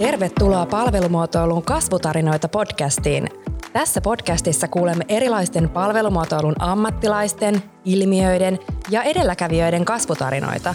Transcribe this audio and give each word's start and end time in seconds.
Tervetuloa 0.00 0.66
palvelumuotoilun 0.66 1.62
kasvutarinoita 1.62 2.48
podcastiin. 2.48 3.28
Tässä 3.72 4.00
podcastissa 4.00 4.68
kuulemme 4.68 5.04
erilaisten 5.08 5.68
palvelumuotoilun 5.68 6.54
ammattilaisten, 6.58 7.62
ilmiöiden 7.84 8.58
ja 8.90 9.02
edelläkävijöiden 9.02 9.84
kasvutarinoita. 9.84 10.74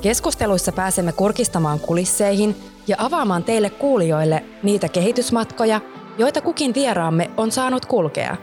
Keskusteluissa 0.00 0.72
pääsemme 0.72 1.12
kurkistamaan 1.12 1.80
kulisseihin 1.80 2.56
ja 2.86 2.96
avaamaan 2.98 3.44
teille 3.44 3.70
kuulijoille 3.70 4.44
niitä 4.62 4.88
kehitysmatkoja, 4.88 5.80
joita 6.18 6.40
kukin 6.40 6.74
vieraamme 6.74 7.30
on 7.36 7.52
saanut 7.52 7.86
kulkea. 7.86 8.36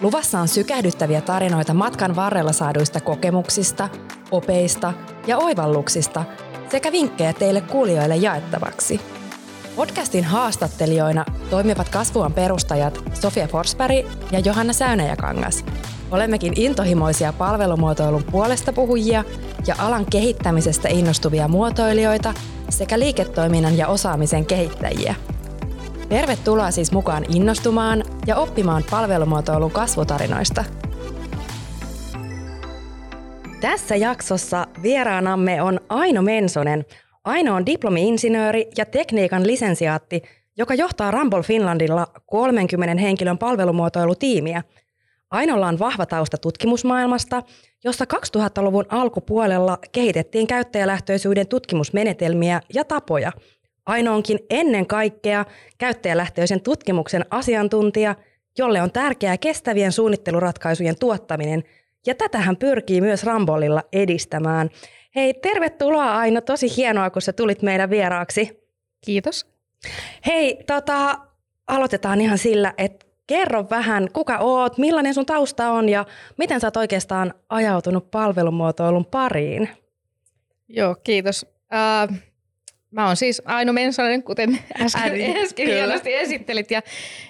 Luvassa 0.00 0.40
on 0.40 0.48
sykähdyttäviä 0.48 1.20
tarinoita 1.20 1.74
matkan 1.74 2.16
varrella 2.16 2.52
saaduista 2.52 3.00
kokemuksista, 3.00 3.88
opeista 4.30 4.92
ja 5.26 5.38
oivalluksista 5.38 6.24
sekä 6.68 6.92
vinkkejä 6.92 7.32
teille 7.32 7.60
kuulijoille 7.60 8.16
jaettavaksi. 8.16 9.19
Podcastin 9.76 10.24
haastattelijoina 10.24 11.24
toimivat 11.50 11.88
kasvuan 11.88 12.32
perustajat 12.32 12.98
Sofia 13.14 13.48
Forsberg 13.48 14.06
ja 14.32 14.38
Johanna 14.38 14.72
Säynäjäkangas. 14.72 15.64
Olemmekin 16.10 16.52
intohimoisia 16.56 17.32
palvelumuotoilun 17.32 18.24
puolesta 18.30 18.72
puhujia 18.72 19.24
ja 19.66 19.74
alan 19.78 20.06
kehittämisestä 20.06 20.88
innostuvia 20.88 21.48
muotoilijoita 21.48 22.34
sekä 22.68 22.98
liiketoiminnan 22.98 23.78
ja 23.78 23.88
osaamisen 23.88 24.46
kehittäjiä. 24.46 25.14
Tervetuloa 26.08 26.70
siis 26.70 26.92
mukaan 26.92 27.24
innostumaan 27.34 28.04
ja 28.26 28.36
oppimaan 28.36 28.84
palvelumuotoilun 28.90 29.70
kasvutarinoista. 29.70 30.64
Tässä 33.60 33.96
jaksossa 33.96 34.66
vieraanamme 34.82 35.62
on 35.62 35.80
Aino 35.88 36.22
Mensonen. 36.22 36.84
Aino 37.24 37.54
on 37.54 37.66
diplomi-insinööri 37.66 38.70
ja 38.76 38.84
tekniikan 38.84 39.46
lisensiaatti, 39.46 40.22
joka 40.56 40.74
johtaa 40.74 41.10
Rumble 41.10 41.42
Finlandilla 41.42 42.06
30 42.26 43.02
henkilön 43.02 43.38
palvelumuotoilutiimiä. 43.38 44.62
Ainolla 45.30 45.66
on 45.66 45.78
vahva 45.78 46.06
tausta 46.06 46.38
tutkimusmaailmasta, 46.38 47.42
jossa 47.84 48.04
2000-luvun 48.04 48.86
alkupuolella 48.88 49.78
kehitettiin 49.92 50.46
käyttäjälähtöisyyden 50.46 51.46
tutkimusmenetelmiä 51.46 52.60
ja 52.74 52.84
tapoja– 52.84 53.32
Aino 53.86 54.14
onkin 54.14 54.38
ennen 54.50 54.86
kaikkea 54.86 55.44
käyttäjälähtöisen 55.78 56.60
tutkimuksen 56.60 57.24
asiantuntija, 57.30 58.14
jolle 58.58 58.82
on 58.82 58.92
tärkeää 58.92 59.38
kestävien 59.38 59.92
suunnitteluratkaisujen 59.92 60.98
tuottaminen, 60.98 61.64
ja 62.06 62.14
tätä 62.14 62.38
hän 62.38 62.56
pyrkii 62.56 63.00
myös 63.00 63.24
Rambolilla 63.24 63.82
edistämään. 63.92 64.70
Hei, 65.14 65.34
tervetuloa 65.34 66.18
Aino, 66.18 66.40
tosi 66.40 66.76
hienoa, 66.76 67.10
kun 67.10 67.22
sä 67.22 67.32
tulit 67.32 67.62
meidän 67.62 67.90
vieraaksi. 67.90 68.60
Kiitos. 69.04 69.46
Hei, 70.26 70.58
tota, 70.66 71.18
aloitetaan 71.66 72.20
ihan 72.20 72.38
sillä, 72.38 72.74
että 72.78 73.06
kerro 73.26 73.66
vähän, 73.70 74.08
kuka 74.12 74.38
oot, 74.38 74.78
millainen 74.78 75.14
sun 75.14 75.26
tausta 75.26 75.70
on 75.70 75.88
ja 75.88 76.06
miten 76.38 76.60
sä 76.60 76.66
oot 76.66 76.76
oikeastaan 76.76 77.34
ajautunut 77.48 78.10
palvelumuotoilun 78.10 79.06
pariin? 79.06 79.68
Joo, 80.68 80.96
kiitos. 81.04 81.46
Uh, 81.52 82.16
Mä 82.90 83.06
oon 83.06 83.16
siis 83.16 83.42
Aino 83.44 83.72
Mensonen, 83.72 84.22
kuten 84.22 84.58
äsken, 84.80 85.36
äsken 85.44 85.66
hienosti 85.66 86.14
esittelit. 86.14 86.70
Ja, 86.70 86.82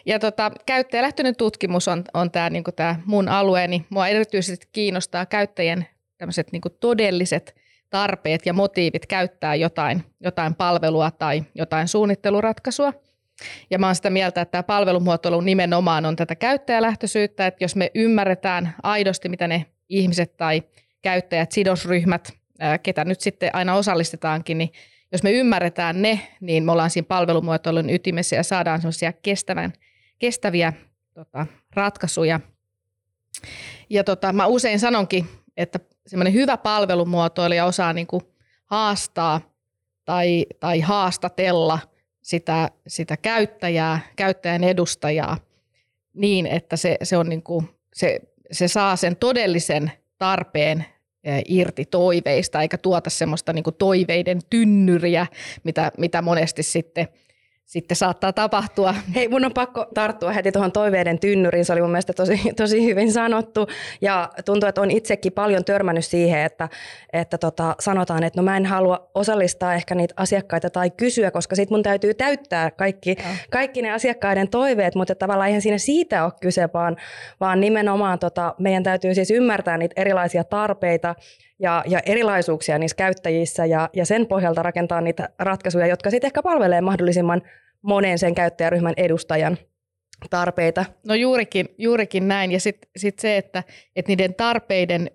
ja 0.07 0.19
tota, 0.19 0.53
käyttäjälähtöinen 0.67 1.37
tutkimus 1.37 1.89
on, 1.89 2.05
on 2.15 2.31
tämä 2.31 2.51
niinku 2.51 2.71
mun 3.05 3.29
alueeni. 3.29 3.87
Mua 3.91 4.09
erityisesti 4.09 4.67
kiinnostaa 4.73 5.27
käyttäjien 5.27 5.87
niinku 6.53 6.71
todelliset 6.71 7.55
tarpeet 7.91 8.47
ja 8.47 8.53
motiivit 8.53 9.07
käyttää 9.07 9.55
jotain, 9.55 10.05
jotain 10.21 10.55
palvelua 10.55 11.11
tai 11.11 11.45
jotain 11.55 11.89
suunnitteluratkaisua. 11.89 12.93
Ja 13.71 13.79
mä 13.79 13.87
oon 13.87 13.95
sitä 13.95 14.11
mieltä, 14.11 14.41
että 14.41 14.51
tämä 14.53 14.63
palvelumuotoilu 14.63 15.41
nimenomaan 15.41 16.07
on 16.07 16.17
tätä 16.17 16.35
käyttäjälähtöisyyttä, 16.35 17.47
että 17.47 17.65
jos 17.65 17.77
me 17.77 17.91
ymmärretään 17.95 18.75
aidosti, 18.83 19.29
mitä 19.29 19.49
ne 19.49 19.67
ihmiset 19.89 20.37
tai 20.37 20.63
käyttäjät, 21.03 21.53
sidosryhmät, 21.53 22.33
ketä 22.83 23.05
nyt 23.05 23.21
sitten 23.21 23.51
aina 23.53 23.75
osallistetaankin, 23.75 24.59
niin 24.59 24.73
jos 25.13 25.23
me 25.23 25.33
ymmärretään 25.33 26.03
ne, 26.03 26.21
niin 26.41 26.65
me 26.65 26.73
ollaan 26.73 26.91
siinä 26.91 27.07
palvelumuotoilun 27.07 27.91
ytimessä 27.91 28.37
ja 28.37 28.43
saadaan 28.43 28.81
sellaisia 28.81 29.13
kestävän, 29.13 29.73
kestäviä 30.19 30.73
tota, 31.15 31.47
ratkaisuja. 31.75 32.41
Ja 33.91 34.05
tota, 34.05 34.33
mä 34.33 34.47
usein 34.47 34.81
sanonkin, 34.81 35.27
että 35.57 35.79
semmoinen 36.07 36.33
hyvä 36.33 36.57
palvelumuotoilija 36.57 37.65
osaa 37.65 37.93
niin 37.93 38.07
kuin 38.07 38.23
haastaa 38.67 39.41
tai, 40.05 40.47
tai 40.61 40.81
haastatella 40.81 41.79
sitä, 42.23 42.71
sitä 42.87 43.17
käyttäjää, 43.17 44.01
käyttäjän 44.17 44.65
edustajaa 44.65 45.37
niin, 46.15 46.47
että 46.47 46.77
se, 46.77 46.97
se, 47.03 47.17
on 47.17 47.29
niin 47.29 47.43
kuin, 47.43 47.69
se, 47.95 48.21
se 48.53 48.69
saa 48.69 48.97
sen 48.97 49.17
todellisen 49.17 49.93
tarpeen 50.19 50.85
irti 51.49 51.85
toiveista, 51.85 52.63
eikä 52.63 52.79
tuota 52.79 53.11
semmoista 53.11 53.53
niin 53.53 53.65
toiveiden 53.79 54.41
tynnyriä, 54.51 55.27
mitä, 55.65 55.93
mitä 55.99 56.23
monesti 56.23 56.63
sitten 56.63 57.09
sitten 57.71 57.97
saattaa 57.97 58.33
tapahtua. 58.33 58.95
Hei, 59.15 59.29
mun 59.29 59.45
on 59.45 59.53
pakko 59.53 59.87
tarttua 59.95 60.33
heti 60.33 60.53
tuohon 60.53 60.73
toiveiden 60.73 61.19
tynnyriin. 61.19 61.65
Se 61.65 61.73
oli 61.73 61.81
mun 61.81 61.91
mielestä 61.91 62.13
tosi, 62.13 62.41
tosi 62.57 62.85
hyvin 62.85 63.13
sanottu. 63.13 63.67
Ja 64.01 64.31
tuntuu, 64.45 64.69
että 64.69 64.81
on 64.81 64.91
itsekin 64.91 65.33
paljon 65.33 65.65
törmännyt 65.65 66.05
siihen, 66.05 66.41
että, 66.41 66.69
että 67.13 67.39
tota, 67.39 67.77
sanotaan, 67.81 68.23
että 68.23 68.41
no 68.41 68.45
mä 68.45 68.57
en 68.57 68.67
halua 68.67 69.11
osallistaa 69.15 69.75
ehkä 69.75 69.95
niitä 69.95 70.15
asiakkaita 70.17 70.71
tai 70.71 70.91
kysyä, 70.91 71.31
koska 71.31 71.57
sit 71.57 71.71
mun 71.71 71.83
täytyy 71.83 72.15
täyttää 72.15 72.71
kaikki, 72.71 73.17
kaikki 73.51 73.83
ne 73.83 73.93
asiakkaiden 73.93 74.49
toiveet, 74.49 74.95
mutta 74.95 75.15
tavallaan 75.15 75.49
eihän 75.49 75.63
siinä 75.63 75.79
siitä 75.79 76.25
ole 76.25 76.33
kyse, 76.41 76.69
vaan, 76.75 76.97
vaan 77.41 77.61
nimenomaan 77.61 78.19
tota, 78.19 78.55
meidän 78.59 78.83
täytyy 78.83 79.15
siis 79.15 79.31
ymmärtää 79.31 79.79
niitä 79.79 80.01
erilaisia 80.01 80.45
tarpeita 80.45 81.15
ja, 81.61 81.85
ja 81.87 82.01
erilaisuuksia 82.07 82.79
niissä 82.79 82.97
käyttäjissä 82.97 83.67
ja, 83.67 83.91
ja 83.93 84.07
sen 84.07 84.27
pohjalta 84.27 84.63
rakentaa 84.63 85.01
niitä 85.01 85.29
ratkaisuja, 85.39 85.87
jotka 85.87 86.11
sitten 86.11 86.29
ehkä 86.29 86.43
palvelee 86.43 86.81
mahdollisimman 86.81 87.43
monen 87.83 88.19
sen 88.19 88.35
käyttäjäryhmän 88.35 88.95
edustajan 88.97 89.59
tarpeita. 90.31 90.85
No 91.07 91.15
juurikin, 91.15 91.67
juurikin 91.79 92.29
näin. 92.29 92.53
Ja 92.53 92.61
sitten 92.61 92.91
sit 92.97 93.19
se, 93.19 93.37
että, 93.37 93.65
että 93.97 94.11
niiden 94.11 94.35
tarpeiden, 94.35 95.11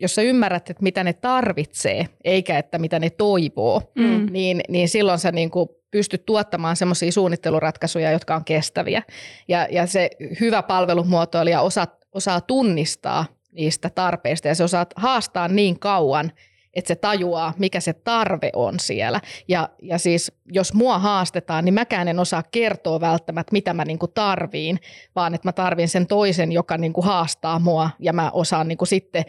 jos 0.00 0.14
sä 0.14 0.22
ymmärrät, 0.22 0.70
että 0.70 0.82
mitä 0.82 1.04
ne 1.04 1.12
tarvitsee, 1.12 2.06
eikä 2.24 2.58
että 2.58 2.78
mitä 2.78 2.98
ne 2.98 3.10
toivoo, 3.10 3.82
mm. 3.94 4.26
niin, 4.30 4.60
niin 4.68 4.88
silloin 4.88 5.18
sä 5.18 5.32
niin 5.32 5.50
kuin 5.50 5.68
pystyt 5.90 6.26
tuottamaan 6.26 6.76
semmoisia 6.76 7.12
suunnitteluratkaisuja, 7.12 8.10
jotka 8.10 8.34
on 8.34 8.44
kestäviä. 8.44 9.02
Ja, 9.48 9.68
ja 9.70 9.86
se 9.86 10.10
hyvä 10.40 10.62
palvelumuotoilija 10.62 11.60
osaa, 11.60 11.86
osaa 12.12 12.40
tunnistaa 12.40 13.24
niistä 13.54 13.90
tarpeista 13.90 14.48
ja 14.48 14.54
se 14.54 14.64
osaa 14.64 14.86
haastaa 14.96 15.48
niin 15.48 15.78
kauan, 15.78 16.32
että 16.74 16.88
se 16.88 16.94
tajuaa, 16.94 17.52
mikä 17.58 17.80
se 17.80 17.92
tarve 17.92 18.50
on 18.52 18.80
siellä. 18.80 19.20
Ja, 19.48 19.68
ja 19.82 19.98
siis 19.98 20.32
jos 20.52 20.74
mua 20.74 20.98
haastetaan, 20.98 21.64
niin 21.64 21.74
mäkään 21.74 22.08
en 22.08 22.18
osaa 22.18 22.42
kertoa 22.50 23.00
välttämättä, 23.00 23.52
mitä 23.52 23.74
mä 23.74 23.84
niinku 23.84 24.06
tarviin, 24.06 24.78
vaan 25.16 25.34
että 25.34 25.48
mä 25.48 25.52
tarvin 25.52 25.88
sen 25.88 26.06
toisen, 26.06 26.52
joka 26.52 26.78
niinku 26.78 27.02
haastaa 27.02 27.58
mua 27.58 27.90
ja 27.98 28.12
mä 28.12 28.30
osaan 28.30 28.68
niinku 28.68 28.86
sitten 28.86 29.24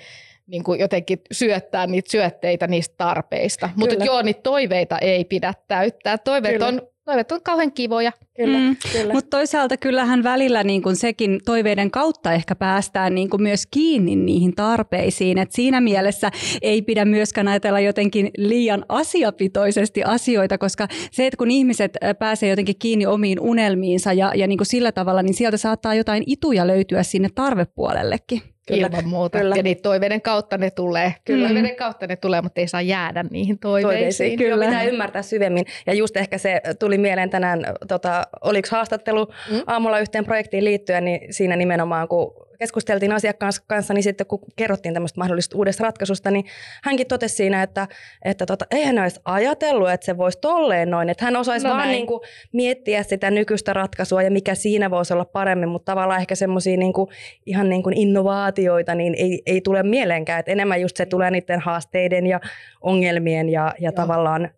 niin 0.48 0.64
kuin 0.64 0.80
jotenkin 0.80 1.22
syöttää 1.32 1.88
niitä 1.88 2.12
syötteitä 2.12 2.68
niistä 2.68 2.96
tarpeista. 2.98 3.70
Mutta 3.76 4.04
joo, 4.04 4.22
niitä 4.22 4.42
toiveita 4.42 5.00
ei 5.00 5.26
pidä 5.26 5.54
täyttää. 5.68 6.18
Toiveet 6.18 6.54
Kyllä. 6.54 6.68
on 6.68 6.82
toiveet 7.06 7.32
on 7.32 7.42
kauhean 7.44 7.72
kivoja. 7.72 8.12
Kyllä, 8.36 8.58
mm. 8.58 8.76
kyllä. 8.92 9.14
Mutta 9.14 9.38
toisaalta 9.38 9.78
kyllähän 9.78 10.24
välillä 10.24 10.64
niin 10.64 10.82
kun 10.82 10.96
sekin 10.96 11.40
toiveiden 11.46 11.92
kautta 11.92 12.34
ehkä 12.34 12.56
päästään 12.56 13.16
niin 13.16 13.30
kun 13.30 13.42
myös 13.42 13.64
kiinni 13.72 14.16
niihin 14.16 14.56
tarpeisiin. 14.56 15.38
Et 15.38 15.52
siinä 15.52 15.82
mielessä 15.82 16.32
ei 16.62 16.82
pidä 16.82 17.06
myöskään 17.06 17.48
ajatella 17.48 17.80
jotenkin 17.80 18.32
liian 18.38 18.86
asiapitoisesti 18.90 20.04
asioita, 20.04 20.58
koska 20.58 20.88
se, 21.12 21.28
että 21.28 21.38
kun 21.38 21.52
ihmiset 21.52 21.98
pääsee 22.20 22.50
jotenkin 22.50 22.80
kiinni 22.80 23.06
omiin 23.06 23.40
unelmiinsa 23.40 24.14
ja, 24.14 24.32
ja 24.36 24.48
niin 24.48 24.60
sillä 24.64 24.92
tavalla, 24.92 25.22
niin 25.22 25.34
sieltä 25.34 25.58
saattaa 25.58 25.94
jotain 25.94 26.24
ituja 26.28 26.68
löytyä 26.68 27.04
sinne 27.04 27.30
tarvepuolellekin. 27.36 28.55
Kyllä, 28.68 28.88
Ilman 28.88 29.08
muuta. 29.08 29.40
Kyllä. 29.40 29.56
Ja 29.56 29.64
niitä 29.64 29.82
toiveiden 29.82 30.22
kautta 30.22 30.58
ne 30.58 30.72
tulee. 30.72 31.16
Kyllä. 31.26 31.48
Toiveiden 31.48 31.76
kautta 31.76 32.08
ne 32.08 32.16
tulee, 32.16 32.42
mutta 32.42 32.62
ei 32.62 32.68
saa 32.68 32.82
jäädä 32.82 33.24
niihin 33.32 33.60
toiveisiin. 33.60 33.98
toiveisiin. 33.98 34.38
Kyllä. 34.38 34.66
Joo, 34.66 34.72
pitää 34.72 34.84
ymmärtää 34.92 35.22
syvemmin. 35.22 35.66
Ja 35.86 35.94
just 35.94 36.18
ehkä 36.18 36.38
se 36.38 36.62
tuli 36.80 36.98
mieleen 36.98 37.30
tänään, 37.30 37.66
tota, 37.88 38.24
oliko 38.42 38.68
haastattelu 38.72 39.26
mm. 39.52 39.62
aamulla 39.68 40.00
yhteen 40.00 40.26
projektiin 40.26 40.66
liittyen, 40.66 41.06
niin 41.06 41.34
siinä 41.34 41.56
nimenomaan 41.56 42.08
kun 42.08 42.45
keskusteltiin 42.60 43.12
asiakkaan 43.12 43.54
kanssa, 43.68 43.94
niin 43.94 44.04
sitten 44.04 44.28
kun 44.28 44.40
kerrottiin 44.56 44.94
tämmöistä 44.94 45.20
mahdollisesta 45.20 45.58
uudesta 45.58 45.84
ratkaisusta, 45.84 46.32
niin 46.32 46.46
hänkin 46.84 47.08
totesi 47.08 47.36
siinä, 47.36 47.64
että, 47.64 47.88
että 48.26 48.46
tota, 48.46 48.66
eihän 48.72 49.00
olisi 49.00 49.20
ajatellut, 49.26 49.90
että 49.90 50.06
se 50.06 50.18
voisi 50.18 50.38
tolleen 50.42 50.92
noin, 50.92 51.10
että 51.10 51.26
hän 51.26 51.36
osaisi 51.36 51.68
no 51.68 51.74
vaan 51.74 51.90
niin 51.90 52.08
kuin 52.08 52.22
miettiä 52.52 53.04
sitä 53.04 53.32
nykyistä 53.32 53.74
ratkaisua 53.74 54.24
ja 54.24 54.32
mikä 54.32 54.56
siinä 54.56 54.92
voisi 54.92 55.14
olla 55.14 55.26
paremmin, 55.26 55.70
mutta 55.70 55.92
tavallaan 55.92 56.20
ehkä 56.20 56.36
semmoisia 56.36 56.78
niin 56.78 56.94
kuin, 56.94 57.10
ihan 57.46 57.70
niin 57.70 57.84
kuin 57.84 57.98
innovaatioita 57.98 58.96
niin 58.96 59.16
ei, 59.18 59.42
ei 59.46 59.62
tule 59.62 59.84
mieleenkään, 59.84 60.40
että 60.40 60.52
enemmän 60.52 60.82
just 60.82 60.98
se 60.98 61.06
tulee 61.06 61.32
niiden 61.32 61.60
haasteiden 61.60 62.28
ja 62.28 62.40
ongelmien 62.82 63.50
ja, 63.50 63.74
ja 63.80 63.92
tavallaan 63.92 64.50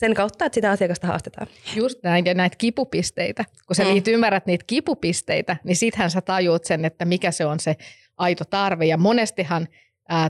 sen 0.00 0.14
kautta, 0.14 0.44
että 0.44 0.54
sitä 0.54 0.70
asiakasta 0.70 1.06
haastetaan. 1.06 1.46
Just 1.76 2.02
näin, 2.02 2.26
ja 2.26 2.34
näitä 2.34 2.56
kipupisteitä. 2.56 3.44
Kun 3.66 3.76
sä 3.76 3.84
mm. 3.84 3.90
niitä 3.90 4.10
ymmärrät 4.10 4.46
niitä 4.46 4.64
kipupisteitä, 4.66 5.56
niin 5.64 5.76
sittenhän 5.76 6.10
sä 6.10 6.20
tajuut 6.20 6.64
sen, 6.64 6.84
että 6.84 7.04
mikä 7.04 7.30
se 7.30 7.46
on 7.46 7.60
se 7.60 7.76
aito 8.16 8.44
tarve. 8.44 8.84
Ja 8.84 8.96
monestihan 8.96 9.68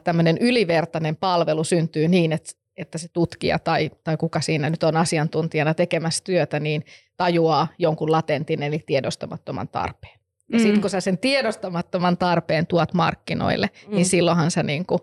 tämmöinen 0.05 0.39
ylivertainen 0.39 1.17
palvelu 1.17 1.65
syntyy 1.65 2.09
niin, 2.09 2.33
että, 2.33 2.53
että 2.77 2.99
se 2.99 3.09
tutkija 3.13 3.59
tai, 3.59 3.91
tai 4.05 4.17
kuka 4.17 4.41
siinä 4.41 4.71
nyt 4.71 4.83
on 4.83 4.97
asiantuntijana 4.97 5.75
tekemässä 5.75 6.25
työtä, 6.25 6.61
niin 6.61 6.85
tajuaa 7.17 7.69
jonkun 7.79 8.13
latentin 8.13 8.63
eli 8.63 8.79
tiedostamattoman 8.87 9.69
tarpeen. 9.69 10.21
Ja 10.53 10.59
mm. 10.59 10.63
sitten 10.63 10.81
kun 10.81 10.91
sä 10.91 11.01
sen 11.01 11.19
tiedostamattoman 11.19 12.19
tarpeen 12.19 12.67
tuot 12.67 12.95
markkinoille, 12.95 13.71
niin 13.73 13.91
mm. 13.91 13.95
niin 13.95 14.07
silloinhan 14.07 14.51
sä 14.51 14.63
niinku, 14.63 15.01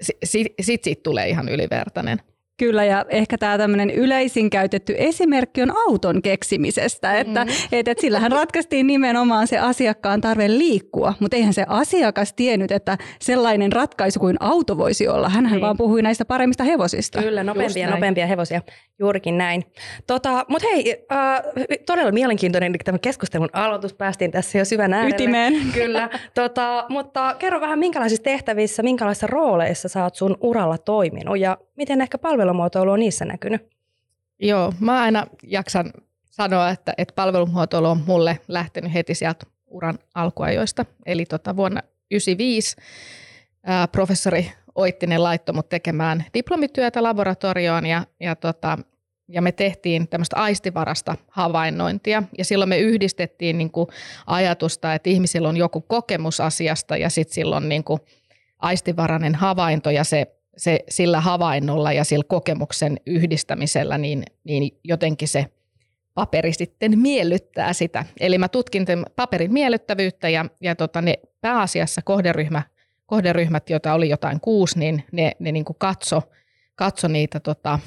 sit, 0.00 0.16
sit, 0.24 0.46
sit 0.60 0.84
siitä 0.84 1.02
tulee 1.02 1.28
ihan 1.28 1.48
ylivertainen. 1.48 2.20
Kyllä, 2.58 2.84
ja 2.84 3.04
ehkä 3.08 3.38
tämä 3.38 3.58
tämmöinen 3.58 3.90
yleisin 3.90 4.50
käytetty 4.50 4.94
esimerkki 4.98 5.62
on 5.62 5.72
auton 5.88 6.22
keksimisestä, 6.22 7.18
että 7.18 7.44
mm. 7.44 7.50
et, 7.72 7.88
et 7.88 7.98
sillähän 7.98 8.32
ratkaistiin 8.32 8.86
nimenomaan 8.86 9.46
se 9.46 9.58
asiakkaan 9.58 10.20
tarve 10.20 10.48
liikkua, 10.48 11.14
mutta 11.20 11.36
eihän 11.36 11.54
se 11.54 11.64
asiakas 11.68 12.32
tiennyt, 12.32 12.72
että 12.72 12.98
sellainen 13.20 13.72
ratkaisu 13.72 14.20
kuin 14.20 14.36
auto 14.40 14.78
voisi 14.78 15.08
olla. 15.08 15.28
Hänhän 15.28 15.52
niin. 15.52 15.60
vaan 15.60 15.76
puhui 15.76 16.02
näistä 16.02 16.24
paremmista 16.24 16.64
hevosista. 16.64 17.22
Kyllä, 17.22 17.44
nopeampia 17.44 17.82
ja 17.82 17.90
nopeampia 17.90 18.26
hevosia, 18.26 18.62
juurikin 18.98 19.38
näin. 19.38 19.64
Tota, 20.06 20.44
mutta 20.48 20.68
hei, 20.68 21.06
äh, 21.12 21.42
todella 21.86 22.12
mielenkiintoinen 22.12 22.72
tämä 22.84 22.98
keskustelun 22.98 23.48
aloitus, 23.52 23.94
päästiin 23.94 24.30
tässä 24.30 24.58
jo 24.58 24.64
syvän 24.64 24.92
äärelle. 24.92 25.14
Ytimeen. 25.14 25.54
Kyllä, 25.74 26.10
tota, 26.34 26.86
mutta 26.88 27.34
kerro 27.38 27.60
vähän 27.60 27.78
minkälaisissa 27.78 28.22
tehtävissä, 28.22 28.82
minkälaisissa 28.82 29.26
rooleissa 29.26 29.88
sä 29.88 30.04
oot 30.04 30.14
sun 30.14 30.36
uralla 30.40 30.78
toiminut 30.78 31.38
ja 31.38 31.56
miten 31.78 32.00
ehkä 32.00 32.18
palvelumuotoilu 32.18 32.90
on 32.90 33.00
niissä 33.00 33.24
näkynyt? 33.24 33.70
Joo, 34.38 34.72
mä 34.80 35.00
aina 35.00 35.26
jaksan 35.42 35.92
sanoa, 36.24 36.70
että, 36.70 36.94
että 36.98 37.14
palvelumuotoilu 37.14 37.86
on 37.86 38.02
mulle 38.06 38.40
lähtenyt 38.48 38.94
heti 38.94 39.14
sieltä 39.14 39.46
uran 39.66 39.98
alkuajoista. 40.14 40.84
Eli 41.06 41.24
tota, 41.24 41.56
vuonna 41.56 41.80
1995 41.80 42.76
ää, 43.62 43.88
professori 43.88 44.52
Oittinen 44.78 45.22
laittoi 45.22 45.54
mut 45.54 45.68
tekemään 45.68 46.24
diplomityötä 46.34 47.02
laboratorioon 47.02 47.86
ja, 47.86 48.06
ja, 48.20 48.36
tota, 48.36 48.78
ja 49.28 49.42
me 49.42 49.52
tehtiin 49.52 50.08
tämmöistä 50.08 50.36
aistivarasta 50.36 51.16
havainnointia. 51.28 52.22
Ja 52.38 52.44
silloin 52.44 52.68
me 52.68 52.78
yhdistettiin 52.78 53.58
niin 53.58 53.70
kuin 53.70 53.88
ajatusta, 54.26 54.94
että 54.94 55.10
ihmisillä 55.10 55.48
on 55.48 55.56
joku 55.56 55.80
kokemus 55.80 56.40
asiasta 56.40 56.96
ja 56.96 57.10
sitten 57.10 57.34
silloin 57.34 57.68
niin 57.68 57.84
kuin 57.84 58.00
aistivarainen 58.58 59.34
havainto 59.34 59.90
ja 59.90 60.04
se 60.04 60.37
se, 60.58 60.80
sillä 60.88 61.20
havainnolla 61.20 61.92
ja 61.92 62.04
sillä 62.04 62.24
kokemuksen 62.28 62.96
yhdistämisellä, 63.06 63.98
niin, 63.98 64.22
niin 64.44 64.78
jotenkin 64.84 65.28
se 65.28 65.46
paperi 66.14 66.52
sitten 66.52 66.98
miellyttää 66.98 67.72
sitä. 67.72 68.04
Eli 68.20 68.38
mä 68.38 68.48
tutkin 68.48 68.86
paperin 69.16 69.52
miellyttävyyttä 69.52 70.28
ja, 70.28 70.44
ja 70.60 70.76
tota, 70.76 71.02
ne 71.02 71.14
pääasiassa 71.40 72.02
kohderyhmä, 72.02 72.62
kohderyhmät, 73.06 73.70
joita 73.70 73.94
oli 73.94 74.08
jotain 74.08 74.40
kuusi, 74.40 74.78
niin 74.78 75.04
ne, 75.12 75.32
ne 75.38 75.52
niin 75.52 75.64
katso, 75.78 76.22
katso 76.74 77.08
niitä 77.08 77.40
tota, 77.40 77.78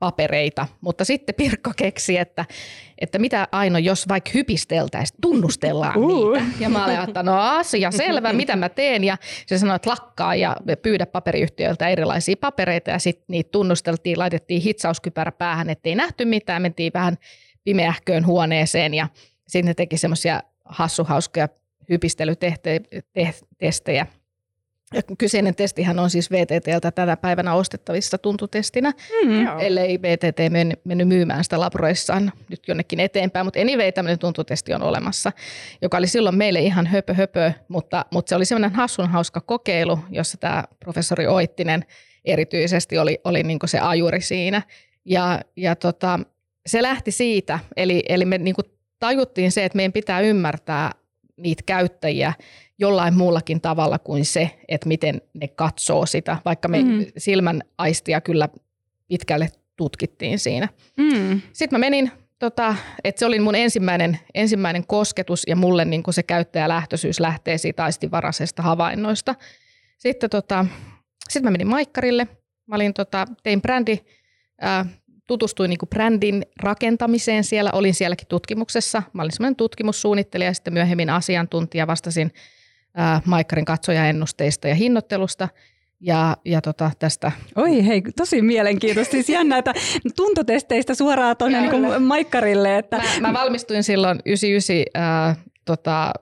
papereita, 0.00 0.66
mutta 0.80 1.04
sitten 1.04 1.34
Pirkko 1.34 1.70
keksi, 1.76 2.18
että, 2.18 2.44
että 2.98 3.18
mitä 3.18 3.48
Aino, 3.52 3.78
jos 3.78 4.08
vaikka 4.08 4.30
hypisteltäisiin, 4.34 5.18
tunnustellaan 5.20 5.96
uh. 5.96 6.32
niitä. 6.32 6.46
Ja 6.60 6.68
mä 6.68 6.84
olin, 6.84 7.00
että 7.00 7.22
no 7.22 7.40
asia 7.40 7.90
selvä, 7.90 8.32
mitä 8.32 8.56
mä 8.56 8.68
teen. 8.68 9.04
Ja 9.04 9.16
se 9.46 9.58
sanoi, 9.58 9.76
että 9.76 9.90
lakkaa 9.90 10.34
ja 10.34 10.56
pyydä 10.82 11.06
paperiyhtiöiltä 11.06 11.88
erilaisia 11.88 12.36
papereita 12.40 12.90
ja 12.90 12.98
sitten 12.98 13.24
niitä 13.28 13.50
tunnusteltiin, 13.50 14.18
laitettiin 14.18 14.62
hitsauskypärä 14.62 15.32
päähän, 15.32 15.70
ettei 15.70 15.94
nähty 15.94 16.24
mitään, 16.24 16.62
mentiin 16.62 16.92
vähän 16.94 17.16
pimeähköön 17.64 18.26
huoneeseen 18.26 18.94
ja 18.94 19.08
sitten 19.48 19.68
ne 19.68 19.74
teki 19.74 19.96
semmoisia 19.96 20.40
hassuhauskoja 20.64 21.48
hypistelytestejä 21.90 24.06
kyseinen 25.18 25.54
testihän 25.54 25.98
on 25.98 26.10
siis 26.10 26.30
VTTltä 26.30 26.90
tänä 26.90 27.16
päivänä 27.16 27.54
ostettavissa 27.54 28.18
tuntutestinä, 28.18 28.92
mm. 29.24 29.46
ellei 29.58 30.02
VTT 30.02 30.38
mennyt 30.84 31.08
myymään 31.08 31.44
sitä 31.44 31.60
labroissaan 31.60 32.32
nyt 32.48 32.68
jonnekin 32.68 33.00
eteenpäin, 33.00 33.46
mutta 33.46 33.60
anyway 33.60 33.92
tämmöinen 33.92 34.18
tuntutesti 34.18 34.74
on 34.74 34.82
olemassa, 34.82 35.32
joka 35.82 35.96
oli 35.96 36.06
silloin 36.06 36.36
meille 36.36 36.60
ihan 36.60 36.86
höpö 36.86 37.14
höpö, 37.14 37.52
mutta, 37.68 38.04
mutta 38.10 38.28
se 38.28 38.36
oli 38.36 38.44
semmoinen 38.44 38.76
hassun 38.76 39.08
hauska 39.08 39.40
kokeilu, 39.40 39.98
jossa 40.10 40.36
tämä 40.36 40.64
professori 40.84 41.26
Oittinen 41.26 41.84
erityisesti 42.24 42.98
oli, 42.98 43.18
oli 43.24 43.42
niin 43.42 43.58
se 43.64 43.78
ajuri 43.78 44.20
siinä. 44.20 44.62
Ja, 45.04 45.40
ja 45.56 45.76
tota, 45.76 46.20
se 46.66 46.82
lähti 46.82 47.10
siitä, 47.10 47.58
eli, 47.76 48.02
eli 48.08 48.24
me 48.24 48.38
niin 48.38 48.54
tajuttiin 48.98 49.52
se, 49.52 49.64
että 49.64 49.76
meidän 49.76 49.92
pitää 49.92 50.20
ymmärtää 50.20 50.92
niitä 51.36 51.62
käyttäjiä 51.66 52.32
jollain 52.80 53.16
muullakin 53.16 53.60
tavalla 53.60 53.98
kuin 53.98 54.24
se, 54.24 54.50
että 54.68 54.88
miten 54.88 55.22
ne 55.34 55.48
katsoo 55.48 56.06
sitä, 56.06 56.36
vaikka 56.44 56.68
me 56.68 56.82
mm. 56.82 57.06
silmän 57.16 57.62
aistia 57.78 58.20
kyllä 58.20 58.48
pitkälle 59.08 59.50
tutkittiin 59.76 60.38
siinä. 60.38 60.68
Mm. 60.96 61.40
Sitten 61.52 61.78
mä 61.78 61.80
menin, 61.80 62.10
tota, 62.38 62.74
että 63.04 63.18
se 63.18 63.26
oli 63.26 63.40
mun 63.40 63.54
ensimmäinen, 63.54 64.18
ensimmäinen 64.34 64.86
kosketus 64.86 65.42
ja 65.46 65.56
mulle 65.56 65.84
niin 65.84 66.02
se 66.10 66.22
käyttäjälähtöisyys 66.22 67.20
lähtee 67.20 67.58
siitä 67.58 67.84
aistivaraisesta 67.84 68.62
havainnoista. 68.62 69.34
Sitten 69.98 70.30
tota, 70.30 70.66
sit 71.28 71.42
mä 71.42 71.50
menin 71.50 71.66
Maikkarille, 71.66 72.28
mä 72.66 72.74
olin, 72.74 72.94
tota, 72.94 73.26
tein 73.42 73.62
brändi, 73.62 73.98
ää, 74.60 74.86
tutustuin 75.26 75.68
niin 75.68 75.78
brändin 75.90 76.46
rakentamiseen 76.62 77.44
siellä, 77.44 77.70
olin 77.72 77.94
sielläkin 77.94 78.28
tutkimuksessa. 78.28 79.02
Mä 79.12 79.22
olin 79.22 79.32
semmoinen 79.32 79.56
tutkimussuunnittelija 79.56 80.50
ja 80.50 80.54
sitten 80.54 80.72
myöhemmin 80.72 81.10
asiantuntija, 81.10 81.86
vastasin 81.86 82.32
ää, 82.94 83.22
Maikkarin 83.24 83.64
katsojaennusteista 83.64 84.68
ja 84.68 84.74
hinnoittelusta. 84.74 85.48
Ja, 86.02 86.36
ja 86.44 86.60
tota, 86.60 86.90
tästä. 86.98 87.32
Oi 87.56 87.86
hei, 87.86 88.02
tosi 88.16 88.42
mielenkiintoista. 88.42 89.12
Siis 89.12 89.28
jännä, 89.28 89.58
että 89.58 89.74
tuntotesteistä 90.16 90.94
suoraan 90.94 91.36
tuonne 91.36 91.60
niin 91.60 92.02
Maikkarille. 92.02 92.78
Että... 92.78 92.96
Mä, 92.96 93.28
mä 93.28 93.32
valmistuin 93.32 93.82
silloin 93.82 94.20
99 94.26 94.84
ää, 94.94 95.36
tota, 95.64 96.12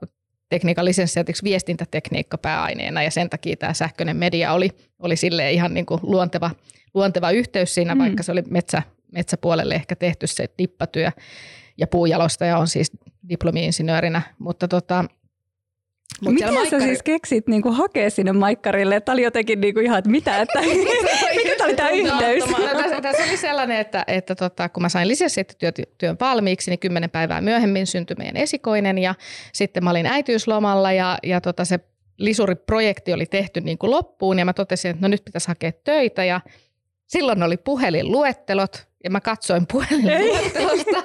tekniikan 0.49 0.85
lisenssiatiksi 0.85 1.45
viestintätekniikka 1.45 2.39
pääaineena 2.39 3.03
ja 3.03 3.11
sen 3.11 3.31
takia 3.31 3.57
tämä 3.57 3.75
sähköinen 3.75 4.17
media 4.17 4.53
oli, 4.53 4.71
oli 4.99 5.17
sille 5.17 5.53
ihan 5.53 5.75
niin 5.75 5.87
kuin 5.87 6.01
luonteva, 6.03 6.51
luonteva 6.95 7.31
yhteys 7.31 7.75
siinä, 7.75 7.95
mm. 7.95 7.99
vaikka 7.99 8.23
se 8.23 8.33
oli 8.33 8.43
metsä, 8.51 8.83
metsäpuolelle 9.13 9.75
ehkä 9.75 9.97
tehty 9.97 10.27
se 10.27 10.47
dippatyö 10.59 11.11
ja 11.79 11.87
puujalostaja 11.87 12.59
on 12.59 12.69
siis 12.69 12.93
diplomi-insinöörinä, 13.29 14.23
mutta 14.39 14.69
tota, 14.69 15.05
Mut 16.21 16.35
Miten 16.35 16.55
maikkari... 16.55 16.83
sä 16.83 16.87
siis 16.87 17.03
keksit 17.03 17.49
niinku 17.49 17.73
hakea 17.73 18.11
sinne 18.11 18.33
maikkarille? 18.33 19.01
Tämä 19.01 19.15
oli 19.15 19.23
jotenkin 19.23 19.61
niinku 19.61 19.81
ihan, 19.81 19.99
että 19.99 20.11
mitä, 20.11 20.43
että 20.43 20.61
mikä 21.37 21.55
tämä 21.59 21.67
oli 21.67 21.77
tämä 21.77 21.91
yhteys? 21.91 22.45
No, 22.47 22.57
tässä, 22.83 23.01
tässä 23.01 23.25
oli 23.25 23.37
sellainen, 23.37 23.77
että, 23.77 24.05
että 24.07 24.35
tota, 24.35 24.69
kun 24.69 24.83
mä 24.83 24.89
sain 24.89 25.09
lisenssiettityön 25.09 26.17
valmiiksi, 26.21 26.71
niin 26.71 26.79
kymmenen 26.79 27.11
päivää 27.11 27.41
myöhemmin 27.41 27.87
syntyi 27.87 28.17
meidän 28.19 28.37
esikoinen 28.37 28.99
ja 28.99 29.15
sitten 29.53 29.85
mä 29.85 29.91
olin 29.91 30.07
äitiyslomalla 30.07 30.93
ja, 30.93 31.19
ja 31.23 31.41
tota, 31.41 31.65
se 31.65 31.81
lisuriprojekti 32.17 33.13
oli 33.13 33.27
tehty 33.27 33.61
niin 33.61 33.79
kuin 33.79 33.91
loppuun 33.91 34.39
ja 34.39 34.45
mä 34.45 34.53
totesin, 34.53 34.91
että 34.91 35.03
no 35.03 35.09
nyt 35.09 35.25
pitäisi 35.25 35.49
hakea 35.49 35.73
töitä 35.73 36.25
ja 36.25 36.41
silloin 37.07 37.43
oli 37.43 37.57
puhelinluettelot 37.57 38.87
ja 39.05 39.11
mä 39.11 39.21
katsoin 39.21 39.67
puhelinluettelosta, 39.73 41.03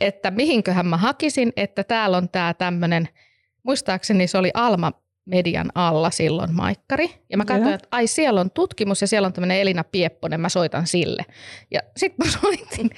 että 0.00 0.30
mihinköhän 0.30 0.86
mä 0.86 0.96
hakisin, 0.96 1.52
että 1.56 1.84
täällä 1.84 2.16
on 2.16 2.28
tämä 2.28 2.54
tämmöinen– 2.54 3.08
muistaakseni 3.62 4.26
se 4.26 4.38
oli 4.38 4.50
Alma 4.54 4.92
median 5.26 5.70
alla 5.74 6.10
silloin 6.10 6.54
maikkari. 6.54 7.10
Ja 7.30 7.36
mä 7.36 7.44
katsoin, 7.44 7.74
että 7.74 7.88
ai 7.90 8.06
siellä 8.06 8.40
on 8.40 8.50
tutkimus 8.50 9.00
ja 9.00 9.06
siellä 9.06 9.26
on 9.26 9.32
tämmöinen 9.32 9.60
Elina 9.60 9.84
Piepponen, 9.84 10.40
mä 10.40 10.48
soitan 10.48 10.86
sille. 10.86 11.24
Ja 11.70 11.80
sitten 11.96 12.26
mä 12.26 12.32
soitin 12.40 12.90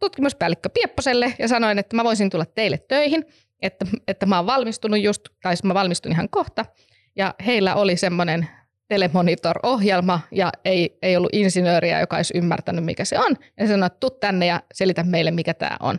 tutkimuspäällikkö 0.00 0.68
Piepposelle 0.68 1.34
ja 1.38 1.48
sanoin, 1.48 1.78
että 1.78 1.96
mä 1.96 2.04
voisin 2.04 2.30
tulla 2.30 2.46
teille 2.46 2.78
töihin, 2.78 3.24
että, 3.62 3.86
että 4.08 4.26
mä 4.26 4.36
oon 4.36 4.46
valmistunut 4.46 5.00
just, 5.00 5.28
tai 5.42 5.54
mä 5.64 5.74
valmistun 5.74 6.12
ihan 6.12 6.28
kohta. 6.28 6.64
Ja 7.16 7.34
heillä 7.46 7.74
oli 7.74 7.96
semmoinen 7.96 8.48
Telemonitor-ohjelma 8.88 10.20
ja 10.30 10.52
ei, 10.64 10.98
ei 11.02 11.16
ollut 11.16 11.30
insinööriä, 11.32 12.00
joka 12.00 12.16
olisi 12.16 12.38
ymmärtänyt, 12.38 12.84
mikä 12.84 13.04
se 13.04 13.18
on. 13.18 13.36
Ja 13.60 13.66
sanoi, 13.66 13.86
että 13.86 14.00
tuu 14.00 14.10
tänne 14.10 14.46
ja 14.46 14.62
selitä 14.74 15.02
meille, 15.02 15.30
mikä 15.30 15.54
tämä 15.54 15.76
on 15.80 15.98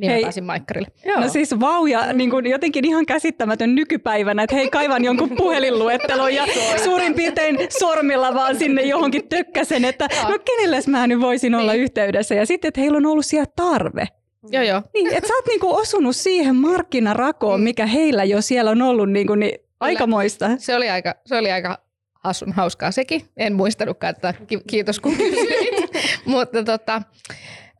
niin 0.00 0.10
hei, 0.10 0.20
mä 0.20 0.24
pääsin 0.24 0.44
Maikkarille. 0.44 0.88
Joo. 1.04 1.20
No 1.20 1.28
siis 1.28 1.60
vau, 1.60 1.86
ja 1.86 2.12
niin 2.12 2.30
kuin 2.30 2.46
jotenkin 2.46 2.84
ihan 2.84 3.06
käsittämätön 3.06 3.74
nykypäivänä, 3.74 4.42
että 4.42 4.56
hei 4.56 4.70
kaivan 4.70 5.04
jonkun 5.04 5.30
puhelinluettelon 5.38 6.34
ja 6.34 6.46
suurin 6.84 7.14
piirtein 7.14 7.58
sormilla 7.78 8.34
vaan 8.34 8.56
sinne 8.56 8.82
johonkin 8.82 9.28
tökkäsen, 9.28 9.84
että 9.84 10.08
no 10.28 10.38
kenelle 10.44 10.80
mä 10.86 11.06
nyt 11.06 11.20
voisin 11.20 11.54
olla 11.54 11.72
niin. 11.72 11.82
yhteydessä. 11.82 12.34
Ja 12.34 12.46
sitten, 12.46 12.68
että 12.68 12.80
heillä 12.80 12.96
on 12.96 13.06
ollut 13.06 13.26
siellä 13.26 13.52
tarve. 13.56 14.06
Joo, 14.50 14.62
joo. 14.62 14.82
Niin, 14.94 15.14
että 15.14 15.28
sä 15.28 15.34
oot 15.34 15.46
niinku 15.46 15.74
osunut 15.74 16.16
siihen 16.16 16.56
markkinarakoon, 16.56 17.60
mikä 17.60 17.86
heillä 17.86 18.24
jo 18.24 18.42
siellä 18.42 18.70
on 18.70 18.82
ollut 18.82 19.10
niinku, 19.10 19.34
niin 19.34 19.58
aikamoista. 19.80 20.50
Se 20.58 20.76
oli 20.76 20.90
aika, 20.90 21.14
se 21.26 21.36
oli 21.36 21.52
aika 21.52 21.78
hassun 22.24 22.52
hauskaa 22.52 22.90
sekin. 22.90 23.22
En 23.36 23.52
muistanutkaan, 23.52 24.10
että 24.10 24.34
kiitos 24.66 25.00
kun 25.00 25.16
kysyit. 25.16 25.90
Mutta 26.24 26.64
tota, 26.64 27.02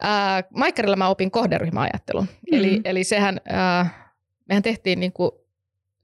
äh, 0.05 0.45
Maikkarilla 0.55 0.97
mä 0.97 1.09
opin 1.09 1.31
kohderyhmäajattelun. 1.31 2.25
Mm-hmm. 2.25 2.59
Eli, 2.59 2.81
eli 2.85 3.05
sehän, 3.05 3.41
äh, 3.53 3.95
mehän 4.49 4.63
tehtiin 4.63 5.01
niinku, 5.01 5.47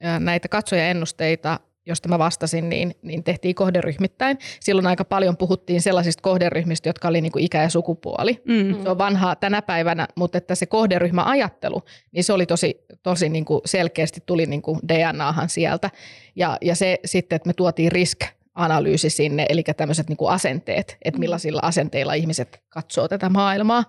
äh, 0.04 0.20
näitä 0.20 0.48
katsojaennusteita 0.48 1.60
josta 1.86 2.08
mä 2.08 2.18
vastasin, 2.18 2.68
niin, 2.68 2.94
niin 3.02 3.24
tehtiin 3.24 3.54
kohderyhmittäin. 3.54 4.38
Silloin 4.60 4.86
aika 4.86 5.04
paljon 5.04 5.36
puhuttiin 5.36 5.82
sellaisista 5.82 6.22
kohderyhmistä, 6.22 6.88
jotka 6.88 7.08
oli 7.08 7.20
niin 7.20 7.32
kuin 7.32 7.44
ikä 7.44 7.62
ja 7.62 7.68
sukupuoli. 7.68 8.42
Mm. 8.44 8.82
Se 8.82 8.90
on 8.90 8.98
vanhaa 8.98 9.36
tänä 9.36 9.62
päivänä, 9.62 10.08
mutta 10.16 10.38
että 10.38 10.54
se 10.54 10.66
kohderyhmäajattelu, 10.66 11.82
niin 12.12 12.24
se 12.24 12.32
oli 12.32 12.46
tosi, 12.46 12.84
tosi 13.02 13.28
niin 13.28 13.44
kuin 13.44 13.60
selkeästi 13.64 14.20
tuli 14.26 14.46
niin 14.46 14.62
kuin 14.62 14.80
DNAhan 14.88 15.48
sieltä. 15.48 15.90
Ja, 16.36 16.58
ja 16.60 16.76
se 16.76 16.98
sitten, 17.04 17.36
että 17.36 17.46
me 17.46 17.52
tuotiin 17.52 17.92
risk 17.92 18.18
analyysi 18.54 19.10
sinne, 19.10 19.46
eli 19.48 19.62
tämmöiset 19.76 20.08
niin 20.08 20.16
kuin 20.16 20.30
asenteet, 20.30 20.96
että 21.04 21.20
millaisilla 21.20 21.60
asenteilla 21.62 22.14
ihmiset 22.14 22.62
katsoo 22.68 23.08
tätä 23.08 23.28
maailmaa, 23.28 23.84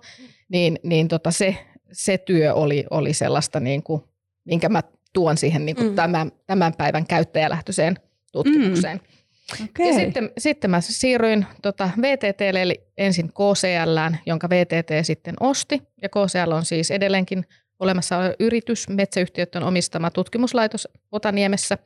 niin, 0.48 0.78
niin 0.82 1.08
tota 1.08 1.30
se, 1.30 1.56
se 1.92 2.18
työ 2.18 2.54
oli, 2.54 2.84
oli 2.90 3.12
sellaista, 3.12 3.60
niin 3.60 3.82
kuin, 3.82 4.02
minkä 4.44 4.68
mä 4.68 4.82
tuon 5.12 5.36
siihen 5.36 5.66
niin 5.66 5.76
kuin 5.76 5.88
mm. 5.88 5.94
tämän, 5.94 6.32
tämän 6.46 6.74
päivän 6.74 7.06
käyttäjälähtöiseen 7.06 7.96
tutkimukseen. 8.32 8.96
Mm. 8.96 9.16
Okay. 9.64 9.86
Ja 9.86 9.94
sitten, 9.94 10.30
sitten 10.38 10.70
mä 10.70 10.80
siirryin 10.80 11.46
tota 11.62 11.90
VTTlle, 12.02 12.62
eli 12.62 12.80
ensin 12.98 13.28
KCL, 13.28 14.16
jonka 14.26 14.50
VTT 14.50 14.90
sitten 15.02 15.34
osti. 15.40 15.82
Ja 16.02 16.08
KCL 16.08 16.52
on 16.52 16.64
siis 16.64 16.90
edelleenkin 16.90 17.46
olemassa 17.78 18.16
yritys, 18.38 18.88
metsäyhtiöiden 18.88 19.62
omistama 19.62 20.10
tutkimuslaitos 20.10 20.88
Otaniemessä. 21.12 21.78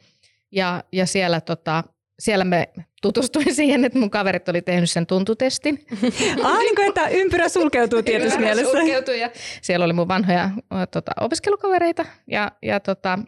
Ja, 0.52 0.84
ja 0.92 1.06
siellä, 1.06 1.40
tota, 1.40 1.84
siellä 2.20 2.44
me 2.44 2.68
tutustuin 3.02 3.54
siihen, 3.60 3.84
että 3.84 3.98
mun 3.98 4.10
kaverit 4.10 4.48
oli 4.48 4.62
tehnyt 4.62 4.90
sen 4.90 5.06
tuntutestin. 5.06 5.84
Ah, 6.44 6.58
niin 6.58 6.76
kuin, 6.76 6.88
että 6.88 7.08
ympyrä 7.08 7.48
sulkeutuu 7.48 8.02
tietysti 8.02 8.34
ympyrä 8.34 8.54
mielessä. 8.54 8.78
sulkeutuu 8.78 9.14
ja 9.14 9.30
siellä 9.62 9.84
oli 9.84 9.92
mun 9.92 10.08
vanhoja 10.08 10.50
tota, 10.90 11.12
opiskelukavereita 11.20 12.06
ja, 12.26 12.52
ja 12.62 12.80
tota, 12.80 13.18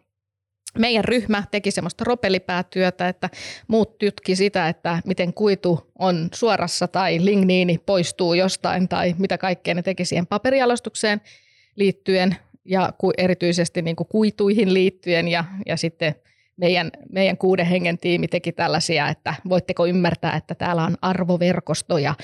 meidän 0.78 1.04
ryhmä 1.04 1.42
teki 1.50 1.70
semmoista 1.70 2.04
ropelipäätyötä, 2.04 3.08
että 3.08 3.30
muut 3.68 3.99
tytki 3.99 4.37
sitä, 4.37 4.68
että 4.68 5.02
miten 5.04 5.34
kuitu 5.34 5.92
on 5.99 6.28
suorassa 6.34 6.88
tai 6.88 7.25
ligniini 7.25 7.78
poistuu 7.87 8.34
jostain 8.34 8.88
tai 8.88 9.14
mitä 9.18 9.38
kaikkea 9.38 9.75
ne 9.75 9.82
teki 9.82 10.04
siihen 10.04 10.26
paperialostukseen 10.26 11.20
liittyen 11.76 12.37
ja 12.64 12.92
erityisesti 13.18 13.82
niin 13.82 13.96
kuin 13.96 14.08
kuituihin 14.08 14.75
liittyen 14.75 15.28
ja, 15.28 15.44
ja 15.66 15.76
sitten– 15.76 16.14
meidän, 16.56 16.90
meidän 17.12 17.37
kuuden 17.37 17.66
hengen 17.66 17.99
tiimi 17.99 18.28
teki 18.28 18.52
tällaisia, 18.52 19.09
että 19.09 19.35
voitteko 19.49 19.87
ymmärtää, 19.87 20.37
että 20.37 20.54
täällä 20.54 20.85
on 20.85 20.97
arvoverkostoja 21.02 22.14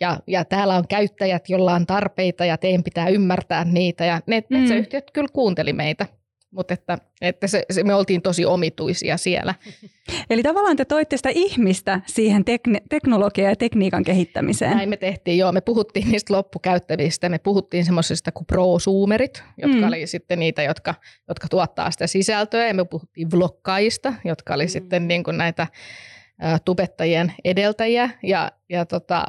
ja, 0.00 0.20
ja 0.26 0.44
täällä 0.44 0.74
on 0.74 0.88
käyttäjät, 0.88 1.48
joilla 1.48 1.74
on 1.74 1.86
tarpeita 1.86 2.44
ja 2.44 2.58
teidän 2.58 2.82
pitää 2.82 3.08
ymmärtää 3.08 3.64
niitä. 3.64 4.04
Ja 4.04 4.20
ne 4.26 4.40
mm. 4.40 4.58
metsäyhtiöt 4.58 5.10
kyllä 5.10 5.28
kuunteli 5.32 5.72
meitä. 5.72 6.06
Mutta 6.50 6.74
että, 6.74 6.98
että 7.20 7.46
se, 7.46 7.62
se, 7.70 7.84
me 7.84 7.94
oltiin 7.94 8.22
tosi 8.22 8.44
omituisia 8.44 9.16
siellä. 9.16 9.54
Eli 10.30 10.42
tavallaan 10.42 10.76
te 10.76 10.84
toitte 10.84 11.16
sitä 11.16 11.30
ihmistä 11.34 12.00
siihen 12.06 12.44
tekn- 12.44 12.82
teknologian 12.88 13.50
ja 13.50 13.56
tekniikan 13.56 14.04
kehittämiseen. 14.04 14.76
Näin 14.76 14.88
me 14.88 14.96
tehtiin, 14.96 15.38
joo. 15.38 15.52
Me 15.52 15.60
puhuttiin 15.60 16.10
niistä 16.10 16.34
loppukäyttävistä. 16.34 17.28
Me 17.28 17.38
puhuttiin 17.38 17.84
semmoisista 17.84 18.32
kuin 18.32 18.46
prosuumerit, 18.46 19.42
jotka 19.62 19.76
mm. 19.76 19.88
oli 19.88 20.06
sitten 20.06 20.38
niitä, 20.38 20.62
jotka, 20.62 20.94
jotka 21.28 21.48
tuottaa 21.48 21.90
sitä 21.90 22.06
sisältöä. 22.06 22.66
Ja 22.66 22.74
me 22.74 22.84
puhuttiin 22.84 23.30
vlogkaista, 23.30 24.14
jotka 24.24 24.54
oli 24.54 24.64
mm. 24.64 24.70
sitten 24.70 25.08
niin 25.08 25.24
kuin 25.24 25.38
näitä 25.38 25.66
ä, 26.42 26.58
tubettajien 26.64 27.32
edeltäjiä. 27.44 28.10
Ja, 28.22 28.52
ja 28.68 28.86
tota, 28.86 29.26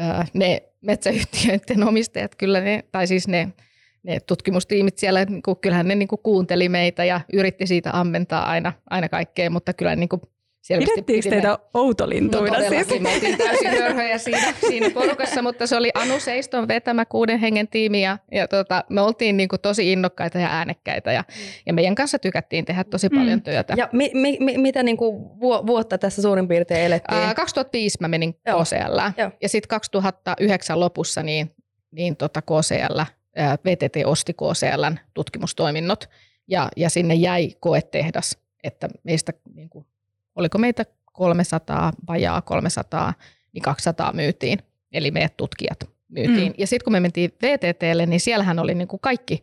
ä, 0.00 0.24
ne 0.34 0.62
metsäyhtiöiden 0.80 1.84
omistajat 1.88 2.34
kyllä, 2.34 2.60
ne, 2.60 2.84
tai 2.92 3.06
siis 3.06 3.28
ne 3.28 3.52
ne 4.02 4.20
tutkimustiimit 4.20 4.98
siellä, 4.98 5.24
niin 5.24 5.42
kuin, 5.42 5.56
kyllähän 5.56 5.88
ne 5.88 5.94
niin 5.94 6.08
kuin 6.08 6.20
kuunteli 6.22 6.68
meitä 6.68 7.04
ja 7.04 7.20
yritti 7.32 7.66
siitä 7.66 7.90
ammentaa 7.92 8.46
aina, 8.46 8.72
aina 8.90 9.08
kaikkea, 9.08 9.50
mutta 9.50 9.72
kyllä 9.72 9.96
niin 9.96 10.08
kuin 10.08 10.22
selvästi 10.68 11.02
Pidettiinkö 11.02 11.30
teitä 11.30 11.58
outolintuina? 11.74 12.58
No 12.58 12.68
siis? 12.68 13.00
me 13.00 13.14
oltiin 13.14 13.38
täysin 13.38 13.70
hörhöjä 13.70 14.18
siinä, 14.18 14.54
siinä 14.68 14.90
porukassa, 14.90 15.42
mutta 15.42 15.66
se 15.66 15.76
oli 15.76 15.90
Anu 15.94 16.20
Seiston 16.20 16.68
vetämä 16.68 17.04
kuuden 17.04 17.38
hengen 17.38 17.68
tiimi 17.68 18.02
ja, 18.02 18.18
ja 18.32 18.48
tota, 18.48 18.84
me 18.90 19.00
oltiin 19.00 19.36
niin 19.36 19.48
kuin 19.48 19.60
tosi 19.60 19.92
innokkaita 19.92 20.38
ja 20.38 20.48
äänekkäitä 20.48 21.12
ja, 21.12 21.24
ja 21.66 21.72
meidän 21.72 21.94
kanssa 21.94 22.18
tykättiin 22.18 22.64
tehdä 22.64 22.84
tosi 22.84 23.08
mm. 23.08 23.18
paljon 23.18 23.42
työtä. 23.42 23.74
Ja 23.76 23.88
mi, 23.92 24.10
mi, 24.14 24.36
mi, 24.40 24.58
mitä 24.58 24.82
niin 24.82 24.96
kuin 24.96 25.22
vuotta 25.40 25.98
tässä 25.98 26.22
suurin 26.22 26.48
piirtein 26.48 26.84
elettiin? 26.84 27.20
Ää, 27.20 27.34
2005 27.34 27.98
mä 28.00 28.08
menin 28.08 28.34
KCL 28.34 29.22
ja 29.42 29.48
sitten 29.48 29.68
2009 29.68 30.80
lopussa 30.80 31.22
niin, 31.22 31.50
niin 31.90 32.16
tota 32.16 32.42
KCL 32.42 33.17
VTT 33.64 33.96
osti 34.04 34.32
KCLn 34.32 34.98
tutkimustoiminnot 35.14 36.08
ja, 36.48 36.68
ja 36.76 36.90
sinne 36.90 37.14
jäi 37.14 37.50
koetehdas, 37.60 38.38
että 38.64 38.88
meistä, 39.04 39.32
niin 39.54 39.68
kuin, 39.68 39.86
oliko 40.34 40.58
meitä 40.58 40.84
300, 41.12 41.92
vajaa 42.08 42.42
300, 42.42 43.14
niin 43.52 43.62
200 43.62 44.12
myytiin, 44.12 44.58
eli 44.92 45.10
meidät 45.10 45.36
tutkijat 45.36 45.78
myytiin. 46.08 46.52
Mm. 46.52 46.54
Ja 46.58 46.66
sitten 46.66 46.84
kun 46.84 46.92
me 46.92 47.00
mentiin 47.00 47.32
VTTlle, 47.42 48.06
niin 48.06 48.20
siellähän 48.20 48.58
oli 48.58 48.74
niin 48.74 48.88
kuin 48.88 49.00
kaikki 49.00 49.42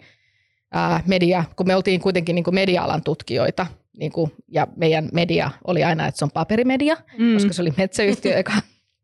ää, 0.71 1.03
media, 1.07 1.43
kun 1.55 1.67
me 1.67 1.75
oltiin 1.75 2.01
kuitenkin 2.01 2.35
niin 2.35 2.43
kuin 2.43 2.55
media-alan 2.55 3.03
tutkijoita, 3.03 3.67
niin 3.97 4.11
kuin, 4.11 4.31
ja 4.47 4.67
meidän 4.75 5.09
media 5.13 5.51
oli 5.63 5.83
aina, 5.83 6.07
että 6.07 6.19
se 6.19 6.25
on 6.25 6.31
paperimedia, 6.31 6.97
mm. 7.17 7.33
koska 7.33 7.53
se 7.53 7.61
oli 7.61 7.73
metsäyhtiö, 7.77 8.37
joka 8.37 8.53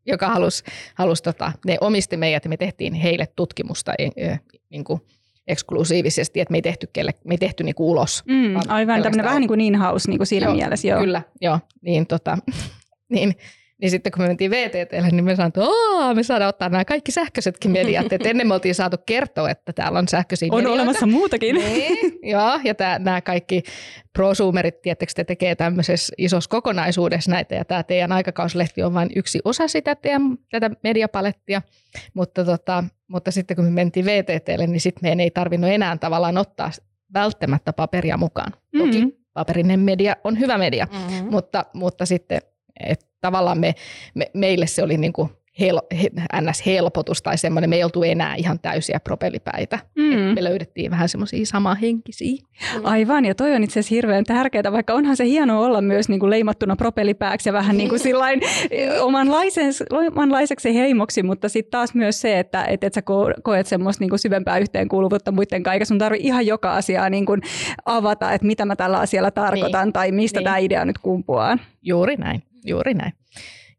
joka 0.06 0.28
halusi, 0.28 0.64
halusi 0.94 1.22
tota, 1.22 1.52
ne 1.66 1.78
omisti 1.80 2.16
meidät 2.16 2.44
ja 2.44 2.48
me 2.48 2.56
tehtiin 2.56 2.94
heille 2.94 3.26
tutkimusta 3.36 3.92
e, 3.98 4.08
e, 4.16 4.38
niin 4.70 4.84
kuin 4.84 5.00
eksklusiivisesti, 5.46 6.40
että 6.40 6.52
me 6.52 6.58
ei 6.58 6.62
tehty, 6.62 6.88
kelle, 6.92 7.14
me 7.24 7.34
ei 7.34 7.38
tehty 7.38 7.64
niin 7.64 7.74
kuin 7.74 7.86
ulos. 7.86 8.22
Mm, 8.28 8.56
aivan, 8.68 9.02
tämmöinen 9.02 9.24
vähän 9.24 9.40
niin 9.40 9.48
kuin 9.48 9.60
in-house 9.60 10.10
niin 10.10 10.18
kuin 10.18 10.26
siinä 10.26 10.46
joo, 10.46 10.54
mielessä. 10.54 10.88
Joo. 10.88 11.00
Kyllä, 11.00 11.22
joo. 11.40 11.58
Niin, 11.82 12.06
tota, 12.06 12.38
niin 13.14 13.34
niin 13.82 13.90
sitten 13.90 14.12
kun 14.12 14.22
me 14.22 14.28
mentiin 14.28 14.50
VTTlle, 14.50 15.08
niin 15.10 15.24
me 15.24 15.36
sanoin, 15.36 15.48
että 15.48 16.14
me 16.14 16.22
saadaan 16.22 16.48
ottaa 16.48 16.68
nämä 16.68 16.84
kaikki 16.84 17.12
sähköisetkin 17.12 17.70
mediat. 17.70 18.12
Et 18.12 18.26
ennen 18.26 18.48
me 18.48 18.54
oltiin 18.54 18.74
saatu 18.74 18.96
kertoa, 19.06 19.50
että 19.50 19.72
täällä 19.72 19.98
on 19.98 20.08
sähköisiä 20.08 20.48
On 20.50 20.58
medioita. 20.58 20.82
olemassa 20.82 21.06
muutakin. 21.06 21.54
Niin, 21.54 22.18
joo, 22.22 22.60
ja 22.64 22.74
tää, 22.74 22.98
nämä 22.98 23.20
kaikki 23.20 23.62
prosumerit, 24.12 24.82
tietysti 24.82 25.14
te 25.14 25.24
tekee 25.24 25.54
tämmöisessä 25.54 26.14
isossa 26.18 26.50
kokonaisuudessa 26.50 27.30
näitä, 27.30 27.54
ja 27.54 27.64
tämä 27.64 27.82
teidän 27.82 28.12
aikakauslehti 28.12 28.82
on 28.82 28.94
vain 28.94 29.10
yksi 29.16 29.40
osa 29.44 29.68
sitä 29.68 29.94
teidän, 29.94 30.22
tätä 30.50 30.70
mediapalettia. 30.82 31.62
Mutta, 32.14 32.44
tota, 32.44 32.84
mutta 33.08 33.30
sitten 33.30 33.56
kun 33.56 33.64
me 33.64 33.70
mentiin 33.70 34.06
VTTlle, 34.06 34.66
niin 34.66 34.80
sitten 34.80 35.02
meidän 35.02 35.20
ei 35.20 35.30
tarvinnut 35.30 35.70
enää 35.70 35.96
tavallaan 35.96 36.38
ottaa 36.38 36.70
välttämättä 37.14 37.72
paperia 37.72 38.16
mukaan. 38.16 38.52
Mm-hmm. 38.52 38.90
Toki 38.90 39.16
paperinen 39.34 39.80
media 39.80 40.16
on 40.24 40.38
hyvä 40.38 40.58
media, 40.58 40.86
mm-hmm. 40.92 41.30
mutta, 41.30 41.64
mutta 41.74 42.06
sitten 42.06 42.40
et 42.80 43.06
tavallaan 43.20 43.58
me, 43.58 43.74
me, 44.14 44.30
meille 44.34 44.66
se 44.66 44.82
oli 44.82 44.96
niin 44.96 45.12
kuin 45.12 45.30
hel, 45.60 45.80
ns-helpotus 46.40 47.22
tai 47.22 47.38
semmoinen, 47.38 47.70
me 47.70 47.76
ei 47.76 47.84
oltu 47.84 48.02
enää 48.02 48.34
ihan 48.34 48.58
täysiä 48.60 49.00
propellipäitä. 49.00 49.78
Mm. 49.96 50.34
me 50.34 50.44
löydettiin 50.44 50.90
vähän 50.90 51.08
semmoisia 51.08 51.46
samanhenkisiä. 51.46 52.36
Aivan, 52.82 53.24
ja 53.24 53.34
toi 53.34 53.54
on 53.54 53.64
itse 53.64 53.80
asiassa 53.80 53.94
hirveän 53.94 54.24
tärkeää, 54.24 54.72
vaikka 54.72 54.94
onhan 54.94 55.16
se 55.16 55.24
hienoa 55.24 55.66
olla 55.66 55.80
myös 55.80 56.08
niin 56.08 56.20
kuin 56.20 56.30
leimattuna 56.30 56.76
propellipääksi 56.76 57.48
ja 57.48 57.52
vähän 57.52 57.76
niin 57.76 57.88
kuin 57.88 57.98
sillain 58.08 58.40
omanlaiseksi 60.14 60.74
heimoksi, 60.74 61.22
mutta 61.22 61.48
sitten 61.48 61.70
taas 61.70 61.94
myös 61.94 62.20
se, 62.20 62.38
että 62.38 62.64
et, 62.64 62.84
et 62.84 62.94
sä 62.94 63.02
koet 63.42 63.66
semmoista 63.66 64.02
niin 64.02 64.10
kuin 64.10 64.18
syvempää 64.18 64.58
yhteenkuuluvuutta 64.58 65.32
muiden 65.32 65.62
kanssa, 65.62 65.74
eikä 65.74 65.84
sun 65.84 65.98
tarvitse 65.98 66.26
ihan 66.26 66.46
joka 66.46 66.74
asiaa 66.74 67.10
niin 67.10 67.26
kuin 67.26 67.40
avata, 67.84 68.32
että 68.32 68.46
mitä 68.46 68.64
mä 68.64 68.76
tällä 68.76 68.98
asialla 68.98 69.30
tarkoitan 69.30 69.86
niin. 69.86 69.92
tai 69.92 70.12
mistä 70.12 70.40
niin. 70.40 70.44
tämä 70.44 70.58
idea 70.58 70.84
nyt 70.84 70.98
kumpuaa. 70.98 71.58
Juuri 71.82 72.16
näin, 72.16 72.42
juuri 72.64 72.94
näin. 72.94 73.12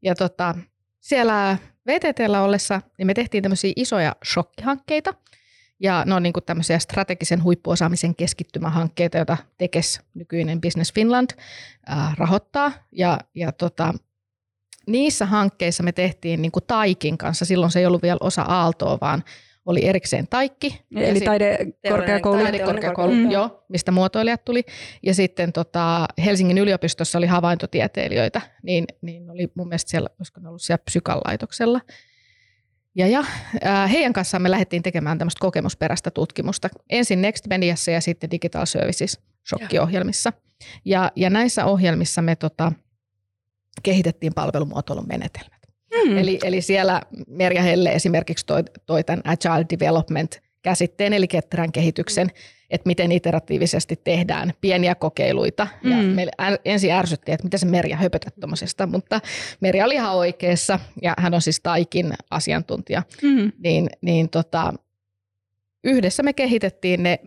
Ja 0.01 0.15
tota, 0.15 0.55
siellä 0.99 1.57
VTTllä 1.87 2.41
ollessa 2.41 2.81
niin 2.97 3.07
me 3.07 3.13
tehtiin 3.13 3.43
tämmöisiä 3.43 3.73
isoja 3.75 4.15
shokkihankkeita. 4.33 5.13
Ja 5.79 6.03
ne 6.05 6.13
on 6.13 6.23
niin 6.23 6.33
kuin 6.33 6.43
tämmöisiä 6.43 6.79
strategisen 6.79 7.43
huippuosaamisen 7.43 8.15
keskittymähankkeita, 8.15 9.17
joita 9.17 9.37
Tekes, 9.57 10.01
nykyinen 10.13 10.61
Business 10.61 10.93
Finland, 10.93 11.29
ää, 11.85 12.15
rahoittaa. 12.17 12.71
Ja, 12.91 13.19
ja 13.35 13.51
tota, 13.51 13.93
niissä 14.87 15.25
hankkeissa 15.25 15.83
me 15.83 15.91
tehtiin 15.91 16.41
niin 16.41 16.51
kuin 16.51 16.63
Taikin 16.67 17.17
kanssa, 17.17 17.45
silloin 17.45 17.71
se 17.71 17.79
ei 17.79 17.85
ollut 17.85 18.03
vielä 18.03 18.17
osa 18.21 18.41
Aaltoa, 18.41 18.97
vaan 19.01 19.23
oli 19.65 19.85
erikseen 19.85 20.27
Taikki. 20.29 20.81
Eli 20.95 21.21
taidekorkeakoulu. 21.21 22.43
Taidekorkeakoulu, 22.43 23.13
mm. 23.13 23.31
joo, 23.31 23.63
mistä 23.69 23.91
muotoilijat 23.91 24.45
tuli. 24.45 24.63
Ja 25.03 25.13
sitten 25.13 25.53
tota, 25.53 26.05
Helsingin 26.25 26.57
yliopistossa 26.57 27.17
oli 27.17 27.27
havaintotieteilijöitä, 27.27 28.41
niin, 28.63 28.85
niin 29.01 29.29
oli 29.29 29.51
mun 29.55 29.67
mielestä 29.67 29.91
siellä, 29.91 30.09
olisiko 30.19 30.41
ne 30.41 30.47
ollut 30.47 30.61
siellä 30.61 30.83
psykallaitoksella. 30.85 31.81
Ja, 32.95 33.07
ja 33.07 33.23
äh, 33.65 33.91
heidän 33.91 34.13
kanssaan 34.13 34.41
me 34.41 34.51
lähdettiin 34.51 34.83
tekemään 34.83 35.17
tämmöistä 35.17 35.39
kokemusperäistä 35.39 36.11
tutkimusta. 36.11 36.69
Ensin 36.89 37.21
Next 37.21 37.47
Mediassa 37.47 37.91
ja 37.91 38.01
sitten 38.01 38.31
Digital 38.31 38.65
Services 38.65 39.19
shokkiohjelmissa. 39.49 40.33
Ja, 40.85 41.11
ja 41.15 41.29
näissä 41.29 41.65
ohjelmissa 41.65 42.21
me 42.21 42.35
tota, 42.35 42.71
kehitettiin 43.83 44.33
palvelumuotoilun 44.33 45.07
menetelmät. 45.07 45.52
Mm. 46.05 46.17
Eli, 46.17 46.39
eli 46.43 46.61
siellä 46.61 47.01
Merja 47.27 47.61
Helle 47.61 47.89
esimerkiksi 47.89 48.45
toi, 48.45 48.63
toi 48.85 49.03
tämän 49.03 49.21
Agile 49.25 49.65
Development 49.69 50.41
käsitteen, 50.61 51.13
eli 51.13 51.27
ketterän 51.27 51.71
kehityksen, 51.71 52.29
että 52.69 52.87
miten 52.87 53.11
iteratiivisesti 53.11 54.01
tehdään 54.03 54.53
pieniä 54.61 54.95
kokeiluita. 54.95 55.67
Mm. 55.83 55.91
Ja 55.91 55.97
meille 55.97 56.31
ensin 56.65 56.91
ärsytti, 56.91 57.31
että 57.31 57.43
mitä 57.43 57.57
se 57.57 57.65
Merja 57.65 57.97
höpötät 57.97 58.33
tuommoisesta, 58.39 58.87
mutta 58.87 59.21
Merja 59.59 59.85
oli 59.85 59.93
ihan 59.93 60.15
oikeassa, 60.15 60.79
ja 61.01 61.13
hän 61.17 61.33
on 61.33 61.41
siis 61.41 61.59
Taikin 61.63 62.13
asiantuntija. 62.31 63.03
Mm. 63.21 63.51
Niin, 63.63 63.89
niin 64.01 64.29
tota, 64.29 64.73
yhdessä 65.83 66.23
me 66.23 66.33
kehitettiin 66.33 67.03
ne 67.03 67.19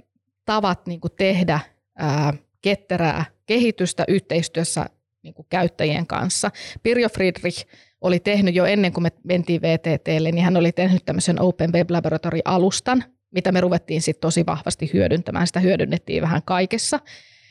tavat 0.44 0.86
niin 0.86 1.00
kuin 1.00 1.12
tehdä 1.16 1.60
ää, 1.98 2.32
ketterää 2.62 3.24
kehitystä 3.46 4.04
yhteistyössä 4.08 4.86
niin 5.22 5.34
kuin 5.34 5.46
käyttäjien 5.50 6.06
kanssa. 6.06 6.50
Pirjo 6.82 7.08
Friedrich 7.08 7.66
oli 8.00 8.20
tehnyt 8.20 8.54
jo 8.54 8.64
ennen 8.64 8.92
kuin 8.92 9.02
me 9.02 9.12
mentiin 9.24 9.62
VTTlle, 9.62 10.32
niin 10.32 10.44
hän 10.44 10.56
oli 10.56 10.72
tehnyt 10.72 11.04
tämmöisen 11.04 11.40
Open 11.40 11.72
Web 11.72 11.90
Laboratory-alustan, 11.90 13.04
mitä 13.30 13.52
me 13.52 13.60
ruvettiin 13.60 14.02
sitten 14.02 14.20
tosi 14.20 14.46
vahvasti 14.46 14.90
hyödyntämään. 14.92 15.46
Sitä 15.46 15.60
hyödynnettiin 15.60 16.22
vähän 16.22 16.42
kaikessa. 16.44 17.00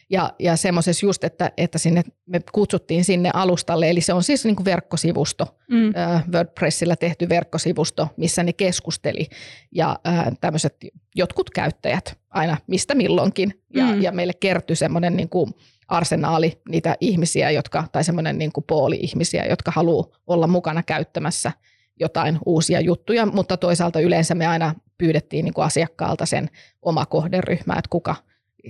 Ja, 0.10 0.34
ja 0.40 0.56
semmoisessa 0.56 1.06
just, 1.06 1.24
että, 1.24 1.52
että 1.58 1.78
sinne, 1.78 2.04
me 2.26 2.42
kutsuttiin 2.52 3.06
sinne 3.06 3.32
alustalle, 3.34 3.90
eli 3.90 4.02
se 4.02 4.14
on 4.14 4.24
siis 4.24 4.46
niin 4.46 4.56
kuin 4.56 4.66
verkkosivusto, 4.66 5.58
mm. 5.70 5.94
WordPressillä 6.32 6.96
tehty 6.96 7.30
verkkosivusto, 7.30 8.08
missä 8.18 8.44
ne 8.44 8.54
keskusteli 8.54 9.28
ja 9.72 10.00
tämmöiset 10.42 10.76
jotkut 11.16 11.50
käyttäjät 11.50 12.18
aina 12.30 12.58
mistä 12.68 12.96
milloinkin. 12.96 13.62
Ja, 13.76 13.86
mm. 13.86 14.02
ja 14.02 14.12
meille 14.12 14.34
kertyi 14.34 14.76
semmoinen 14.76 15.18
niin 15.18 15.30
kuin 15.30 15.54
arsenaali 15.88 16.62
niitä 16.70 16.96
ihmisiä, 17.00 17.52
jotka, 17.52 17.84
tai 17.92 18.04
semmoinen 18.04 18.38
niin 18.38 18.52
kuin 18.52 18.64
pooli 18.64 18.96
ihmisiä, 18.96 19.46
jotka 19.46 19.72
haluaa 19.72 20.08
olla 20.28 20.48
mukana 20.48 20.84
käyttämässä 20.84 21.52
jotain 22.00 22.40
uusia 22.46 22.80
juttuja, 22.80 23.26
mutta 23.26 23.58
toisaalta 23.58 24.00
yleensä 24.00 24.36
me 24.36 24.48
aina 24.48 24.76
pyydettiin 24.98 25.46
niin 25.46 25.54
kuin 25.54 25.66
asiakkaalta 25.66 26.26
sen 26.26 26.50
oma 26.82 27.06
kohderyhmä, 27.06 27.74
että 27.74 27.90
kuka, 27.90 28.16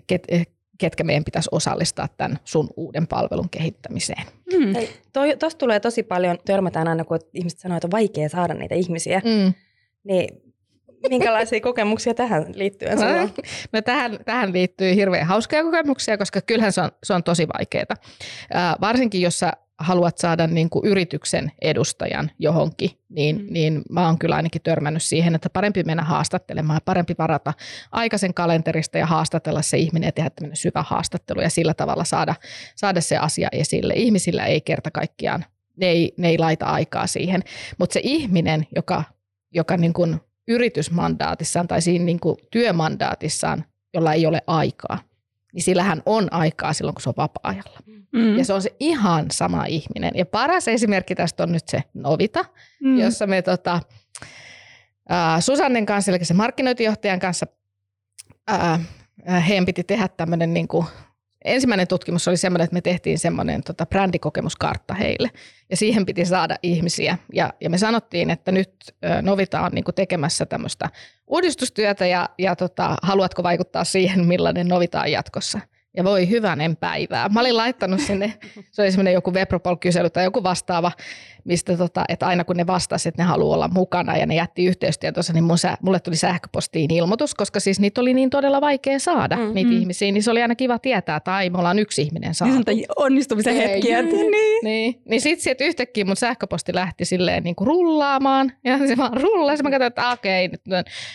ket, 0.08 0.24
ketkä 0.78 1.04
meidän 1.04 1.24
pitäisi 1.24 1.50
osallistaa 1.52 2.08
tämän 2.18 2.40
sun 2.44 2.70
uuden 2.78 3.08
palvelun 3.08 3.50
kehittämiseen. 3.50 4.24
Mm. 4.54 4.74
Tuosta 5.40 5.58
tulee 5.58 5.80
tosi 5.80 6.04
paljon, 6.04 6.38
törmätään 6.46 6.88
aina, 6.88 7.04
kun 7.04 7.20
ihmiset 7.34 7.60
sanoo, 7.60 7.78
että 7.78 7.88
on 7.88 7.92
vaikea 7.92 8.30
saada 8.30 8.54
niitä 8.54 8.76
ihmisiä. 8.76 9.22
Mm. 9.26 9.54
Niin 10.04 10.46
minkälaisia 11.10 11.62
kokemuksia 11.70 12.14
tähän 12.14 12.46
liittyen 12.54 12.98
no, 12.98 13.30
no 13.74 13.82
tähän, 13.82 14.20
tähän 14.26 14.54
liittyy 14.54 14.96
hirveän 14.96 15.28
hauskoja 15.28 15.64
kokemuksia, 15.64 16.18
koska 16.18 16.42
kyllähän 16.42 16.72
se 16.72 16.82
on, 16.82 16.92
se 17.04 17.14
on 17.14 17.24
tosi 17.24 17.48
vaikeaa. 17.58 17.96
Äh, 18.56 18.76
varsinkin 18.82 19.22
jos 19.22 19.40
sä 19.40 19.54
haluat 19.80 20.18
saada 20.18 20.48
niin 20.48 20.70
kuin 20.70 20.86
yrityksen 20.86 21.52
edustajan 21.62 22.32
johonkin, 22.40 22.90
niin, 23.10 23.42
mm. 23.42 23.48
niin 23.50 23.82
mä 23.90 24.06
oon 24.06 24.20
kyllä 24.20 24.36
ainakin 24.36 24.62
törmännyt 24.62 25.04
siihen, 25.04 25.36
että 25.36 25.50
parempi 25.50 25.84
mennä 25.84 26.04
haastattelemaan, 26.04 26.82
parempi 26.86 27.16
varata 27.18 27.54
aikaisen 27.92 28.34
kalenterista 28.34 28.98
ja 28.98 29.06
haastatella 29.06 29.62
se 29.62 29.78
ihminen 29.78 30.08
ja 30.08 30.12
tehdä 30.12 30.30
tämmöinen 30.30 30.56
syvä 30.56 30.84
haastattelu 30.88 31.42
ja 31.42 31.50
sillä 31.50 31.74
tavalla 31.74 32.04
saada, 32.04 32.36
saada 32.76 33.02
se 33.02 33.18
asia 33.18 33.50
esille. 33.52 33.94
Ihmisillä 33.94 34.46
ei 34.46 34.62
kerta 34.62 34.92
kaikkiaan, 34.92 35.46
ne 35.78 35.86
ei, 35.86 36.14
ne 36.18 36.30
ei 36.30 36.38
laita 36.38 36.66
aikaa 36.66 37.08
siihen, 37.08 37.44
mutta 37.78 37.94
se 37.94 38.00
ihminen, 38.04 38.68
joka, 38.76 39.04
joka 39.52 39.78
niin 39.78 39.94
kuin 39.94 40.20
yritysmandaatissaan 40.48 41.68
tai 41.68 41.82
siinä 41.82 42.06
niin 42.06 42.20
kuin 42.20 42.38
työmandaatissaan, 42.52 43.66
jolla 43.94 44.14
ei 44.14 44.26
ole 44.26 44.42
aikaa, 44.48 45.00
niin 45.54 45.64
sillähän 45.64 46.02
on 46.06 46.34
aikaa 46.34 46.74
silloin, 46.74 46.96
kun 46.96 47.02
se 47.02 47.10
on 47.10 47.16
vapaa-ajalla. 47.18 47.80
Mm. 47.86 48.05
Ja 48.38 48.46
se 48.46 48.54
on 48.54 48.62
se 48.62 48.76
ihan 48.80 49.26
sama 49.32 49.66
ihminen. 49.66 50.12
Ja 50.16 50.26
paras 50.26 50.68
esimerkki 50.68 51.16
tästä 51.16 51.44
on 51.44 51.52
nyt 51.52 51.68
se 51.68 51.84
Novita, 51.94 52.46
mm. 52.84 53.00
jossa 53.00 53.28
me 53.28 53.42
tota, 53.42 53.82
äh, 55.12 55.40
Susannen 55.40 55.86
kanssa, 55.86 56.12
eli 56.12 56.26
se 56.26 56.34
markkinointijohtajan 56.34 57.20
kanssa, 57.20 57.46
äh, 58.52 58.80
heidän 59.48 59.66
piti 59.66 59.84
tehdä 59.84 60.08
tämmöinen 60.08 60.54
niin 60.54 60.68
kuin 60.68 60.86
ensimmäinen 61.46 61.88
tutkimus 61.88 62.28
oli 62.28 62.38
semmoinen, 62.38 62.64
että 62.64 62.74
me 62.74 62.82
tehtiin 62.82 63.20
semmoinen 63.20 63.64
tota, 63.64 63.86
brändikokemuskartta 63.86 64.94
heille. 64.94 65.32
Ja 65.70 65.78
siihen 65.78 66.06
piti 66.06 66.26
saada 66.26 66.56
ihmisiä. 66.64 67.18
Ja, 67.34 67.54
ja 67.62 67.70
me 67.70 67.78
sanottiin, 67.78 68.30
että 68.30 68.52
nyt 68.52 68.72
Novita 69.22 69.62
on 69.62 69.72
niin 69.72 69.86
tekemässä 69.96 70.46
tämmöistä 70.46 70.90
uudistustyötä 71.28 72.06
ja, 72.06 72.30
ja 72.38 72.56
tota, 72.56 72.96
haluatko 73.02 73.44
vaikuttaa 73.44 73.84
siihen, 73.84 74.26
millainen 74.26 74.68
Novita 74.68 75.02
on 75.02 75.12
jatkossa. 75.12 75.60
Ja 75.98 76.04
voi 76.04 76.30
hyvänen 76.30 76.76
päivää. 76.76 77.30
Mä 77.30 77.40
olin 77.40 77.58
laittanut 77.58 78.00
sinne, 78.00 78.34
se 78.72 78.82
oli 78.82 78.92
semmoinen 78.92 79.14
joku 79.14 79.34
Webropol-kysely 79.34 80.10
tai 80.10 80.24
joku 80.24 80.44
vastaava, 80.44 80.92
mistä 81.44 81.78
tota, 81.78 82.06
että 82.10 82.28
aina 82.28 82.44
kun 82.44 82.58
ne 82.58 82.68
vastasivat, 82.68 83.14
että 83.14 83.22
ne 83.24 83.28
haluaa 83.28 83.56
olla 83.56 83.68
mukana 83.68 84.18
ja 84.18 84.26
ne 84.26 84.36
jätti 84.36 84.66
yhteystietonsa, 84.66 85.34
niin 85.34 85.44
mun 85.44 85.58
sä, 85.58 85.78
mulle 85.82 86.00
tuli 86.00 86.16
sähköpostiin 86.16 86.94
ilmoitus, 86.94 87.36
koska 87.36 87.60
siis 87.60 87.80
niitä 87.80 88.02
oli 88.02 88.14
niin 88.14 88.30
todella 88.30 88.62
vaikea 88.62 89.00
saada, 89.00 89.36
mm-hmm. 89.36 89.54
niitä 89.54 89.72
ihmisiä, 89.72 90.12
niin 90.12 90.24
se 90.24 90.32
oli 90.32 90.42
aina 90.42 90.56
kiva 90.56 90.80
tietää, 90.80 91.20
tai 91.20 91.50
me 91.50 91.58
ollaan 91.58 91.80
yksi 91.80 92.02
ihminen 92.02 92.34
saatu. 92.34 92.64
Niin 92.68 92.86
onnistumisen 92.96 93.56
hetkiä. 93.56 94.02
Niin. 94.02 94.32
niin. 94.64 95.02
Niin 95.06 95.22
sitten 95.22 95.44
sieltä 95.44 95.64
yhtäkkiä 95.64 96.06
mun 96.06 96.16
sähköposti 96.16 96.76
lähti 96.76 97.06
silleen 97.06 97.44
niin 97.44 97.56
kuin 97.56 97.68
rullaamaan, 97.68 98.52
ja 98.64 98.78
se 98.88 98.98
vaan 98.98 99.22
rullasi, 99.22 99.64
mä 99.64 99.70
katsoin, 99.70 99.88
että 99.88 100.12
okei, 100.12 100.48
nyt, 100.48 100.62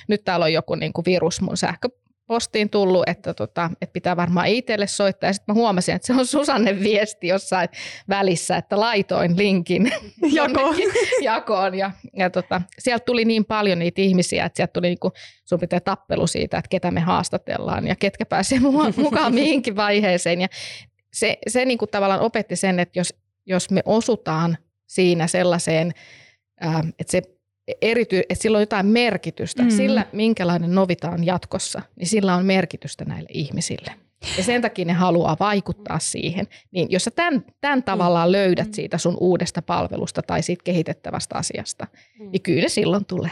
nyt 0.08 0.24
täällä 0.24 0.44
on 0.44 0.52
joku 0.52 0.74
niin 0.74 0.92
kuin 0.92 1.04
virus 1.04 1.40
mun 1.40 1.56
sähkö 1.56 1.88
postiin 2.30 2.70
tullut, 2.70 3.08
että, 3.08 3.34
tota, 3.34 3.70
että 3.82 3.92
pitää 3.92 4.16
varmaan 4.16 4.46
itselle 4.46 4.86
soittaa. 4.86 5.28
Ja 5.28 5.32
sitten 5.32 5.54
mä 5.54 5.60
huomasin, 5.60 5.94
että 5.94 6.06
se 6.06 6.12
on 6.12 6.26
Susanne 6.26 6.80
viesti 6.80 7.26
jossain 7.26 7.68
välissä, 8.08 8.56
että 8.56 8.80
laitoin 8.80 9.36
linkin 9.36 9.92
jakoon. 10.32 10.76
jakoon. 11.22 11.74
Ja, 11.74 11.90
ja 12.16 12.30
tota, 12.30 12.62
sieltä 12.78 13.04
tuli 13.04 13.24
niin 13.24 13.44
paljon 13.44 13.78
niitä 13.78 14.00
ihmisiä, 14.00 14.44
että 14.44 14.56
sieltä 14.56 14.72
tuli 14.72 14.86
niinku, 14.86 15.12
sun 15.44 15.60
pitää 15.60 15.80
tappelu 15.80 16.26
siitä, 16.26 16.58
että 16.58 16.68
ketä 16.68 16.90
me 16.90 17.00
haastatellaan 17.00 17.86
ja 17.86 17.96
ketkä 17.96 18.26
pääsee 18.26 18.58
mukaan 18.96 19.34
mihinkin 19.34 19.76
vaiheeseen. 19.76 20.40
Ja 20.40 20.48
se, 21.12 21.38
se 21.48 21.64
niinku 21.64 21.86
tavallaan 21.86 22.20
opetti 22.20 22.56
sen, 22.56 22.80
että 22.80 22.98
jos, 22.98 23.14
jos 23.46 23.70
me 23.70 23.82
osutaan 23.84 24.58
siinä 24.86 25.26
sellaiseen, 25.26 25.92
että 26.98 27.10
se 27.10 27.22
erity, 27.82 28.18
että 28.18 28.42
sillä 28.42 28.56
on 28.56 28.62
jotain 28.62 28.86
merkitystä. 28.86 29.62
Mm. 29.62 29.70
Sillä, 29.70 30.06
minkälainen 30.12 30.74
Novita 30.74 31.10
on 31.10 31.26
jatkossa, 31.26 31.82
niin 31.96 32.06
sillä 32.06 32.34
on 32.34 32.46
merkitystä 32.46 33.04
näille 33.04 33.28
ihmisille. 33.32 33.92
Ja 34.36 34.42
sen 34.42 34.62
takia 34.62 34.84
ne 34.84 34.92
haluaa 34.92 35.36
vaikuttaa 35.40 35.98
siihen. 35.98 36.46
Niin 36.70 36.90
jos 36.90 37.04
sä 37.04 37.10
tämän, 37.10 37.44
tämän 37.60 37.82
tavallaan 37.82 38.28
mm. 38.28 38.32
löydät 38.32 38.66
mm. 38.66 38.72
siitä 38.72 38.98
sun 38.98 39.16
uudesta 39.20 39.62
palvelusta 39.62 40.22
tai 40.22 40.42
siitä 40.42 40.64
kehitettävästä 40.64 41.38
asiasta, 41.38 41.86
mm. 42.18 42.30
niin 42.30 42.42
kyllä 42.42 42.62
ne 42.62 42.68
silloin 42.68 43.04
tulee 43.04 43.30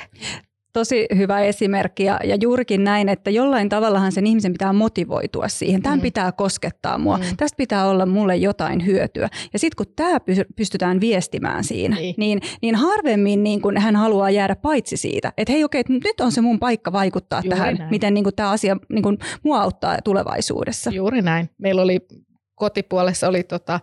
tosi 0.79 1.07
hyvä 1.17 1.41
esimerkki 1.41 2.05
ja, 2.05 2.21
ja 2.25 2.37
juurikin 2.41 2.85
näin, 2.85 3.09
että 3.09 3.31
jollain 3.31 3.69
tavallahan 3.69 4.13
sen 4.13 4.27
ihmisen 4.27 4.53
pitää 4.53 4.73
motivoitua 4.73 5.49
siihen. 5.49 5.83
Tämän 5.83 5.99
mm. 5.99 6.03
pitää 6.03 6.33
koskettaa 6.33 6.99
mua. 6.99 7.17
Mm. 7.17 7.25
Tästä 7.37 7.57
pitää 7.57 7.89
olla 7.89 8.07
mulle 8.07 8.37
jotain 8.37 8.87
hyötyä. 8.87 9.29
Ja 9.53 9.59
sitten 9.59 9.77
kun 9.77 9.95
tämä 9.97 10.19
pystytään 10.57 11.01
viestimään 11.01 11.65
siinä, 11.65 11.97
niin, 11.97 12.15
niin, 12.19 12.41
niin 12.63 12.75
harvemmin 12.75 13.43
niin 13.43 13.63
kun 13.63 13.77
hän 13.77 13.97
haluaa 13.97 14.31
jäädä 14.31 14.57
paitsi 14.57 14.97
siitä, 14.97 15.33
että 15.37 15.53
hei 15.53 15.65
okei, 15.65 15.83
nyt 15.89 16.21
on 16.21 16.33
se 16.33 16.41
mun 16.41 16.59
paikka 16.59 16.93
vaikuttaa 16.93 17.41
Juuri 17.45 17.59
tähän, 17.59 17.75
näin. 17.75 17.91
miten 17.91 18.15
niin 18.15 18.25
tämä 18.37 18.51
asia 18.51 18.77
niin 18.89 19.03
kun, 19.03 19.19
mua 19.45 19.63
auttaa 19.63 19.97
tulevaisuudessa. 20.05 20.91
Juuri 20.91 21.23
näin. 21.23 21.51
Meillä 21.59 21.83
oli 21.83 22.01
kotipuolessa 22.55 23.29
oli 23.29 23.43
tota, 23.43 23.81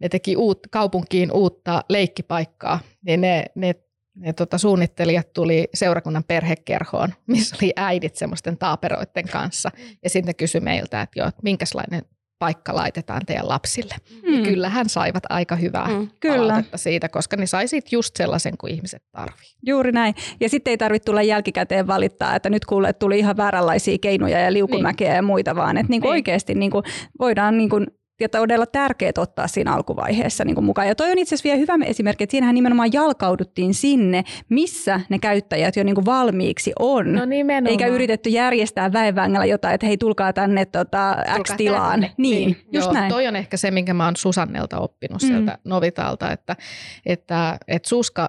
ne 0.00 0.08
teki 0.08 0.36
uut, 0.36 0.58
kaupunkiin 0.70 1.32
uutta 1.32 1.84
leikkipaikkaa, 1.88 2.80
niin 3.06 3.20
ne, 3.20 3.44
ne 3.54 3.74
ne 4.14 4.32
tota, 4.32 4.58
suunnittelijat 4.58 5.32
tuli 5.32 5.68
seurakunnan 5.74 6.24
perhekerhoon, 6.24 7.14
missä 7.26 7.56
oli 7.62 7.72
äidit 7.76 8.16
semmoisten 8.16 8.58
taaperoiden 8.58 9.28
kanssa. 9.32 9.70
Ja 10.02 10.10
sitten 10.10 10.36
kysyi 10.36 10.60
meiltä, 10.60 11.02
että, 11.02 11.20
joo, 11.20 11.28
että 11.28 11.40
minkälainen 11.42 12.02
paikka 12.38 12.74
laitetaan 12.74 13.26
teidän 13.26 13.48
lapsille. 13.48 13.94
Mm. 14.22 14.34
Ja 14.34 14.44
kyllähän 14.44 14.88
saivat 14.88 15.22
aika 15.28 15.56
hyvää 15.56 15.88
mm, 15.88 16.08
kyllä. 16.20 16.64
siitä, 16.76 17.08
koska 17.08 17.36
ne 17.36 17.46
sai 17.46 17.68
siitä 17.68 17.88
just 17.92 18.16
sellaisen 18.16 18.58
kuin 18.58 18.74
ihmiset 18.74 19.02
tarvii. 19.12 19.48
Juuri 19.66 19.92
näin. 19.92 20.14
Ja 20.40 20.48
sitten 20.48 20.70
ei 20.70 20.78
tarvitse 20.78 21.04
tulla 21.04 21.22
jälkikäteen 21.22 21.86
valittaa, 21.86 22.36
että 22.36 22.50
nyt 22.50 22.64
kuule, 22.64 22.92
tuli 22.92 23.18
ihan 23.18 23.36
vääränlaisia 23.36 23.98
keinoja 24.00 24.40
ja 24.40 24.52
liukumäkeä 24.52 25.08
niin. 25.08 25.16
ja 25.16 25.22
muita, 25.22 25.56
vaan 25.56 25.76
että 25.76 25.90
niinku 25.90 26.06
niin. 26.06 26.12
oikeasti 26.12 26.54
niinku 26.54 26.82
voidaan 27.18 27.58
niinku 27.58 27.80
ja 28.20 28.28
todella 28.28 28.66
tärkeää 28.66 29.12
ottaa 29.18 29.48
siinä 29.48 29.74
alkuvaiheessa 29.74 30.44
niin 30.44 30.54
kuin 30.54 30.64
mukaan. 30.64 30.88
Ja 30.88 30.94
toi 30.94 31.10
on 31.10 31.18
itse 31.18 31.34
asiassa 31.34 31.48
vielä 31.48 31.58
hyvä 31.58 31.86
esimerkki, 31.86 32.24
että 32.24 32.30
siinähän 32.30 32.54
nimenomaan 32.54 32.92
jalkauduttiin 32.92 33.74
sinne, 33.74 34.24
missä 34.48 35.00
ne 35.08 35.18
käyttäjät 35.18 35.76
jo 35.76 35.84
niin 35.84 35.94
kuin 35.94 36.06
valmiiksi 36.06 36.72
on. 36.78 37.12
No 37.12 37.24
nimenomaan. 37.24 37.70
Eikä 37.70 37.86
yritetty 37.86 38.30
järjestää 38.30 38.92
väenvängällä 38.92 39.46
jotain, 39.46 39.74
että 39.74 39.86
hei 39.86 39.98
tulkaa 39.98 40.32
tänne 40.32 40.66
tota, 40.66 41.16
X-tilaan. 41.42 42.00
Niin, 42.00 42.12
niin, 42.16 42.56
just 42.72 42.86
Joo, 42.86 42.92
näin. 42.92 43.12
Toi 43.12 43.26
on 43.26 43.36
ehkä 43.36 43.56
se, 43.56 43.70
minkä 43.70 43.94
mä 43.94 44.04
oon 44.04 44.16
Susannelta 44.16 44.78
oppinut 44.78 45.22
mm. 45.22 45.28
sieltä 45.28 45.58
Novitalta, 45.64 46.32
että, 46.32 46.56
että, 47.06 47.58
että 47.68 47.88
Suska 47.88 48.28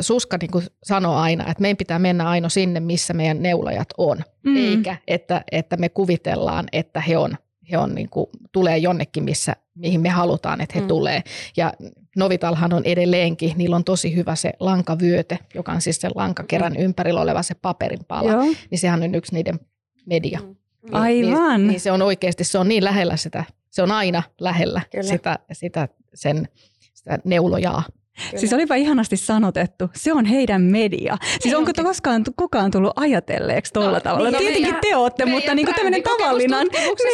Suska 0.00 0.36
niin 0.40 0.50
kuin 0.50 0.64
sanoo 0.82 1.16
aina, 1.16 1.50
että 1.50 1.62
meidän 1.62 1.76
pitää 1.76 1.98
mennä 1.98 2.28
aina 2.28 2.48
sinne, 2.48 2.80
missä 2.80 3.14
meidän 3.14 3.42
neulajat 3.42 3.88
on, 3.98 4.18
mm. 4.42 4.56
eikä 4.56 4.96
että, 5.08 5.44
että 5.52 5.76
me 5.76 5.88
kuvitellaan, 5.88 6.64
että 6.72 7.00
he 7.00 7.16
on 7.16 7.36
he 7.70 7.78
on 7.78 7.94
niin 7.94 8.08
kuin, 8.08 8.26
tulee 8.52 8.78
jonnekin, 8.78 9.24
missä, 9.24 9.56
mihin 9.74 10.00
me 10.00 10.08
halutaan, 10.08 10.60
että 10.60 10.74
he 10.74 10.80
mm. 10.80 10.88
tulee. 10.88 11.22
Ja 11.56 11.72
Novitalhan 12.16 12.72
on 12.72 12.82
edelleenkin, 12.84 13.52
niillä 13.56 13.76
on 13.76 13.84
tosi 13.84 14.16
hyvä 14.16 14.34
se 14.34 14.52
lankavyöte, 14.60 15.38
joka 15.54 15.72
on 15.72 15.80
siis 15.80 16.00
se 16.00 16.08
lankakerän 16.14 16.72
mm. 16.72 16.82
ympärillä 16.82 17.20
oleva 17.20 17.42
se 17.42 17.54
paperin 17.54 18.04
pala. 18.08 18.32
Joo. 18.32 18.42
Niin 18.70 18.78
sehän 18.78 19.02
on 19.02 19.14
yksi 19.14 19.34
niiden 19.34 19.60
media. 20.06 20.40
Mm. 20.40 20.56
Niin, 20.82 20.94
Aivan. 20.94 21.60
Niin, 21.60 21.68
niin 21.68 21.80
se 21.80 21.92
on 21.92 22.02
oikeasti, 22.02 22.44
se 22.44 22.58
on 22.58 22.68
niin 22.68 22.84
lähellä 22.84 23.16
sitä, 23.16 23.44
se 23.70 23.82
on 23.82 23.92
aina 23.92 24.22
lähellä 24.40 24.80
sitä, 25.00 25.38
sitä 25.52 25.88
sen 26.14 26.48
sitä 26.94 27.18
neulojaa. 27.24 27.82
Kyllä. 28.26 28.40
Siis 28.40 28.52
olipa 28.52 28.74
ihanasti 28.74 29.16
sanotettu. 29.16 29.90
Se 29.94 30.12
on 30.12 30.24
heidän 30.24 30.62
media. 30.62 31.16
Siis 31.40 31.46
Ei 31.46 31.54
onko 31.54 31.72
koskaan 31.82 32.24
kukaan 32.36 32.70
tullut 32.70 32.92
ajatelleeksi 32.96 33.72
tuolla 33.72 33.92
no, 33.92 34.00
tavalla? 34.00 34.30
Niin, 34.30 34.38
Tietenkin 34.38 34.62
meidän, 34.62 34.80
te 34.80 34.96
olette, 34.96 35.26
mutta 35.26 35.54
niin 35.54 35.74
tämmöinen 35.74 36.02
tavallinen. 36.02 36.66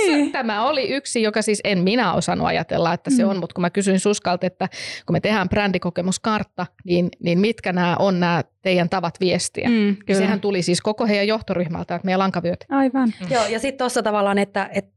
Niin. 0.06 0.32
Tämä 0.32 0.68
oli 0.68 0.88
yksi, 0.88 1.22
joka 1.22 1.42
siis 1.42 1.60
en 1.64 1.78
minä 1.78 2.14
osannut 2.14 2.46
ajatella, 2.46 2.92
että 2.92 3.10
se 3.10 3.24
mm. 3.24 3.28
on, 3.28 3.36
mutta 3.36 3.54
kun 3.54 3.62
mä 3.62 3.70
kysyin 3.70 4.00
Suskalta, 4.00 4.46
että 4.46 4.68
kun 5.06 5.14
me 5.14 5.20
tehdään 5.20 5.48
brändikokemuskartta, 5.48 6.66
niin, 6.84 7.08
niin 7.22 7.38
mitkä 7.38 7.72
nämä 7.72 7.96
on 7.98 8.20
nämä 8.20 8.44
teidän 8.62 8.88
tavat 8.88 9.20
viestiä. 9.20 9.68
Mm, 9.68 9.96
kyllä. 10.06 10.20
Sehän 10.20 10.40
tuli 10.40 10.62
siis 10.62 10.80
koko 10.80 11.06
heidän 11.06 11.28
johtoryhmältä, 11.28 11.94
että 11.94 12.06
meidän 12.06 12.18
lankavyöt. 12.18 12.64
Aivan. 12.68 13.12
Mm. 13.20 13.26
Joo, 13.30 13.46
ja 13.46 13.58
sitten 13.58 13.78
tuossa 13.78 14.02
tavallaan, 14.02 14.38
että, 14.38 14.70
että, 14.72 14.90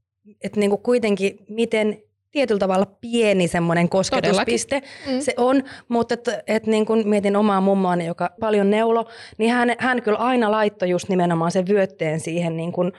että 0.43 0.59
niinku 0.59 0.77
kuitenkin 0.77 1.37
miten 1.49 2.01
tietyllä 2.31 2.59
tavalla 2.59 2.85
pieni 3.01 3.47
semmoinen 3.47 3.89
kosketuspiste 3.89 4.81
mm. 5.07 5.19
se 5.19 5.33
on, 5.37 5.63
mutta 5.87 6.13
et, 6.13 6.29
et 6.47 6.67
niin 6.67 6.85
kun 6.85 7.03
mietin 7.05 7.35
omaa 7.35 7.61
mummoani, 7.61 8.05
joka 8.05 8.29
paljon 8.39 8.69
neulo, 8.69 9.07
niin 9.37 9.51
hän, 9.51 9.75
hän 9.79 10.01
kyllä 10.01 10.17
aina 10.17 10.51
laittoi 10.51 10.89
just 10.89 11.09
nimenomaan 11.09 11.51
sen 11.51 11.67
vyötteen 11.67 12.19
siihen 12.19 12.57
niin 12.57 12.71
kun 12.71 12.93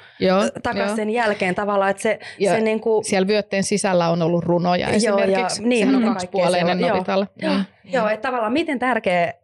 takaisin 0.62 0.96
sen 0.96 1.10
jälkeen 1.10 1.54
tavallaan, 1.54 1.90
että 1.90 2.02
se, 2.02 2.18
se 2.44 2.60
niin 2.60 2.80
kun... 2.80 3.04
Siellä 3.04 3.28
vyötteen 3.28 3.64
sisällä 3.64 4.08
on 4.08 4.22
ollut 4.22 4.44
runoja 4.44 4.88
esimerkiksi, 4.88 5.62
ja, 5.62 5.68
niin, 5.68 5.86
Sehän 5.86 6.04
on 6.04 6.12
kaksipuoleinen 6.12 6.80
novitalla. 6.80 7.26
Joo, 7.42 7.52
joo. 7.52 7.62
joo 7.84 8.08
että 8.08 8.28
tavallaan 8.28 8.52
miten 8.52 8.78
tärkeä 8.78 9.34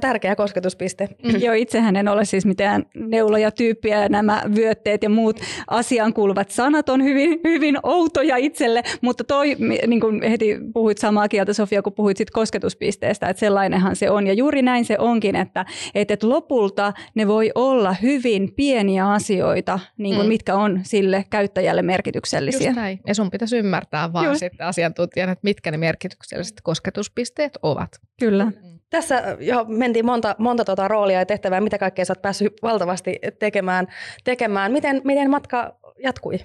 tärkeä 0.00 0.36
kosketuspiste. 0.36 1.08
Mm. 1.24 1.40
Joo, 1.40 1.54
itsehän 1.54 1.96
en 1.96 2.08
ole 2.08 2.24
siis 2.24 2.46
mitään 2.46 2.86
neuloja-tyyppiä 2.94 4.02
ja 4.02 4.08
nämä 4.08 4.42
vyötteet 4.56 5.02
ja 5.02 5.08
muut 5.08 5.40
asiaan 5.66 6.14
kuuluvat 6.14 6.50
sanat 6.50 6.88
on 6.88 7.04
hyvin, 7.04 7.40
hyvin 7.44 7.78
outoja 7.82 8.36
itselle, 8.36 8.82
mutta 9.00 9.24
toi, 9.24 9.56
niin 9.86 10.00
kuin 10.00 10.22
heti 10.22 10.58
puhuit 10.74 10.98
samaa 10.98 11.28
kieltä 11.28 11.52
Sofia, 11.52 11.82
kun 11.82 11.92
puhuit 11.92 12.16
sit 12.16 12.30
kosketuspisteestä, 12.30 13.28
että 13.28 13.40
sellainenhan 13.40 13.96
se 13.96 14.10
on. 14.10 14.26
Ja 14.26 14.32
juuri 14.32 14.62
näin 14.62 14.84
se 14.84 14.98
onkin, 14.98 15.36
että, 15.36 15.64
että 15.94 16.28
lopulta 16.28 16.92
ne 17.14 17.26
voi 17.26 17.52
olla 17.54 17.92
hyvin 18.02 18.52
pieniä 18.56 19.10
asioita, 19.10 19.78
niin 19.96 20.14
kuin 20.14 20.26
mm. 20.26 20.28
mitkä 20.28 20.54
on 20.54 20.80
sille 20.82 21.24
käyttäjälle 21.30 21.82
merkityksellisiä. 21.82 22.68
Just 22.68 22.76
näin. 22.76 23.00
Ja 23.06 23.14
sun 23.14 23.30
pitäisi 23.30 23.58
ymmärtää 23.58 24.12
vaan 24.12 24.26
Just. 24.26 24.38
sitten 24.38 24.66
asiantuntijana, 24.66 25.32
että 25.32 25.44
mitkä 25.44 25.70
ne 25.70 25.76
merkitykselliset 25.76 26.60
kosketuspisteet 26.62 27.58
ovat. 27.62 27.90
Kyllä. 28.20 28.44
Mm. 28.44 28.77
Tässä 28.90 29.36
jo 29.40 29.64
mentiin 29.64 30.06
monta, 30.06 30.34
monta 30.38 30.64
tuota 30.64 30.88
roolia 30.88 31.18
ja 31.18 31.26
tehtävää, 31.26 31.60
mitä 31.60 31.78
kaikkea 31.78 32.04
sä 32.04 32.12
oot 32.12 32.22
päässyt 32.22 32.52
valtavasti 32.62 33.18
tekemään. 33.38 33.86
tekemään. 34.24 34.72
Miten, 34.72 35.00
miten 35.04 35.30
matka 35.30 35.78
jatkui? 36.02 36.38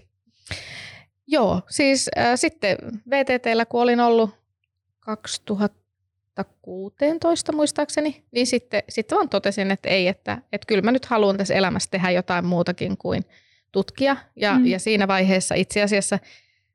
Joo, 1.28 1.62
siis 1.70 2.10
äh, 2.18 2.32
sitten 2.36 2.78
VTTllä 3.10 3.66
kun 3.66 3.82
olin 3.82 4.00
ollut 4.00 4.30
2016 5.00 7.52
muistaakseni, 7.52 8.24
niin 8.32 8.48
sitten, 8.48 8.84
sitten 8.90 9.16
vaan 9.16 9.30
totesin, 9.30 9.72
että 9.72 9.90
ei, 9.90 10.08
että, 10.08 10.42
että 10.52 10.66
kyllä 10.68 10.82
mä 10.82 10.92
nyt 10.92 11.06
haluan 11.06 11.38
tässä 11.38 11.54
elämässä 11.54 11.90
tehdä 11.92 12.10
jotain 12.10 12.46
muutakin 12.46 12.98
kuin 12.98 13.24
tutkia. 13.72 14.18
Ja, 14.36 14.60
mm. 14.60 14.66
ja 14.66 14.80
siinä 14.80 15.08
vaiheessa 15.08 15.56
itse 15.56 15.82
asiassa– 15.82 16.20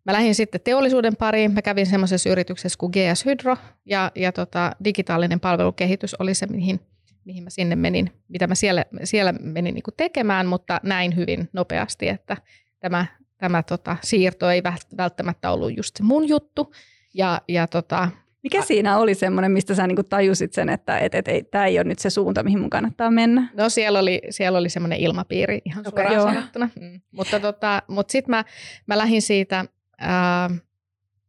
Mä 0.08 0.12
lähdin 0.12 0.34
sitten 0.34 0.60
teollisuuden 0.60 1.16
pariin. 1.16 1.52
Mä 1.52 1.62
kävin 1.62 1.86
semmoisessa 1.86 2.30
yrityksessä 2.30 2.78
kuin 2.78 2.92
GS 2.92 3.24
Hydro 3.24 3.56
ja, 3.86 4.12
ja 4.14 4.32
tota, 4.32 4.72
digitaalinen 4.84 5.40
palvelukehitys 5.40 6.14
oli 6.14 6.34
se, 6.34 6.46
mihin, 6.46 6.80
mihin 7.24 7.44
mä 7.44 7.50
sinne 7.50 7.76
menin, 7.76 8.12
mitä 8.28 8.46
mä 8.46 8.54
siellä, 8.54 8.84
siellä 9.04 9.32
menin 9.32 9.74
niin 9.74 9.84
tekemään, 9.96 10.46
mutta 10.46 10.80
näin 10.82 11.16
hyvin 11.16 11.48
nopeasti, 11.52 12.08
että 12.08 12.36
tämä, 12.80 13.06
tämä 13.38 13.62
tota, 13.62 13.96
siirto 14.02 14.50
ei 14.50 14.62
välttämättä 14.96 15.50
ollut 15.50 15.76
just 15.76 15.96
se 15.96 16.02
mun 16.02 16.28
juttu. 16.28 16.72
Ja, 17.14 17.40
ja 17.48 17.66
tota, 17.66 18.08
mikä 18.42 18.62
siinä 18.62 18.98
oli 18.98 19.14
semmoinen, 19.14 19.52
mistä 19.52 19.74
sä 19.74 19.86
niinku 19.86 20.02
tajusit 20.02 20.52
sen, 20.52 20.68
että 20.68 20.98
et, 20.98 21.14
et, 21.14 21.28
et, 21.28 21.50
tämä 21.50 21.66
ei 21.66 21.78
ole 21.78 21.84
nyt 21.84 21.98
se 21.98 22.10
suunta, 22.10 22.42
mihin 22.42 22.60
mun 22.60 22.70
kannattaa 22.70 23.10
mennä? 23.10 23.50
No 23.54 23.68
siellä 23.68 23.98
oli, 23.98 24.20
siellä 24.30 24.58
oli 24.58 24.68
semmoinen 24.68 24.98
ilmapiiri 24.98 25.60
ihan 25.64 25.86
okay, 25.88 26.04
suoraan 26.04 26.14
joo. 26.14 26.34
sanottuna. 26.34 26.68
Mm. 26.80 27.00
Mutta, 27.10 27.40
tota, 27.40 27.82
mutta 27.88 28.12
sitten 28.12 28.30
mä, 28.30 28.44
mä 28.86 28.98
lähdin 28.98 29.22
siitä 29.22 29.64
ää, 29.98 30.50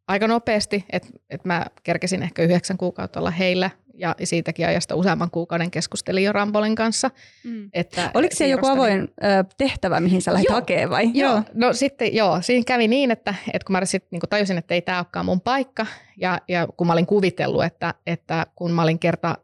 aika 0.08 0.28
nopeasti, 0.28 0.86
että 0.90 1.10
et 1.30 1.46
mä 1.46 1.66
kerkesin 1.84 2.24
ehkä 2.24 2.44
yhdeksän 2.44 2.78
kuukautta 2.78 3.20
olla 3.20 3.32
heillä 3.32 3.70
ja 4.00 4.16
siitäkin 4.24 4.68
ajasta 4.68 4.96
useamman 4.96 5.32
kuukauden 5.32 5.72
keskustelin 5.72 6.24
jo 6.24 6.32
Rambolin 6.32 6.76
kanssa. 6.76 7.12
Mm. 7.44 7.70
Että 7.74 8.12
Oliko 8.14 8.36
se 8.36 8.48
joku 8.48 8.68
avoin 8.68 9.02
ö, 9.02 9.26
tehtävä, 9.58 10.00
mihin 10.00 10.22
sä 10.22 10.34
lähdit 10.34 10.50
hakemaan 10.50 10.90
vai? 10.90 11.12
Joo. 11.14 11.32
joo, 11.32 11.44
no 11.54 11.74
sitten 11.74 12.16
joo, 12.16 12.42
siinä 12.42 12.64
kävi 12.68 12.88
niin, 12.88 13.12
että, 13.12 13.36
että 13.54 13.66
kun 13.66 13.74
mä 13.74 13.86
sit, 13.86 14.06
niin 14.12 14.20
kun 14.20 14.30
tajusin, 14.30 14.58
että 14.58 14.74
ei 14.74 14.82
tämä 14.82 14.98
olekaan 14.98 15.26
mun 15.26 15.42
paikka 15.42 15.86
ja, 16.18 16.42
ja 16.48 16.68
kun 16.78 16.88
mä 16.88 16.94
olin 16.94 17.06
kuvitellut, 17.06 17.64
että, 17.64 17.94
että 18.08 18.46
kun 18.56 18.72
mä 18.72 18.82
olin 18.82 19.00
kerta 19.00 19.38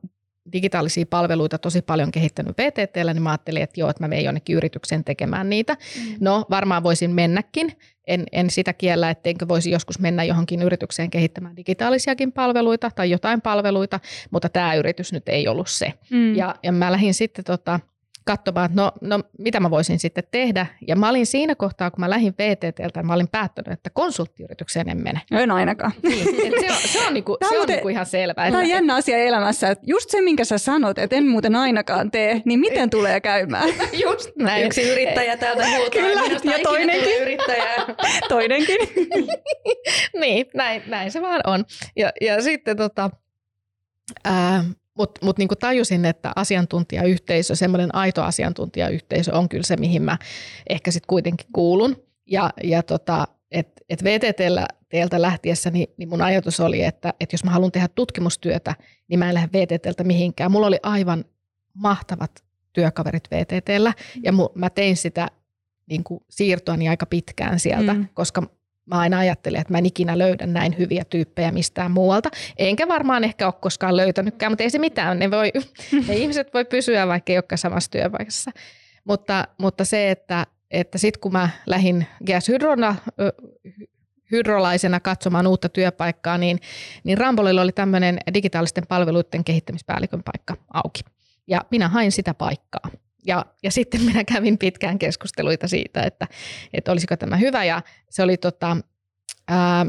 digitaalisia 0.53 1.05
palveluita 1.09 1.57
tosi 1.57 1.81
paljon 1.81 2.11
kehittänyt 2.11 2.57
VTTllä, 2.57 3.13
niin 3.13 3.23
mä 3.23 3.29
ajattelin, 3.29 3.63
että 3.63 3.79
joo, 3.79 3.89
että 3.89 4.03
mä 4.03 4.07
menen 4.07 4.25
jonnekin 4.25 4.55
yritykseen 4.55 5.03
tekemään 5.03 5.49
niitä. 5.49 5.73
Mm. 5.73 6.15
No 6.19 6.45
varmaan 6.49 6.83
voisin 6.83 7.11
mennäkin, 7.11 7.71
en, 8.07 8.23
en 8.31 8.49
sitä 8.49 8.73
kiellä, 8.73 9.09
etteikö 9.09 9.47
voisi 9.47 9.71
joskus 9.71 9.99
mennä 9.99 10.23
johonkin 10.23 10.61
yritykseen 10.61 11.09
kehittämään 11.09 11.55
digitaalisiakin 11.55 12.31
palveluita 12.31 12.91
tai 12.95 13.09
jotain 13.09 13.41
palveluita, 13.41 13.99
mutta 14.31 14.49
tämä 14.49 14.75
yritys 14.75 15.13
nyt 15.13 15.29
ei 15.29 15.47
ollut 15.47 15.69
se. 15.69 15.93
Mm. 16.09 16.35
Ja, 16.35 16.55
ja 16.63 16.71
mä 16.71 16.91
lähdin 16.91 17.13
sitten 17.13 17.45
tota, 17.45 17.79
katsomaan, 18.25 18.65
että 18.65 18.81
no, 18.81 18.91
no 19.01 19.23
mitä 19.39 19.59
mä 19.59 19.69
voisin 19.69 19.99
sitten 19.99 20.23
tehdä. 20.31 20.65
Ja 20.87 20.95
mä 20.95 21.09
olin 21.09 21.25
siinä 21.25 21.55
kohtaa, 21.55 21.91
kun 21.91 21.99
mä 21.99 22.09
lähdin 22.09 22.33
VTTltä, 22.37 23.03
mä 23.03 23.13
olin 23.13 23.27
päättänyt, 23.27 23.73
että 23.73 23.89
konsulttiyritykseen 23.89 24.89
en 24.89 25.03
mene. 25.03 25.21
En 25.31 25.51
ainakaan. 25.51 25.91
Niin, 26.03 26.23
se 26.59 26.71
on, 26.71 26.77
se 26.77 27.07
on, 27.07 27.13
niinku, 27.13 27.37
se 27.41 27.47
on 27.47 27.57
muuten, 27.57 27.73
niinku 27.73 27.89
ihan 27.89 28.05
selvä. 28.05 28.45
Tämä 28.45 28.57
on 28.57 28.69
jännä 28.69 28.95
asia 28.95 29.17
elämässä, 29.17 29.69
että 29.69 29.83
just 29.87 30.09
se, 30.09 30.21
minkä 30.21 30.45
sä 30.45 30.57
sanot, 30.57 30.97
että 30.97 31.15
en 31.15 31.27
muuten 31.27 31.55
ainakaan 31.55 32.11
tee, 32.11 32.41
niin 32.45 32.59
miten 32.59 32.89
tulee 32.89 33.21
käymään? 33.21 33.69
Just 34.05 34.31
näin. 34.35 34.65
Yksi 34.65 34.81
yrittäjä 34.81 35.37
täältä 35.37 35.67
huutaa. 35.69 35.89
Kyllä, 35.89 36.21
ja 36.51 36.59
toinenkin. 36.63 37.21
Yrittäjä. 37.21 37.73
toinenkin. 38.29 38.77
niin, 40.19 40.45
näin, 40.53 40.83
näin 40.87 41.11
se 41.11 41.21
vaan 41.21 41.41
on. 41.45 41.65
Ja, 41.95 42.11
ja 42.21 42.41
sitten 42.41 42.77
tota, 42.77 43.09
ää, 44.23 44.63
mutta 44.97 45.25
mut 45.25 45.37
niinku 45.37 45.55
tajusin, 45.55 46.05
että 46.05 46.31
asiantuntijayhteisö, 46.35 47.55
semmoinen 47.55 47.95
aito 47.95 48.23
asiantuntijayhteisö 48.23 49.35
on 49.35 49.49
kyllä 49.49 49.63
se, 49.63 49.77
mihin 49.77 50.01
mä 50.01 50.17
ehkä 50.69 50.91
sitten 50.91 51.07
kuitenkin 51.07 51.47
kuulun. 51.53 52.03
Ja, 52.25 52.49
ja 52.63 52.83
tota, 52.83 53.27
että 53.51 53.81
et 53.89 54.03
VTTllä 54.03 54.67
teiltä 54.89 55.21
lähtiessä, 55.21 55.69
niin, 55.69 55.87
niin 55.97 56.09
mun 56.09 56.21
ajatus 56.21 56.59
oli, 56.59 56.83
että, 56.83 57.13
että 57.19 57.33
jos 57.33 57.43
mä 57.43 57.51
haluan 57.51 57.71
tehdä 57.71 57.87
tutkimustyötä, 57.87 58.75
niin 59.07 59.19
mä 59.19 59.27
en 59.27 59.33
lähde 59.33 59.49
VTTltä 59.53 60.03
mihinkään. 60.03 60.51
Mulla 60.51 60.67
oli 60.67 60.79
aivan 60.83 61.25
mahtavat 61.73 62.31
työkaverit 62.73 63.23
VTTllä 63.31 63.93
ja 64.23 64.31
mu, 64.31 64.49
mä 64.55 64.69
tein 64.69 64.97
sitä 64.97 65.27
niin 65.89 66.03
kuin 66.03 66.23
siirtoani 66.29 66.89
aika 66.89 67.05
pitkään 67.05 67.59
sieltä, 67.59 67.93
mm. 67.93 68.07
koska 68.13 68.43
Mä 68.85 68.99
aina 68.99 69.19
ajattelin, 69.19 69.61
että 69.61 69.73
mä 69.73 69.77
en 69.77 69.85
ikinä 69.85 70.17
löydä 70.17 70.45
näin 70.45 70.77
hyviä 70.77 71.03
tyyppejä 71.09 71.51
mistään 71.51 71.91
muualta. 71.91 72.29
Enkä 72.57 72.87
varmaan 72.87 73.23
ehkä 73.23 73.45
ole 73.45 73.53
koskaan 73.61 73.97
löytänytkään, 73.97 74.51
mutta 74.51 74.63
ei 74.63 74.69
se 74.69 74.79
mitään. 74.79 75.19
Ne, 75.19 75.31
voi, 75.31 75.51
ne 76.07 76.15
ihmiset 76.15 76.53
voi 76.53 76.65
pysyä 76.65 77.07
vaikka 77.07 77.31
ei 77.31 77.37
olekaan 77.37 77.57
samassa 77.57 77.91
työpaikassa. 77.91 78.51
Mutta, 79.03 79.47
mutta 79.57 79.85
se, 79.85 80.11
että, 80.11 80.45
että 80.71 80.97
sitten 80.97 81.19
kun 81.19 81.31
mä 81.31 81.49
lähdin 81.65 82.07
GS 82.25 82.47
Hydrona, 82.47 82.95
hydrolaisena 84.31 84.99
katsomaan 84.99 85.47
uutta 85.47 85.69
työpaikkaa, 85.69 86.37
niin, 86.37 86.59
niin 87.03 87.17
Rambolilla 87.17 87.61
oli 87.61 87.71
tämmöinen 87.71 88.17
digitaalisten 88.33 88.87
palveluiden 88.87 89.43
kehittämispäällikön 89.43 90.23
paikka 90.23 90.55
auki. 90.73 91.01
Ja 91.47 91.61
minä 91.71 91.87
hain 91.87 92.11
sitä 92.11 92.33
paikkaa. 92.33 92.89
Ja, 93.25 93.45
ja 93.63 93.71
sitten 93.71 94.01
minä 94.01 94.23
kävin 94.23 94.57
pitkään 94.57 94.99
keskusteluita 94.99 95.67
siitä, 95.67 96.03
että, 96.03 96.27
että 96.73 96.91
olisiko 96.91 97.17
tämä 97.17 97.37
hyvä. 97.37 97.63
Ja 97.63 97.81
se 98.09 98.23
oli, 98.23 98.37
tota, 98.37 98.77
ää, 99.47 99.85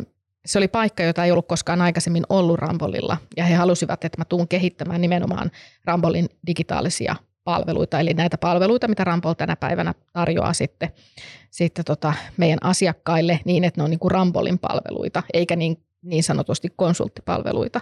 se 0.47 0.59
oli 0.59 0.69
paikka, 0.69 1.03
jota 1.03 1.25
ei 1.25 1.31
ollut 1.31 1.49
koskaan 1.49 1.81
aikaisemmin 1.81 2.25
ollut 2.29 2.59
Rambolilla. 2.59 3.17
Ja 3.37 3.45
he 3.45 3.55
halusivat, 3.55 4.05
että 4.05 4.21
mä 4.21 4.25
tuun 4.25 4.49
kehittämään 4.49 5.01
nimenomaan 5.01 5.51
Rambolin 5.85 6.29
digitaalisia 6.47 7.17
palveluita, 7.45 8.01
eli 8.01 8.15
näitä 8.15 8.39
palveluita, 8.39 8.89
mitä 8.89 9.05
Rampol 9.05 9.33
tänä 9.33 9.57
päivänä 9.57 9.95
tarjoaa 10.13 10.53
sitten, 10.53 10.89
sitten 11.51 11.85
tota 11.85 12.15
meidän 12.37 12.59
asiakkaille 12.63 13.41
niin, 13.45 13.65
että 13.65 13.81
ne 13.81 13.85
on 13.85 13.91
niin 13.91 14.01
kuin 14.01 14.11
Rambolin 14.11 14.59
palveluita, 14.59 15.23
eikä 15.35 15.57
niin, 15.57 15.77
niin 16.03 16.23
sanotusti 16.23 16.69
konsulttipalveluita. 16.77 17.81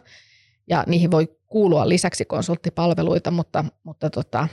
Ja 0.69 0.85
niihin 0.87 1.11
voi 1.11 1.37
kuulua 1.47 1.89
lisäksi 1.89 2.25
konsulttipalveluita, 2.25 3.31
mutta, 3.31 3.65
mutta 3.85 4.11
tota, 4.11 4.49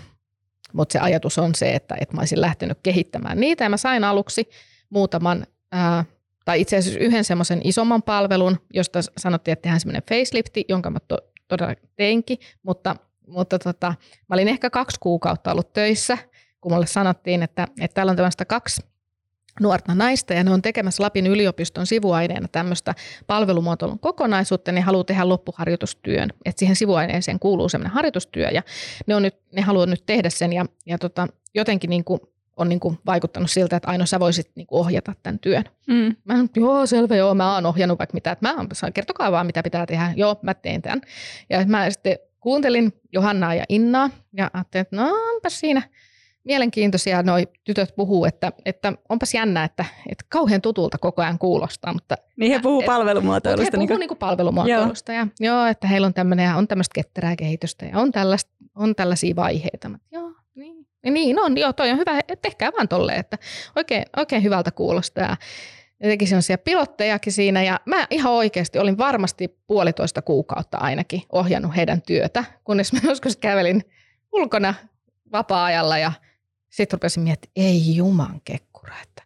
mutta 0.74 0.94
se 0.94 1.00
ajatus 1.00 1.38
on 1.38 1.56
se, 1.56 1.76
että, 1.76 1.96
että 2.02 2.16
mä 2.16 2.22
olisin 2.22 2.42
lähtenyt 2.42 2.78
kehittämään 2.84 3.40
niitä 3.40 3.64
ja 3.64 3.70
mä 3.70 3.78
sain 3.78 4.04
aluksi 4.04 4.50
muutaman 4.90 5.48
ää, 5.72 6.06
tai 6.46 6.62
itse 6.62 6.78
asiassa 6.78 7.00
yhden 7.00 7.24
semmoisen 7.24 7.62
isomman 7.64 8.04
palvelun, 8.04 8.58
josta 8.74 9.00
sanottiin, 9.18 9.54
että 9.54 9.62
tehdään 9.62 9.80
semmoinen 9.80 10.04
facelifti, 10.10 10.66
jonka 10.70 10.90
mä 10.90 11.00
to, 11.08 11.18
todella 11.48 11.76
teinkin, 11.96 12.38
mutta, 12.64 12.96
mutta 13.28 13.60
tota, 13.60 13.88
mä 14.30 14.34
olin 14.34 14.48
ehkä 14.48 14.70
kaksi 14.70 15.00
kuukautta 15.00 15.52
ollut 15.52 15.74
töissä, 15.74 16.18
kun 16.62 16.72
mulle 16.72 16.88
sanottiin, 16.88 17.44
että, 17.44 17.68
että 17.82 17.96
täällä 17.96 18.10
on 18.10 18.16
tämmöistä 18.16 18.46
kaksi 18.46 18.82
nuorta 19.60 19.96
naista 19.96 20.34
ja 20.34 20.44
ne 20.44 20.52
on 20.52 20.62
tekemässä 20.62 21.04
Lapin 21.04 21.28
yliopiston 21.28 21.88
sivuaineena 21.88 22.48
tämmöistä 22.48 22.96
palvelumuotoilun 23.28 24.00
kokonaisuutta, 24.00 24.72
ne 24.72 24.82
haluaa 24.82 25.04
tehdä 25.04 25.30
loppuharjoitustyön. 25.30 26.30
että 26.46 26.60
siihen 26.60 26.76
sivuaineeseen 26.76 27.40
kuuluu 27.40 27.70
semmoinen 27.70 27.94
harjoitustyö 27.94 28.50
ja 28.50 28.62
ne, 29.08 29.16
on 29.16 29.22
nyt, 29.22 29.36
ne 29.52 29.62
haluaa 29.62 29.86
nyt 29.86 30.04
tehdä 30.06 30.30
sen 30.30 30.54
ja, 30.54 30.66
ja 30.86 30.98
tota, 30.98 31.28
jotenkin 31.56 31.90
niin 31.90 32.04
kuin 32.04 32.20
on 32.58 32.70
niin 32.70 32.80
kuin 32.80 33.00
vaikuttanut 33.06 33.52
siltä, 33.52 33.76
että 33.76 33.90
Aino 33.90 34.06
sä 34.06 34.20
voisit 34.20 34.52
niin 34.56 34.68
kuin 34.68 34.80
ohjata 34.80 35.14
tämän 35.24 35.40
työn. 35.40 35.64
Mm. 35.88 36.16
Mä 36.26 36.34
sanon, 36.34 36.50
joo 36.56 36.86
selvä, 36.86 37.16
joo, 37.16 37.34
mä 37.34 37.54
oon 37.54 37.66
ohjannut 37.66 38.00
vaikka 38.00 38.14
mitä, 38.14 38.32
että 38.32 38.48
mä 38.48 38.56
oon, 38.56 38.68
kertokaa 38.94 39.32
vaan 39.32 39.46
mitä 39.46 39.64
pitää 39.64 39.86
tehdä, 39.86 40.14
joo 40.16 40.40
mä 40.42 40.54
teen 40.54 40.82
tämän. 40.82 41.02
Ja 41.50 41.66
mä 41.66 41.90
sitten 41.90 42.18
kuuntelin 42.40 42.94
Johannaa 43.14 43.56
ja 43.56 43.64
Innaa 43.70 44.10
ja 44.38 44.52
ajattelin, 44.54 44.82
että 44.82 44.96
no 44.96 45.04
onpa 45.34 45.50
siinä 45.50 45.82
mielenkiintoisia 46.44 47.24
noi 47.24 47.48
tytöt 47.64 47.96
puhuu, 47.96 48.26
että, 48.26 48.52
että 48.66 48.94
onpas 49.10 49.34
jännä, 49.34 49.64
että, 49.64 49.86
että 50.10 50.26
kauhean 50.30 50.62
tutulta 50.62 50.98
koko 50.98 51.22
ajan 51.22 51.40
kuulostaa. 51.40 51.94
Mutta, 51.94 52.18
niin 52.38 52.52
he 52.52 52.60
puhuu 52.60 52.84
palvelumuotoilusta. 52.84 53.78
He 53.78 53.86
puhuu 53.86 53.98
niin 53.98 54.10
niin 54.10 54.18
palvelumuotoilusta. 54.18 55.14
Joo. 55.14 55.22
Ja, 55.22 55.28
joo, 55.40 55.66
että 55.66 55.88
heillä 55.88 56.08
on 56.08 56.14
tämmöinen, 56.14 56.56
on 56.56 56.68
tämmöistä 56.68 56.94
ketterää 56.96 57.36
kehitystä 57.36 57.86
ja 57.86 58.00
on, 58.00 58.12
tällaista, 58.12 58.52
on 58.76 58.96
tällaisia 58.96 59.36
vaiheita. 59.36 59.90
Mutta, 59.90 60.08
joo, 60.12 60.32
niin, 60.56 60.88
niin 61.04 61.40
on, 61.40 61.58
joo, 61.58 61.74
toi 61.74 61.92
on 61.92 61.98
hyvä, 61.98 62.20
tehkää 62.42 62.72
vaan 62.78 62.88
tolleen, 62.88 63.20
että 63.20 63.38
oikein, 63.76 64.06
oikein 64.18 64.44
hyvältä 64.44 64.72
kuulostaa. 64.72 65.38
Ja 66.04 66.10
teki 66.10 66.26
sellaisia 66.26 66.58
pilottejakin 66.58 67.34
siinä 67.34 67.64
ja 67.64 67.80
mä 67.86 68.08
ihan 68.10 68.34
oikeasti 68.34 68.80
olin 68.80 68.98
varmasti 68.98 69.58
puolitoista 69.68 70.22
kuukautta 70.22 70.78
ainakin 70.78 71.22
ohjannut 71.32 71.76
heidän 71.76 72.02
työtä, 72.02 72.44
kunnes 72.64 72.94
mä 72.94 73.00
joskus 73.04 73.38
kävelin 73.38 73.84
ulkona 74.32 74.74
vapaa-ajalla 75.32 75.98
ja 75.98 76.12
sitten 76.72 76.98
rupesin 76.98 77.24
miettimään, 77.24 77.54
ei 77.56 77.96
juman 77.96 78.42
kekkura, 78.46 78.96
että 79.04 79.24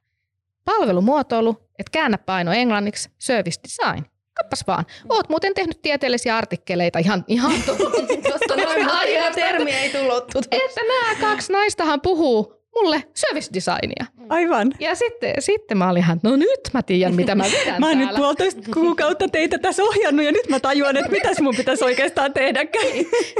palvelumuotoilu, 0.66 1.58
että 1.80 1.92
käännä 1.92 2.18
paino 2.18 2.54
englanniksi, 2.54 3.10
service 3.20 3.60
design. 3.64 4.06
Kappas 4.34 4.68
vaan. 4.68 4.86
Oot 5.10 5.30
muuten 5.30 5.54
tehnyt 5.54 5.82
tieteellisiä 5.82 6.38
artikkeleita 6.38 7.00
ihan, 7.00 7.26
ihan 7.28 7.54
tuosta 7.66 8.56
noin 8.66 8.88
termi 9.36 9.72
ei 9.72 9.90
tullut 9.90 10.36
Että 10.52 10.82
nämä 10.88 11.32
kaksi 11.32 11.54
naistahan 11.54 12.02
puhuu 12.02 12.64
mulle 12.76 13.04
service 13.14 13.50
designia. 13.54 14.06
Aivan. 14.30 14.72
Ja 14.80 14.96
sitten, 14.96 15.34
sitten 15.40 15.78
mä 15.78 15.90
olin 15.90 16.04
ihan, 16.04 16.20
no 16.24 16.36
nyt 16.36 16.60
mä 16.74 16.84
tiedän, 16.84 17.16
mitä 17.16 17.36
mä 17.36 17.44
vedän 17.44 17.80
Mä 17.82 17.88
oon 17.88 17.98
nyt 17.98 18.16
puolitoista 18.16 18.62
kuukautta 18.74 19.28
teitä 19.28 19.58
tässä 19.58 19.84
ohjannut 19.84 20.26
ja 20.26 20.32
nyt 20.32 20.50
mä 20.50 20.60
tajuan, 20.60 20.98
että 20.98 21.12
mitäs 21.12 21.42
mun 21.42 21.56
pitäisi 21.58 21.84
oikeastaan 21.84 22.34
tehdä. 22.34 22.60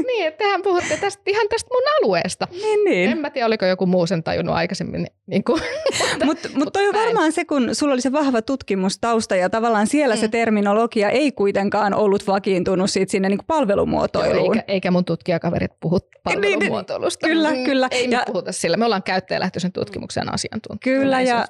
niin, 0.08 0.28
että 0.28 0.44
tehän 0.44 0.62
puhutte 0.62 0.98
tästä, 0.98 1.24
ihan 1.28 1.50
tästä 1.50 1.70
mun 1.74 1.84
alueesta. 1.98 2.48
Niin, 2.52 2.84
niin. 2.86 3.12
En 3.12 3.18
mä 3.18 3.30
tiedä, 3.30 3.48
oliko 3.48 3.66
joku 3.66 3.86
muu 3.86 4.08
sen 4.08 4.24
tajunnut 4.24 4.56
aikaisemmin. 4.56 5.08
Niin 5.28 5.44
kuin, 5.44 5.62
mutta 6.02 6.26
mut, 6.26 6.40
mut 6.56 6.74
toi 6.74 6.88
on 6.88 6.94
varmaan 6.94 7.32
se, 7.32 7.46
kun 7.46 7.76
sulla 7.76 7.94
oli 7.94 8.02
se 8.02 8.12
vahva 8.12 8.42
tutkimustausta 8.42 9.36
ja 9.36 9.50
tavallaan 9.50 9.88
siellä 9.88 10.16
mm. 10.16 10.22
se 10.22 10.28
terminologia 10.28 11.10
ei 11.10 11.32
kuitenkaan 11.32 11.94
ollut 11.94 12.28
vakiintunut 12.28 12.92
siitä 12.92 13.12
sinne 13.12 13.30
niin 13.30 13.38
kuin 13.38 13.46
palvelumuotoiluun. 13.48 14.46
Joo, 14.46 14.54
eikä, 14.54 14.64
eikä 14.68 14.92
mun 14.92 15.06
tutkijakaverit 15.06 15.72
puhu 15.80 15.98
niin, 15.98 16.42
niin. 16.42 16.54
palvelumuotoilusta. 16.54 17.28
Kyllä, 17.28 17.52
mm, 17.52 17.64
kyllä. 17.64 17.88
Ei 17.92 18.12
ja, 18.12 18.20
me 18.20 18.26
puhuta 18.26 18.52
sillä. 18.52 18.78
Me 18.78 18.86
ollaan 18.86 19.04
käyttäjälähtöisen 19.26 19.72
tutkimuksen 19.72 20.34
asiantuntija. 20.34 20.96
Kyllä, 20.96 21.22
ja, 21.22 21.46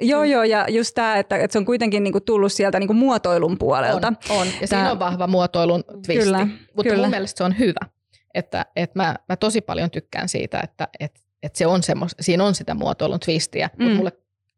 joo, 0.00 0.24
joo, 0.24 0.42
ja 0.42 0.66
just 0.68 0.94
tämä, 0.94 1.16
että, 1.16 1.36
että 1.36 1.52
se 1.52 1.58
on 1.58 1.64
kuitenkin 1.64 2.04
niinku 2.04 2.20
tullut 2.20 2.52
sieltä 2.52 2.78
niinku 2.78 2.94
muotoilun 2.94 3.58
puolelta. 3.58 4.12
On, 4.30 4.38
on. 4.38 4.46
ja 4.46 4.52
Tää, 4.52 4.66
siinä 4.66 4.92
on 4.92 4.98
vahva 4.98 5.26
muotoilun 5.26 5.84
twisti, 6.06 6.24
kyllä, 6.24 6.46
mutta 6.76 6.90
kyllä. 6.90 7.02
mun 7.02 7.10
mielestä 7.10 7.38
se 7.38 7.44
on 7.44 7.58
hyvä. 7.58 7.86
Että, 8.34 8.66
että 8.76 8.98
mä, 8.98 9.16
mä 9.28 9.36
tosi 9.36 9.60
paljon 9.60 9.90
tykkään 9.90 10.28
siitä, 10.28 10.60
että, 10.60 10.88
että, 11.00 11.20
että 11.42 11.58
se 11.58 11.66
on 11.66 11.82
semmos, 11.82 12.14
siinä 12.20 12.44
on 12.44 12.54
sitä 12.54 12.74
muotoilun 12.74 13.20
twistiä, 13.20 13.70
mm. 13.76 13.84
mutta 13.84 13.96
mulle 13.96 14.12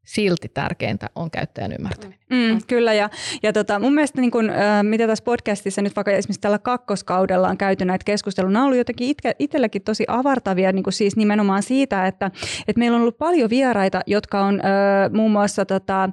silti 0.04 0.48
tärkeintä 0.48 1.10
on 1.14 1.30
käyttäjän 1.30 1.72
ymmärtäminen. 1.72 2.18
Mm, 2.30 2.58
kyllä, 2.66 2.94
ja, 2.94 3.10
ja 3.42 3.52
tota, 3.52 3.78
mun 3.78 3.94
mielestä 3.94 4.20
niin 4.20 4.30
kun, 4.30 4.50
äh, 4.50 4.56
mitä 4.82 5.06
tässä 5.06 5.24
podcastissa 5.24 5.82
nyt 5.82 5.96
vaikka 5.96 6.10
esimerkiksi 6.10 6.40
tällä 6.40 6.58
kakkoskaudella 6.58 7.48
on 7.48 7.58
käyty 7.58 7.84
näitä 7.84 8.04
keskusteluja, 8.04 8.52
nämä 8.52 8.62
on 8.62 8.66
ollut 8.66 8.78
jotenkin 8.78 9.08
itke, 9.08 9.36
itselläkin 9.38 9.82
tosi 9.82 10.04
avartavia 10.08 10.72
niin 10.72 10.84
siis 10.88 11.16
nimenomaan 11.16 11.62
siitä, 11.62 12.06
että, 12.06 12.30
että 12.68 12.78
meillä 12.78 12.94
on 12.94 13.00
ollut 13.00 13.18
paljon 13.18 13.50
vieraita, 13.50 14.00
jotka 14.06 14.40
on 14.40 14.54
äh, 14.54 15.12
muun 15.12 15.30
muassa, 15.30 15.64
tota, 15.64 16.08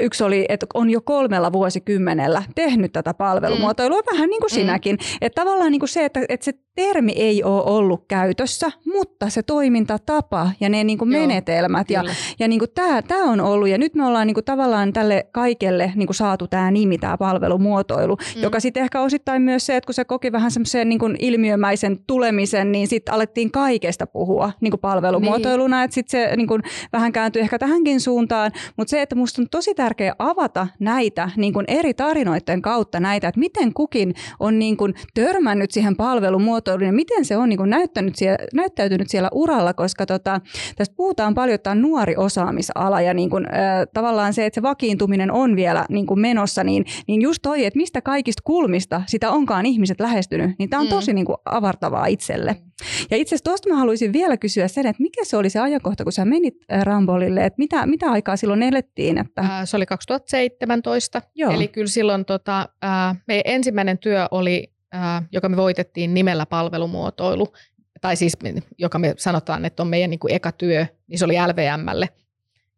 yksi 0.00 0.24
oli, 0.24 0.46
että 0.48 0.66
on 0.74 0.90
jo 0.90 1.00
kolmella 1.00 1.52
vuosikymmenellä 1.52 2.42
tehnyt 2.54 2.92
tätä 2.92 3.14
palvelumuotoilua, 3.14 4.00
mm. 4.00 4.12
vähän 4.12 4.30
niin 4.30 4.40
kuin 4.40 4.50
mm. 4.52 4.54
sinäkin. 4.54 4.98
Että 5.20 5.42
tavallaan 5.42 5.70
niin 5.70 5.80
kuin 5.80 5.88
se, 5.88 6.04
että, 6.04 6.20
että 6.28 6.44
se 6.44 6.52
termi 6.74 7.12
ei 7.16 7.42
ole 7.42 7.62
ollut 7.62 8.04
käytössä, 8.08 8.72
mutta 8.84 9.30
se 9.30 9.42
toimintatapa 9.42 10.50
ja 10.60 10.68
ne 10.68 10.84
niin 10.84 10.98
kuin 10.98 11.08
menetelmät 11.08 11.90
Joo, 11.90 12.02
ja, 12.02 12.14
ja 12.38 12.48
niin 12.48 12.58
kuin 12.58 12.70
tämä, 12.74 13.02
tämä 13.02 13.24
on 13.24 13.40
ollut. 13.40 13.68
Ja 13.68 13.78
nyt 13.78 13.94
me 13.94 14.06
ollaan 14.06 14.26
niin 14.26 14.34
kuin 14.34 14.44
tavallaan 14.44 14.92
tälle 14.92 15.26
kaikelle 15.32 15.92
niin 15.94 16.06
kuin 16.06 16.14
saatu 16.14 16.46
tämä 16.46 16.70
nimi, 16.70 16.98
tämä 16.98 17.18
palvelumuotoilu, 17.18 18.16
mm. 18.16 18.42
joka 18.42 18.60
sitten 18.60 18.82
ehkä 18.82 19.00
osittain 19.00 19.42
myös 19.42 19.66
se, 19.66 19.76
että 19.76 19.86
kun 19.86 19.94
se 19.94 20.04
koki 20.04 20.32
vähän 20.32 20.50
semmoisen 20.50 20.88
niin 20.88 20.98
kuin 20.98 21.16
ilmiömäisen 21.18 21.98
tulemisen, 22.06 22.72
niin 22.72 22.88
sitten 22.88 23.14
alettiin 23.14 23.50
kaikesta 23.50 24.06
puhua 24.06 24.52
niin 24.60 24.70
kuin 24.70 24.80
palvelumuotoiluna, 24.80 25.76
niin. 25.76 25.84
että 25.84 25.94
sitten 25.94 26.28
se 26.30 26.36
niin 26.36 26.48
kuin 26.48 26.62
vähän 26.92 27.12
kääntyi 27.12 27.42
ehkä 27.42 27.58
tähänkin 27.58 28.00
suuntaan, 28.00 28.52
mutta 28.76 28.90
se, 28.90 29.02
että 29.02 29.14
musta 29.16 29.42
on 29.42 29.48
tosi 29.50 29.74
tärkeää 29.74 30.14
avata 30.18 30.66
näitä 30.78 31.30
niin 31.36 31.52
kuin 31.52 31.64
eri 31.68 31.94
tarinoiden 31.94 32.62
kautta 32.62 33.00
näitä, 33.00 33.28
että 33.28 33.40
miten 33.40 33.74
kukin 33.74 34.14
on 34.40 34.58
niin 34.58 34.76
kuin 34.76 34.94
törmännyt 35.14 35.70
siihen 35.70 35.96
palvelumuotoiluun, 35.96 36.63
muotoiluun 36.70 36.94
miten 36.94 37.24
se 37.24 37.36
on 37.36 37.48
niin 37.48 37.56
kuin 37.56 37.70
näyttänyt 37.70 38.16
siellä, 38.16 38.38
näyttäytynyt 38.54 39.10
siellä 39.10 39.28
uralla, 39.32 39.74
koska 39.74 40.06
tota, 40.06 40.40
tästä 40.76 40.94
puhutaan 40.96 41.34
paljon, 41.34 41.54
että 41.54 41.62
tämä 41.62 41.72
on 41.72 41.82
nuori 41.82 42.16
osaamisala 42.16 43.00
ja 43.00 43.14
niin 43.14 43.30
kuin, 43.30 43.46
äh, 43.46 43.86
tavallaan 43.94 44.34
se, 44.34 44.46
että 44.46 44.54
se 44.54 44.62
vakiintuminen 44.62 45.30
on 45.30 45.56
vielä 45.56 45.84
niin 45.88 46.06
kuin 46.06 46.20
menossa, 46.20 46.64
niin, 46.64 46.84
niin 47.06 47.22
just 47.22 47.42
toi, 47.42 47.64
että 47.64 47.76
mistä 47.76 48.00
kaikista 48.00 48.42
kulmista 48.44 49.02
sitä 49.06 49.30
onkaan 49.30 49.66
ihmiset 49.66 50.00
lähestynyt, 50.00 50.50
niin 50.58 50.70
tämä 50.70 50.80
on 50.80 50.86
mm. 50.86 50.90
tosi 50.90 51.12
niin 51.12 51.26
kuin 51.26 51.36
avartavaa 51.44 52.06
itselle. 52.06 52.52
Mm. 52.52 52.74
Ja 53.10 53.16
itse 53.16 53.34
asiassa 53.34 53.44
tuosta 53.44 53.68
mä 53.68 53.76
haluaisin 53.76 54.12
vielä 54.12 54.36
kysyä 54.36 54.68
sen, 54.68 54.86
että 54.86 55.02
mikä 55.02 55.24
se 55.24 55.36
oli 55.36 55.50
se 55.50 55.60
ajankohta, 55.60 56.04
kun 56.04 56.12
sä 56.12 56.24
menit 56.24 56.54
Rambolille, 56.82 57.44
että 57.44 57.58
mitä, 57.58 57.86
mitä 57.86 58.10
aikaa 58.10 58.36
silloin 58.36 58.62
elettiin? 58.62 59.18
Että... 59.18 59.42
Se 59.64 59.76
oli 59.76 59.86
2017, 59.86 61.22
Joo. 61.34 61.52
eli 61.52 61.68
kyllä 61.68 61.86
silloin 61.86 62.24
tota, 62.24 62.68
meidän 63.26 63.54
ensimmäinen 63.54 63.98
työ 63.98 64.28
oli 64.30 64.73
joka 65.32 65.48
me 65.48 65.56
voitettiin 65.56 66.14
nimellä 66.14 66.46
palvelumuotoilu, 66.46 67.52
tai 68.00 68.16
siis 68.16 68.36
joka 68.78 68.98
me 68.98 69.14
sanotaan, 69.16 69.64
että 69.64 69.82
on 69.82 69.88
meidän 69.88 70.10
niin 70.10 70.20
kuin 70.20 70.34
eka 70.34 70.52
työ, 70.52 70.86
niin 71.06 71.18
se 71.18 71.24
oli 71.24 71.34
LVMlle. 71.34 72.08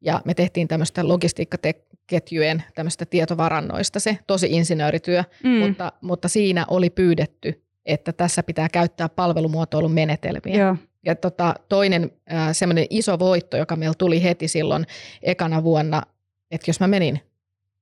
Ja 0.00 0.20
me 0.24 0.34
tehtiin 0.34 0.68
tämmöistä 0.68 1.08
logistiikkaketjujen 1.08 2.62
tämmöistä 2.74 3.06
tietovarannoista 3.06 4.00
se, 4.00 4.18
tosi 4.26 4.46
insinöörityö, 4.50 5.24
mm. 5.44 5.50
mutta, 5.50 5.92
mutta 6.00 6.28
siinä 6.28 6.66
oli 6.70 6.90
pyydetty, 6.90 7.62
että 7.86 8.12
tässä 8.12 8.42
pitää 8.42 8.68
käyttää 8.68 9.08
palvelumuotoilun 9.08 9.92
menetelmiä. 9.92 10.56
Joo. 10.56 10.76
Ja 11.06 11.14
tota, 11.14 11.54
toinen 11.68 12.10
äh, 12.32 12.48
semmoinen 12.52 12.86
iso 12.90 13.18
voitto, 13.18 13.56
joka 13.56 13.76
meillä 13.76 13.94
tuli 13.98 14.22
heti 14.22 14.48
silloin 14.48 14.86
ekana 15.22 15.64
vuonna, 15.64 16.02
että 16.50 16.70
jos 16.70 16.80
mä 16.80 16.88
menin 16.88 17.20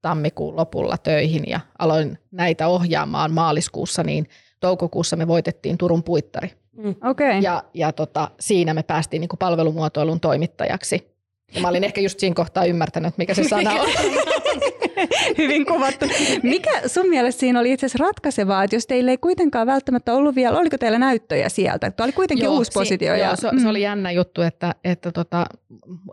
tammikuun 0.04 0.56
lopulla 0.56 0.96
töihin 0.98 1.44
ja 1.46 1.60
aloin 1.78 2.18
näitä 2.30 2.68
ohjaamaan 2.68 3.32
maaliskuussa, 3.32 4.02
niin 4.02 4.28
toukokuussa 4.60 5.16
me 5.16 5.28
voitettiin 5.28 5.78
Turun 5.78 6.02
puittari. 6.02 6.50
Mm. 6.76 6.94
Okay. 7.10 7.38
Ja, 7.40 7.64
ja 7.74 7.92
tota, 7.92 8.30
siinä 8.40 8.74
me 8.74 8.82
päästiin 8.82 9.20
niin 9.20 9.28
kuin 9.28 9.38
palvelumuotoilun 9.38 10.20
toimittajaksi. 10.20 11.13
Ja 11.54 11.60
mä 11.60 11.68
olin 11.68 11.84
ehkä 11.84 12.00
just 12.00 12.20
siinä 12.20 12.34
kohtaa 12.34 12.64
ymmärtänyt, 12.64 13.18
mikä 13.18 13.34
se 13.34 13.44
sana 13.48 13.72
on. 13.72 13.88
Hyvin 15.38 15.66
kuvattu. 15.66 16.06
Mikä 16.42 16.88
sun 16.88 17.08
mielestä 17.08 17.40
siinä 17.40 17.60
oli 17.60 17.72
itse 17.72 17.86
asiassa 17.86 18.04
ratkaisevaa, 18.04 18.64
että 18.64 18.76
jos 18.76 18.86
teillä 18.86 19.10
ei 19.10 19.18
kuitenkaan 19.18 19.66
välttämättä 19.66 20.14
ollut 20.14 20.34
vielä, 20.34 20.58
oliko 20.58 20.78
teillä 20.78 20.98
näyttöjä 20.98 21.48
sieltä? 21.48 21.90
Tämä 21.90 22.04
oli 22.04 22.12
kuitenkin 22.12 22.44
joo, 22.44 22.54
uusi 22.54 22.68
si- 22.68 22.74
positio. 22.74 23.14
Joo, 23.14 23.28
ja, 23.28 23.36
se, 23.36 23.50
mm. 23.50 23.60
se 23.60 23.68
oli 23.68 23.82
jännä 23.82 24.10
juttu, 24.10 24.42
että, 24.42 24.74
että 24.84 25.12
tota, 25.12 25.46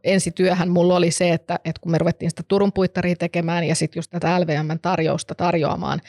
ensityöhän 0.03 0.69
mulla 0.69 0.95
oli 0.95 1.11
se, 1.11 1.29
että, 1.29 1.59
että 1.65 1.81
kun 1.81 1.91
me 1.91 1.97
ruvettiin 1.97 2.29
sitä 2.29 2.43
Turun 2.47 2.73
puittaria 2.73 3.15
tekemään 3.15 3.63
ja 3.63 3.75
sitten 3.75 3.99
just 3.99 4.11
tätä 4.11 4.41
LVMn 4.41 4.79
tarjousta 4.81 5.35
tarjoamaan, 5.35 6.01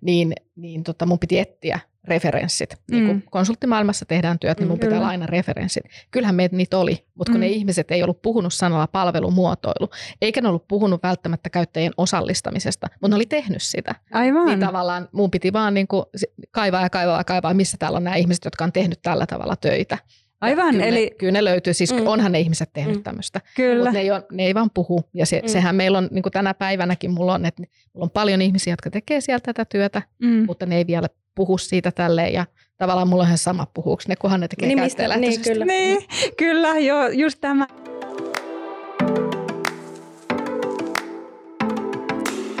niin, 0.00 0.32
niin 0.56 0.84
tota, 0.84 1.06
mun 1.06 1.18
piti 1.18 1.38
etsiä 1.38 1.80
referenssit. 2.04 2.76
Mm. 2.90 2.96
Niin 2.96 3.06
kun 3.06 3.22
konsulttimaailmassa 3.30 4.06
tehdään 4.06 4.38
työt, 4.38 4.58
niin 4.58 4.68
mun 4.68 4.76
mm, 4.76 4.80
Kyllä. 4.80 4.94
pitää 4.94 5.08
aina 5.08 5.26
referenssit. 5.26 5.84
Kyllähän 6.10 6.34
meitä 6.34 6.56
niitä 6.56 6.78
oli, 6.78 7.06
mutta 7.14 7.32
kun 7.32 7.40
mm. 7.40 7.40
ne 7.40 7.48
ihmiset 7.48 7.90
ei 7.90 8.02
ollut 8.02 8.22
puhunut 8.22 8.54
sanalla 8.54 8.86
palvelumuotoilu, 8.86 9.90
eikä 10.22 10.40
ne 10.40 10.48
ollut 10.48 10.68
puhunut 10.68 11.02
välttämättä 11.02 11.50
käyttäjien 11.50 11.92
osallistamisesta, 11.96 12.86
mutta 12.92 13.08
ne 13.08 13.14
oli 13.14 13.26
tehnyt 13.26 13.62
sitä. 13.62 13.94
Aivan. 14.12 14.46
Niin 14.46 14.60
tavallaan 14.60 15.08
mun 15.12 15.30
piti 15.30 15.52
vaan 15.52 15.74
niin 15.74 15.88
kuin 15.88 16.04
kaivaa 16.50 16.82
ja 16.82 16.90
kaivaa 16.90 17.18
ja 17.18 17.24
kaivaa, 17.24 17.54
missä 17.54 17.76
täällä 17.78 17.96
on 17.96 18.04
nämä 18.04 18.16
ihmiset, 18.16 18.44
jotka 18.44 18.64
on 18.64 18.72
tehnyt 18.72 18.98
tällä 19.02 19.26
tavalla 19.26 19.56
töitä. 19.56 19.98
Aivan, 20.40 20.70
kyllä 20.74 20.84
eli... 20.84 21.04
Ne, 21.04 21.10
kyllä 21.10 21.32
ne 21.32 21.44
löytyy, 21.44 21.74
siis 21.74 21.94
mm. 21.94 22.06
onhan 22.06 22.32
ne 22.32 22.40
ihmiset 22.40 22.70
tehnyt 22.72 22.96
mm. 22.96 23.02
tämmöistä. 23.02 23.40
Kyllä. 23.56 23.92
ne 23.92 24.00
ei, 24.00 24.10
ole, 24.10 24.22
ne 24.32 24.46
ei 24.46 24.54
vaan 24.54 24.70
puhu. 24.74 25.00
Ja 25.14 25.26
se, 25.26 25.40
mm. 25.42 25.48
sehän 25.48 25.76
meillä 25.76 25.98
on, 25.98 26.08
niin 26.10 26.22
kuin 26.22 26.32
tänä 26.32 26.54
päivänäkin 26.54 27.10
mulla 27.10 27.34
on, 27.34 27.46
että 27.46 27.62
mulla 27.92 28.04
on 28.04 28.10
paljon 28.10 28.42
ihmisiä, 28.42 28.72
jotka 28.72 28.90
tekee 28.90 29.20
sieltä 29.20 29.52
tätä 29.52 29.64
työtä, 29.64 30.02
mm. 30.18 30.44
mutta 30.46 30.66
ne 30.66 30.76
ei 30.76 30.86
vielä 30.86 31.08
puhu 31.40 31.58
siitä 31.58 31.90
tälleen. 31.90 32.32
Ja 32.32 32.46
tavallaan 32.78 33.08
mulla 33.08 33.22
on 33.22 33.26
ihan 33.26 33.38
sama 33.38 33.66
puhuuko 33.74 34.02
ne, 34.08 34.16
kunhan 34.16 34.40
ne 34.40 34.48
tekee 34.48 34.68
niin, 34.68 34.78
niin, 35.20 35.42
kyllä. 35.42 35.64
Niin, 35.64 35.98
kyllä, 36.36 36.78
joo, 36.78 37.08
just 37.08 37.38
tämä. 37.40 37.66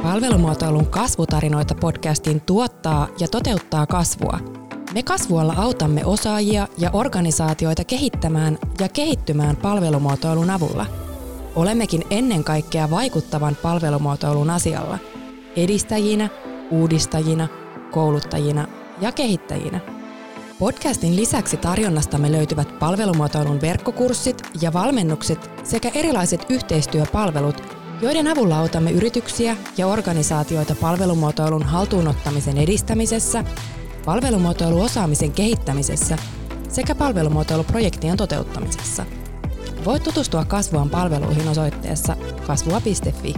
Palvelumuotoilun 0.02 0.86
kasvutarinoita 0.86 1.74
podcastin 1.74 2.40
tuottaa 2.40 3.08
ja 3.20 3.28
toteuttaa 3.28 3.86
kasvua. 3.86 4.38
Me 4.94 5.02
kasvualla 5.02 5.54
autamme 5.58 6.04
osaajia 6.04 6.68
ja 6.78 6.90
organisaatioita 6.92 7.84
kehittämään 7.84 8.58
ja 8.80 8.88
kehittymään 8.88 9.56
palvelumuotoilun 9.56 10.50
avulla. 10.50 10.86
Olemmekin 11.56 12.02
ennen 12.10 12.44
kaikkea 12.44 12.90
vaikuttavan 12.90 13.56
palvelumuotoilun 13.62 14.50
asialla, 14.50 14.98
edistäjinä, 15.56 16.28
uudistajina, 16.70 17.48
kouluttajina 17.90 18.68
ja 19.00 19.12
kehittäjinä. 19.12 19.80
Podcastin 20.58 21.16
lisäksi 21.16 21.56
tarjonnastamme 21.56 22.32
löytyvät 22.32 22.78
palvelumuotoilun 22.78 23.60
verkkokurssit 23.60 24.42
ja 24.60 24.72
valmennukset 24.72 25.50
sekä 25.64 25.90
erilaiset 25.94 26.46
yhteistyöpalvelut– 26.48 27.62
joiden 28.02 28.26
avulla 28.26 28.58
autamme 28.58 28.90
yrityksiä 28.90 29.56
ja 29.76 29.86
organisaatioita 29.86 30.74
palvelumuotoilun 30.80 31.62
haltuunottamisen 31.62 32.58
edistämisessä, 32.58 33.44
palvelumuotoiluosaamisen 34.04 35.32
kehittämisessä 35.32 36.18
sekä 36.68 36.94
palvelumuotoiluprojektien 36.94 38.16
toteuttamisessa. 38.16 39.06
Voit 39.84 40.02
tutustua 40.02 40.44
Kasvuan 40.44 40.90
palveluihin 40.90 41.48
osoitteessa 41.48 42.16
kasvua.fi 42.46 43.34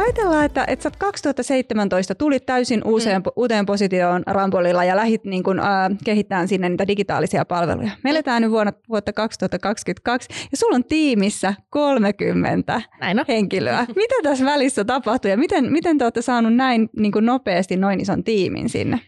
ajatellaan, 0.00 0.44
että, 0.44 0.64
että 0.68 0.82
sä 0.82 0.90
2017 0.98 2.14
tulit 2.14 2.46
täysin 2.46 2.82
uuseen, 2.84 3.22
mm. 3.22 3.30
uuteen 3.36 3.66
positioon 3.66 4.22
Rambolilla 4.26 4.84
ja 4.84 4.96
lähit 4.96 5.24
niin 5.24 5.42
kun, 5.42 5.60
äh, 5.60 5.66
kehittämään 6.04 6.48
sinne 6.48 6.68
niitä 6.68 6.86
digitaalisia 6.86 7.44
palveluja. 7.44 7.90
Me 8.04 8.10
eletään 8.10 8.42
nyt 8.42 8.50
vuonna, 8.50 8.72
vuotta 8.88 9.12
2022 9.12 10.28
ja 10.50 10.56
sulla 10.56 10.74
on 10.74 10.84
tiimissä 10.84 11.54
30 11.70 12.82
näin 13.00 13.20
on. 13.20 13.24
henkilöä. 13.28 13.86
Mitä 13.96 14.14
tässä 14.22 14.44
välissä 14.44 14.84
tapahtui 14.84 15.30
ja 15.30 15.36
miten, 15.36 15.72
miten 15.72 15.98
te 15.98 16.04
olette 16.04 16.22
saanut 16.22 16.54
näin 16.54 16.90
niin 16.96 17.12
nopeasti 17.20 17.76
noin 17.76 18.00
ison 18.00 18.24
tiimin 18.24 18.68
sinne? 18.68 19.00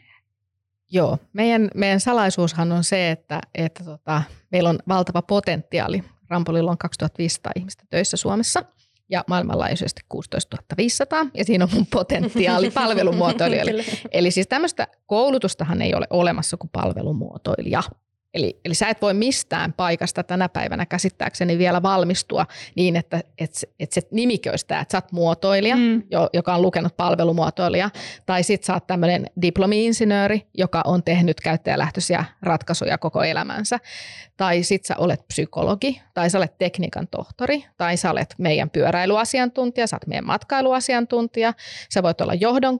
Joo, 0.90 1.18
meidän, 1.32 1.68
meidän 1.74 2.00
salaisuushan 2.00 2.72
on 2.72 2.84
se, 2.84 3.10
että, 3.10 3.40
että 3.54 3.84
tota, 3.84 4.22
meillä 4.52 4.68
on 4.68 4.78
valtava 4.88 5.22
potentiaali. 5.22 6.02
Rampolilla 6.28 6.70
on 6.70 6.78
2500 6.78 7.52
ihmistä 7.56 7.84
töissä 7.90 8.16
Suomessa– 8.16 8.64
ja 9.10 9.24
maailmanlaajuisesti 9.28 10.02
16 10.08 10.56
500, 10.76 11.26
ja 11.34 11.44
siinä 11.44 11.64
on 11.64 11.70
mun 11.74 11.86
potentiaali 11.86 12.70
palvelumuotoilijoille. 12.80 13.84
Eli 14.12 14.30
siis 14.30 14.46
tämmöistä 14.46 14.88
koulutustahan 15.06 15.82
ei 15.82 15.94
ole 15.94 16.06
olemassa 16.10 16.56
kuin 16.56 16.70
palvelumuotoilija. 16.72 17.82
Eli, 18.36 18.60
eli 18.64 18.74
sä 18.74 18.88
et 18.88 19.02
voi 19.02 19.14
mistään 19.14 19.72
paikasta 19.72 20.22
tänä 20.22 20.48
päivänä 20.48 20.86
käsittääkseni 20.86 21.58
vielä 21.58 21.82
valmistua 21.82 22.46
niin, 22.74 22.96
että 22.96 23.20
et, 23.38 23.50
et 23.80 23.92
se 23.92 24.02
nimikö 24.10 24.50
olisi 24.50 24.66
tämä, 24.66 24.80
että 24.80 24.92
sä 24.92 24.98
oot 24.98 25.12
muotoilija, 25.12 25.76
mm. 25.76 26.02
jo, 26.10 26.28
joka 26.32 26.54
on 26.54 26.62
lukenut 26.62 26.96
palvelumuotoilija, 26.96 27.90
tai 28.26 28.42
sit 28.42 28.64
sä 28.64 28.74
oot 28.74 28.86
tämmöinen 28.86 29.26
diplomi-insinööri, 29.42 30.46
joka 30.54 30.82
on 30.84 31.02
tehnyt 31.02 31.40
käyttäjälähtöisiä 31.40 32.24
ratkaisuja 32.42 32.98
koko 32.98 33.22
elämänsä, 33.22 33.78
tai 34.36 34.62
sit 34.62 34.84
sä 34.84 34.94
olet 34.98 35.26
psykologi, 35.28 36.02
tai 36.14 36.30
sä 36.30 36.38
olet 36.38 36.58
tekniikan 36.58 37.08
tohtori, 37.08 37.64
tai 37.76 37.96
sä 37.96 38.10
olet 38.10 38.34
meidän 38.38 38.70
pyöräilyasiantuntija, 38.70 39.86
sä 39.86 39.96
oot 39.96 40.06
meidän 40.06 40.26
matkailuasiantuntija, 40.26 41.52
sä 41.90 42.02
voit 42.02 42.20
olla 42.20 42.34
johdon 42.34 42.78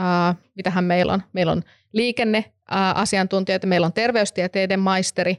uh, 0.00 0.36
mitähän 0.54 0.84
meillä 0.84 1.12
on, 1.12 1.22
meillä 1.32 1.52
on 1.52 1.62
liikenne 1.92 2.52
asiantuntijoita, 2.94 3.66
meillä 3.66 3.86
on 3.86 3.92
terveystieteiden 3.92 4.80
maisteri, 4.80 5.36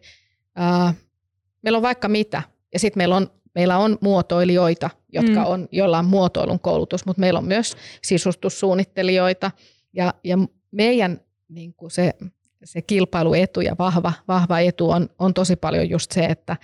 meillä 1.62 1.78
on 1.78 1.82
vaikka 1.82 2.08
mitä. 2.08 2.42
Ja 2.74 2.80
sitten 2.80 3.00
meillä 3.00 3.16
on, 3.16 3.28
meillä 3.56 3.78
on 3.78 3.98
muotoilijoita, 4.02 4.90
jotka 5.10 5.40
mm. 5.40 5.46
on, 5.46 5.68
joilla 5.72 6.00
on 6.00 6.06
muotoilun 6.06 6.60
koulutus, 6.60 7.06
mutta 7.06 7.20
meillä 7.20 7.38
on 7.38 7.46
myös 7.46 7.78
sisustussuunnittelijoita. 8.04 9.52
Ja, 9.94 10.14
ja 10.24 10.38
meidän 10.72 11.22
niin 11.50 11.74
kuin 11.74 11.92
se, 11.92 12.14
se 12.64 12.82
kilpailuetu 12.82 13.62
ja 13.62 13.76
vahva, 13.80 14.14
vahva 14.28 14.60
etu 14.60 14.90
on, 14.90 15.10
on 15.20 15.34
tosi 15.34 15.56
paljon 15.56 15.90
just 15.90 16.12
se, 16.12 16.26
että 16.26 16.58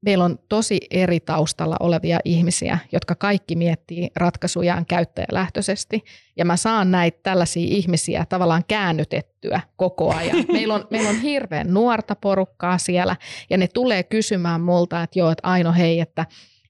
meillä 0.00 0.24
on 0.24 0.38
tosi 0.48 0.80
eri 0.90 1.20
taustalla 1.20 1.76
olevia 1.80 2.18
ihmisiä, 2.24 2.78
jotka 2.92 3.14
kaikki 3.14 3.56
miettii 3.56 4.10
ratkaisujaan 4.16 4.86
käyttäjälähtöisesti. 4.86 6.04
Ja 6.36 6.44
mä 6.44 6.56
saan 6.56 6.90
näitä 6.90 7.18
tällaisia 7.22 7.66
ihmisiä 7.68 8.26
tavallaan 8.28 8.64
käännytettyä 8.68 9.60
koko 9.76 10.14
ajan. 10.14 10.44
Meillä 10.52 10.74
on, 10.74 10.86
meillä 10.90 11.10
on 11.10 11.20
hirveän 11.20 11.74
nuorta 11.74 12.14
porukkaa 12.14 12.78
siellä 12.78 13.16
ja 13.50 13.58
ne 13.58 13.68
tulee 13.68 14.02
kysymään 14.02 14.60
multa, 14.60 15.02
että 15.02 15.18
joo, 15.18 15.30
että 15.30 15.48
Aino 15.48 15.72
hei, 15.72 16.00
että 16.00 16.26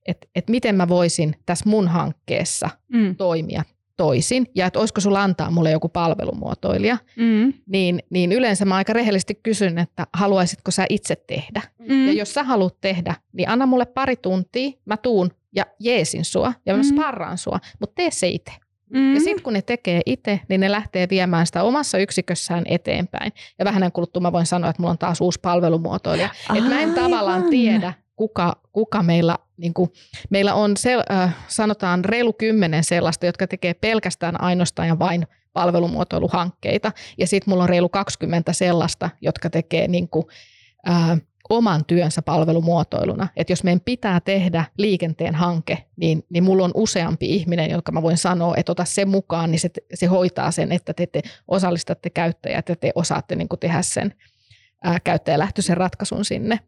että, 0.07 0.27
että 0.35 0.51
miten 0.51 0.75
mä 0.75 0.88
voisin 0.88 1.35
tässä 1.47 1.69
mun 1.69 1.88
hankkeessa 1.88 2.71
mm. 2.93 3.17
toimia 3.17 3.62
toisin 3.99 4.47
ja 4.55 4.67
että 4.67 4.79
olisiko 4.79 5.01
sulla 5.01 5.23
antaa 5.23 5.51
mulle 5.51 5.71
joku 5.71 5.89
palvelumuotoilija, 5.89 6.99
mm. 7.17 7.53
niin, 7.67 8.03
niin 8.11 8.33
yleensä 8.33 8.65
mä 8.65 8.77
aika 8.77 8.93
rehellisesti 8.93 9.35
kysyn, 9.43 9.79
että 9.79 10.07
haluaisitko 10.13 10.71
sä 10.71 10.87
itse 10.89 11.17
tehdä. 11.27 11.63
Mm. 11.79 12.07
Ja 12.07 12.13
jos 12.13 12.35
sä 12.35 12.43
haluat 12.43 12.81
tehdä, 12.81 13.15
niin 13.33 13.49
anna 13.49 13.67
mulle 13.67 13.87
pari 13.87 14.17
tuntia, 14.17 14.71
mä 14.85 14.97
tuun 14.97 15.31
ja 15.55 15.67
jeesin 15.81 16.25
sua 16.25 16.53
ja 16.67 16.77
mä 16.77 16.83
mm. 16.83 16.89
sparraan 16.89 17.39
sua, 17.39 17.59
mutta 17.81 17.95
tee 17.95 18.11
se 18.11 18.29
itse. 18.29 18.53
Mm-hmm. 18.93 19.15
Ja 19.15 19.21
sitten 19.21 19.43
kun 19.43 19.53
ne 19.53 19.63
tekee 19.63 20.01
itse, 20.07 20.41
niin 20.49 20.61
ne 20.61 20.71
lähtee 20.71 21.07
viemään 21.11 21.47
sitä 21.47 21.63
omassa 21.63 21.99
yksikössään 21.99 22.65
eteenpäin. 22.67 23.33
Ja 23.59 23.65
vähän 23.65 23.93
kuluttua 23.93 24.23
mä 24.23 24.33
voin 24.33 24.47
sanoa, 24.47 24.71
että 24.71 24.83
mulla 24.83 24.91
on 24.91 24.99
taas 24.99 25.21
uusi 25.21 25.41
palvelumuotoilija. 25.43 26.29
Että 26.55 26.69
mä 26.69 26.81
en 26.81 26.95
tavallaan 26.95 27.45
tiedä, 27.51 27.93
kuka, 28.18 28.57
kuka 28.72 29.02
meillä, 29.02 29.38
niin 29.57 29.74
kuin, 29.74 29.90
meillä 30.31 30.54
on 30.54 30.76
se, 30.76 30.94
äh, 31.11 31.37
sanotaan 31.48 32.04
reilu 32.04 32.33
kymmenen 32.33 32.85
sellaista, 32.85 33.26
jotka 33.26 33.46
tekee 33.46 33.74
pelkästään 33.74 34.40
ainoastaan 34.40 34.88
ja 34.88 34.98
vain 34.98 35.26
palvelumuotoiluhankkeita. 35.52 36.92
Ja 37.18 37.26
sitten 37.26 37.52
mulla 37.52 37.62
on 37.62 37.68
reilu 37.68 37.88
20 37.88 38.52
sellaista, 38.52 39.11
jotka 39.20 39.50
tekee 39.50 39.88
niin 39.88 40.09
kuin, 40.09 40.26
äh, 40.88 41.20
oman 41.48 41.85
työnsä 41.85 42.22
palvelumuotoiluna. 42.22 43.28
Että 43.37 43.52
jos 43.52 43.64
meidän 43.64 43.81
pitää 43.81 44.20
tehdä 44.20 44.64
liikenteen 44.78 45.35
hanke, 45.35 45.85
niin, 45.96 46.24
niin 46.31 46.44
mulla 46.44 46.64
on 46.64 46.70
useampi 46.74 47.35
ihminen, 47.35 47.70
jonka 47.70 47.92
mä 47.92 48.02
voin 48.02 48.18
sanoa, 48.18 48.54
että 48.57 48.72
ota 48.72 48.85
se 48.85 49.04
mukaan, 49.04 49.50
niin 49.50 49.61
se, 49.61 49.70
se 49.94 50.07
hoitaa 50.07 50.50
sen, 50.50 50.72
että 50.72 50.94
te, 50.94 51.07
te 51.07 51.22
osallistatte 51.48 52.11
käyttäjät 52.11 52.68
ja 52.68 52.76
te 52.76 52.92
osaatte 52.94 53.37
niin 53.37 53.48
kuin 53.48 53.61
tehdä 53.61 53.83
sen 53.83 54.14
ää, 54.85 55.00
käyttäjälähtöisen 55.04 55.76
ratkaisun 55.76 56.24
sinne. 56.24 56.61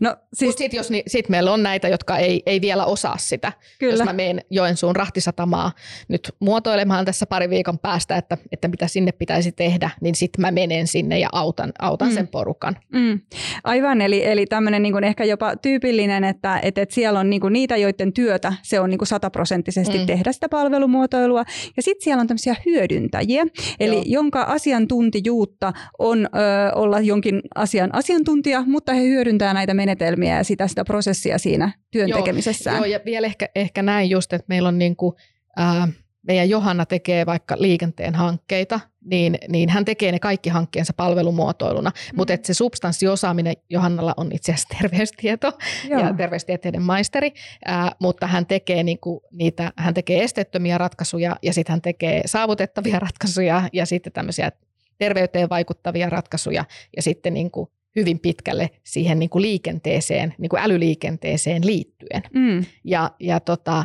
No, 0.00 0.16
siis... 0.34 0.54
sitten 0.54 0.78
jos, 0.78 0.90
niin, 0.90 1.02
sit 1.06 1.28
meillä 1.28 1.52
on 1.52 1.62
näitä, 1.62 1.88
jotka 1.88 2.16
ei, 2.16 2.42
ei 2.46 2.60
vielä 2.60 2.84
osaa 2.84 3.16
sitä. 3.18 3.52
Kyllä. 3.78 3.92
Jos 3.92 4.04
mä 4.04 4.12
menen 4.12 4.44
Joensuun 4.50 4.96
rahtisatamaa 4.96 5.72
nyt 6.08 6.34
muotoilemaan 6.40 7.04
tässä 7.04 7.26
pari 7.26 7.50
viikon 7.50 7.78
päästä, 7.78 8.16
että, 8.16 8.38
että 8.52 8.68
mitä 8.68 8.88
sinne 8.88 9.12
pitäisi 9.12 9.52
tehdä, 9.52 9.90
niin 10.00 10.14
sitten 10.14 10.40
mä 10.40 10.50
menen 10.50 10.86
sinne 10.86 11.18
ja 11.18 11.28
autan, 11.32 11.72
autan 11.78 12.08
mm. 12.08 12.14
sen 12.14 12.28
porukan. 12.28 12.76
Mm. 12.92 13.20
Aivan, 13.64 14.00
eli, 14.00 14.26
eli 14.26 14.46
tämmöinen 14.46 14.82
niin 14.82 15.04
ehkä 15.04 15.24
jopa 15.24 15.56
tyypillinen, 15.56 16.24
että, 16.24 16.58
että, 16.62 16.82
että 16.82 16.94
siellä 16.94 17.20
on 17.20 17.30
niin 17.30 17.40
kuin 17.40 17.52
niitä, 17.52 17.76
joiden 17.76 18.12
työtä 18.12 18.52
se 18.62 18.80
on 18.80 18.90
niin 18.90 18.98
kuin 18.98 19.08
sataprosenttisesti 19.08 19.98
mm. 19.98 20.06
tehdä 20.06 20.32
sitä 20.32 20.48
palvelumuotoilua. 20.48 21.44
Ja 21.76 21.82
sitten 21.82 22.04
siellä 22.04 22.20
on 22.20 22.26
tämmöisiä 22.26 22.54
hyödyntäjiä, 22.66 23.46
eli 23.80 23.94
Joo. 23.94 24.04
jonka 24.06 24.42
asiantuntijuutta 24.42 25.72
on 25.98 26.26
ö, 26.26 26.28
olla 26.74 27.00
jonkin 27.00 27.40
asian 27.54 27.94
asiantuntija, 27.94 28.64
mutta 28.66 28.92
he 28.92 29.02
hyödyntävät 29.02 29.49
hyödyntää 29.50 29.54
näitä 29.54 29.74
menetelmiä 29.74 30.36
ja 30.36 30.44
sitä, 30.44 30.68
sitä 30.68 30.84
prosessia 30.84 31.38
siinä 31.38 31.72
työn 31.90 32.08
joo, 32.08 32.18
tekemisessään. 32.18 32.76
Joo, 32.76 32.84
ja 32.84 33.00
vielä 33.04 33.26
ehkä, 33.26 33.48
ehkä 33.54 33.82
näin 33.82 34.10
just, 34.10 34.32
että 34.32 34.46
meillä 34.48 34.68
on 34.68 34.78
niin 34.78 34.96
kuin, 34.96 35.14
äh, 35.60 35.88
meidän 36.22 36.50
Johanna 36.50 36.86
tekee 36.86 37.26
vaikka 37.26 37.56
liikenteen 37.58 38.14
hankkeita, 38.14 38.80
niin, 39.04 39.38
niin 39.48 39.68
hän 39.68 39.84
tekee 39.84 40.12
ne 40.12 40.18
kaikki 40.18 40.50
hankkeensa 40.50 40.92
palvelumuotoiluna, 40.96 41.90
mm. 41.90 42.16
mutta 42.16 42.36
se 42.42 42.54
substanssiosaaminen 42.54 43.54
Johannalla 43.70 44.14
on 44.16 44.32
itse 44.32 44.52
asiassa 44.52 44.76
terveystieto 44.80 45.52
Joo. 45.88 46.00
ja 46.00 46.14
terveystieteiden 46.14 46.82
maisteri, 46.82 47.32
ää, 47.64 47.92
mutta 48.00 48.26
hän 48.26 48.46
tekee, 48.46 48.82
niinku 48.82 49.22
niitä, 49.32 49.72
hän 49.76 49.94
tekee 49.94 50.22
esteettömiä 50.22 50.78
ratkaisuja 50.78 51.36
ja 51.42 51.52
sitten 51.52 51.72
hän 51.72 51.82
tekee 51.82 52.22
saavutettavia 52.26 52.98
ratkaisuja 53.06 53.62
ja 53.72 53.86
sitten 53.86 54.12
tämmöisiä 54.12 54.52
terveyteen 54.98 55.48
vaikuttavia 55.48 56.10
ratkaisuja 56.10 56.64
ja 56.96 57.02
sitten 57.02 57.34
niinku 57.34 57.72
hyvin 57.96 58.20
pitkälle 58.20 58.70
siihen 58.84 59.18
niin 59.18 59.30
kuin 59.30 59.42
liikenteeseen, 59.42 60.34
niin 60.38 60.50
kuin 60.50 60.62
älyliikenteeseen 60.62 61.66
liittyen. 61.66 62.22
Mm. 62.34 62.64
Ja, 62.84 63.10
ja 63.20 63.40
tota, 63.40 63.84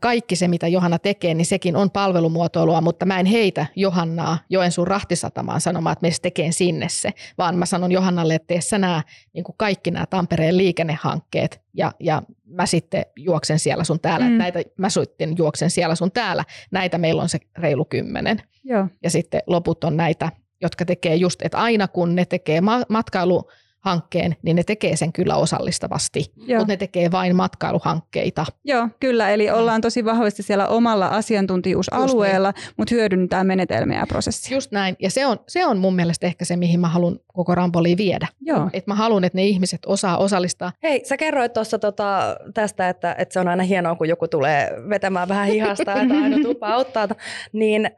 kaikki 0.00 0.36
se, 0.36 0.48
mitä 0.48 0.68
Johanna 0.68 0.98
tekee, 0.98 1.34
niin 1.34 1.46
sekin 1.46 1.76
on 1.76 1.90
palvelumuotoilua, 1.90 2.80
mutta 2.80 3.06
mä 3.06 3.20
en 3.20 3.26
heitä 3.26 3.66
Johannaa 3.76 4.38
Joensuun 4.50 4.86
rahtisatamaan 4.86 5.60
sanomaan, 5.60 5.92
että 5.92 6.06
me 6.06 6.10
tekee 6.22 6.52
sinne 6.52 6.88
se, 6.88 7.10
vaan 7.38 7.56
mä 7.56 7.66
sanon 7.66 7.92
Johannalle, 7.92 8.34
että 8.34 8.46
tee 8.46 8.60
sä 8.60 8.78
nämä, 8.78 9.02
niin 9.32 9.44
kuin 9.44 9.56
kaikki 9.58 9.90
nämä 9.90 10.06
Tampereen 10.06 10.56
liikennehankkeet 10.56 11.60
ja, 11.74 11.92
ja 12.00 12.22
mä 12.44 12.66
sitten 12.66 13.06
juoksen 13.16 13.58
siellä 13.58 13.84
sun 13.84 14.00
täällä, 14.00 14.28
mm. 14.28 14.32
näitä 14.32 14.62
mä 14.78 14.90
sitten 14.90 15.34
juoksen 15.38 15.70
siellä 15.70 15.94
sun 15.94 16.12
täällä, 16.12 16.44
näitä 16.70 16.98
meillä 16.98 17.22
on 17.22 17.28
se 17.28 17.38
reilu 17.58 17.84
kymmenen. 17.84 18.42
Joo. 18.64 18.88
Ja 19.02 19.10
sitten 19.10 19.40
loput 19.46 19.84
on 19.84 19.96
näitä, 19.96 20.32
jotka 20.62 20.84
tekee 20.84 21.16
just, 21.16 21.42
että 21.42 21.58
aina 21.58 21.88
kun 21.88 22.14
ne 22.14 22.24
tekee 22.24 22.60
matkailu 22.88 23.50
hankkeen, 23.86 24.36
niin 24.42 24.56
ne 24.56 24.62
tekee 24.62 24.96
sen 24.96 25.12
kyllä 25.12 25.36
osallistavasti, 25.36 26.32
Joo. 26.36 26.58
mutta 26.58 26.72
ne 26.72 26.76
tekee 26.76 27.10
vain 27.10 27.36
matkailuhankkeita. 27.36 28.46
Joo, 28.64 28.88
kyllä, 29.00 29.30
eli 29.30 29.50
ollaan 29.50 29.80
tosi 29.80 30.04
vahvasti 30.04 30.42
siellä 30.42 30.66
omalla 30.66 31.06
asiantuntijuusalueella, 31.06 32.50
niin. 32.50 32.74
mutta 32.76 32.94
hyödynnetään 32.94 33.46
menetelmiä 33.46 33.98
ja 33.98 34.06
prosessia. 34.06 34.56
Just 34.56 34.72
näin, 34.72 34.96
ja 35.00 35.10
se 35.10 35.26
on, 35.26 35.38
se 35.48 35.66
on 35.66 35.78
mun 35.78 35.96
mielestä 35.96 36.26
ehkä 36.26 36.44
se, 36.44 36.56
mihin 36.56 36.80
mä 36.80 36.88
haluan 36.88 37.18
koko 37.26 37.54
Rampoliin 37.54 37.98
viedä. 37.98 38.26
Joo. 38.40 38.70
Et 38.72 38.86
mä 38.86 38.94
haluan, 38.94 39.24
että 39.24 39.38
ne 39.38 39.44
ihmiset 39.44 39.80
osaa 39.86 40.16
osallistaa. 40.18 40.72
Hei, 40.82 41.04
sä 41.04 41.16
kerroit 41.16 41.52
tuossa 41.52 41.78
tota, 41.78 42.36
tästä, 42.54 42.88
että, 42.88 43.14
että 43.18 43.32
se 43.32 43.40
on 43.40 43.48
aina 43.48 43.62
hienoa, 43.62 43.94
kun 43.94 44.08
joku 44.08 44.28
tulee 44.28 44.70
vetämään 44.88 45.28
vähän 45.28 45.46
hihasta, 45.46 46.02
että 46.02 46.14
aina 46.14 46.36
tupaa 46.48 46.74
auttaa, 46.74 47.08
niin 47.52 47.90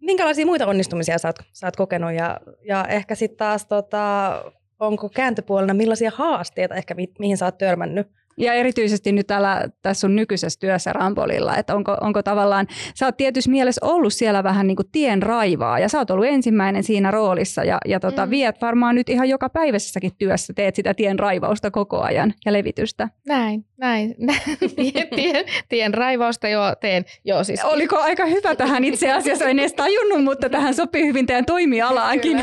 minkälaisia 0.00 0.46
muita 0.46 0.66
onnistumisia 0.66 1.18
sä 1.18 1.28
oot, 1.28 1.36
sä 1.52 1.66
oot 1.66 1.76
kokenut, 1.76 2.12
ja, 2.12 2.40
ja 2.64 2.84
ehkä 2.84 3.14
sitten 3.14 3.38
taas 3.38 3.66
tota, 3.66 4.32
onko 4.86 5.08
kääntöpuolena 5.08 5.74
millaisia 5.74 6.10
haasteita 6.14 6.74
ehkä 6.74 6.94
mi- 6.94 7.14
mihin 7.18 7.36
sä 7.36 7.44
oot 7.44 7.58
törmännyt 7.58 8.06
ja 8.36 8.54
erityisesti 8.54 9.12
nyt 9.12 9.26
täällä, 9.26 9.68
tässä 9.82 10.00
sun 10.00 10.16
nykyisessä 10.16 10.60
työssä 10.60 10.92
Rampolilla, 10.92 11.56
että 11.56 11.74
onko, 11.74 11.96
onko 12.00 12.22
tavallaan, 12.22 12.66
sä 12.94 13.06
oot 13.06 13.16
tietysti 13.16 13.50
mielessä 13.50 13.86
ollut 13.86 14.12
siellä 14.12 14.42
vähän 14.42 14.66
niin 14.66 14.76
kuin 14.76 14.88
tien 14.92 15.22
raivaa 15.22 15.78
ja 15.78 15.88
sä 15.88 15.98
oot 15.98 16.10
ollut 16.10 16.26
ensimmäinen 16.26 16.82
siinä 16.82 17.10
roolissa 17.10 17.64
ja, 17.64 17.78
ja 17.86 18.00
tota, 18.00 18.26
mm. 18.26 18.30
viet 18.30 18.60
varmaan 18.60 18.94
nyt 18.94 19.08
ihan 19.08 19.28
joka 19.28 19.48
päiväsessäkin 19.48 20.12
työssä, 20.18 20.52
teet 20.52 20.74
sitä 20.74 20.94
tien 20.94 21.18
raivausta 21.18 21.70
koko 21.70 22.00
ajan 22.00 22.34
ja 22.44 22.52
levitystä. 22.52 23.08
Näin, 23.26 23.64
näin. 23.76 24.14
tien, 24.76 25.08
tien, 25.14 25.44
tien 25.68 25.94
raivausta 25.94 26.48
jo 26.48 26.60
teen. 26.80 27.04
Joo, 27.24 27.44
siis. 27.44 27.64
Oliko 27.64 27.98
aika 27.98 28.26
hyvä 28.26 28.54
tähän 28.54 28.84
itse 28.84 29.12
asiassa, 29.12 29.44
en 29.44 29.58
edes 29.58 29.72
tajunnut, 29.72 30.24
mutta 30.24 30.50
tähän 30.50 30.74
sopii 30.74 31.06
hyvin 31.06 31.26
teidän 31.26 31.46
toimialaankin. 31.46 32.42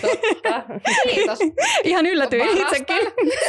Totta. 0.00 0.62
Kiitos. 1.14 1.38
Ihan 1.84 2.06
yllätyin 2.06 2.58
itsekin. 2.58 2.96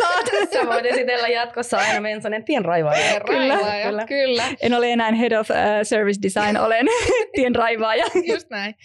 Saat. 0.02 0.26
Sä 0.54 0.68
voit 0.68 0.86
esitellä 0.86 1.28
jatkossa 1.46 1.78
aina 1.78 2.02
Mensonen 2.02 2.44
tienraivaaja. 2.44 3.22
Kyllä, 3.28 3.58
kyllä. 3.84 4.06
kyllä. 4.06 4.44
En 4.62 4.74
ole 4.74 4.94
enää 4.94 5.12
head 5.12 5.32
of 5.32 5.50
uh, 5.50 5.56
service 5.84 6.22
design, 6.22 6.58
olen 6.58 6.86
tienraivaaja. 7.36 8.06
Just 8.34 8.50
näin. 8.50 8.76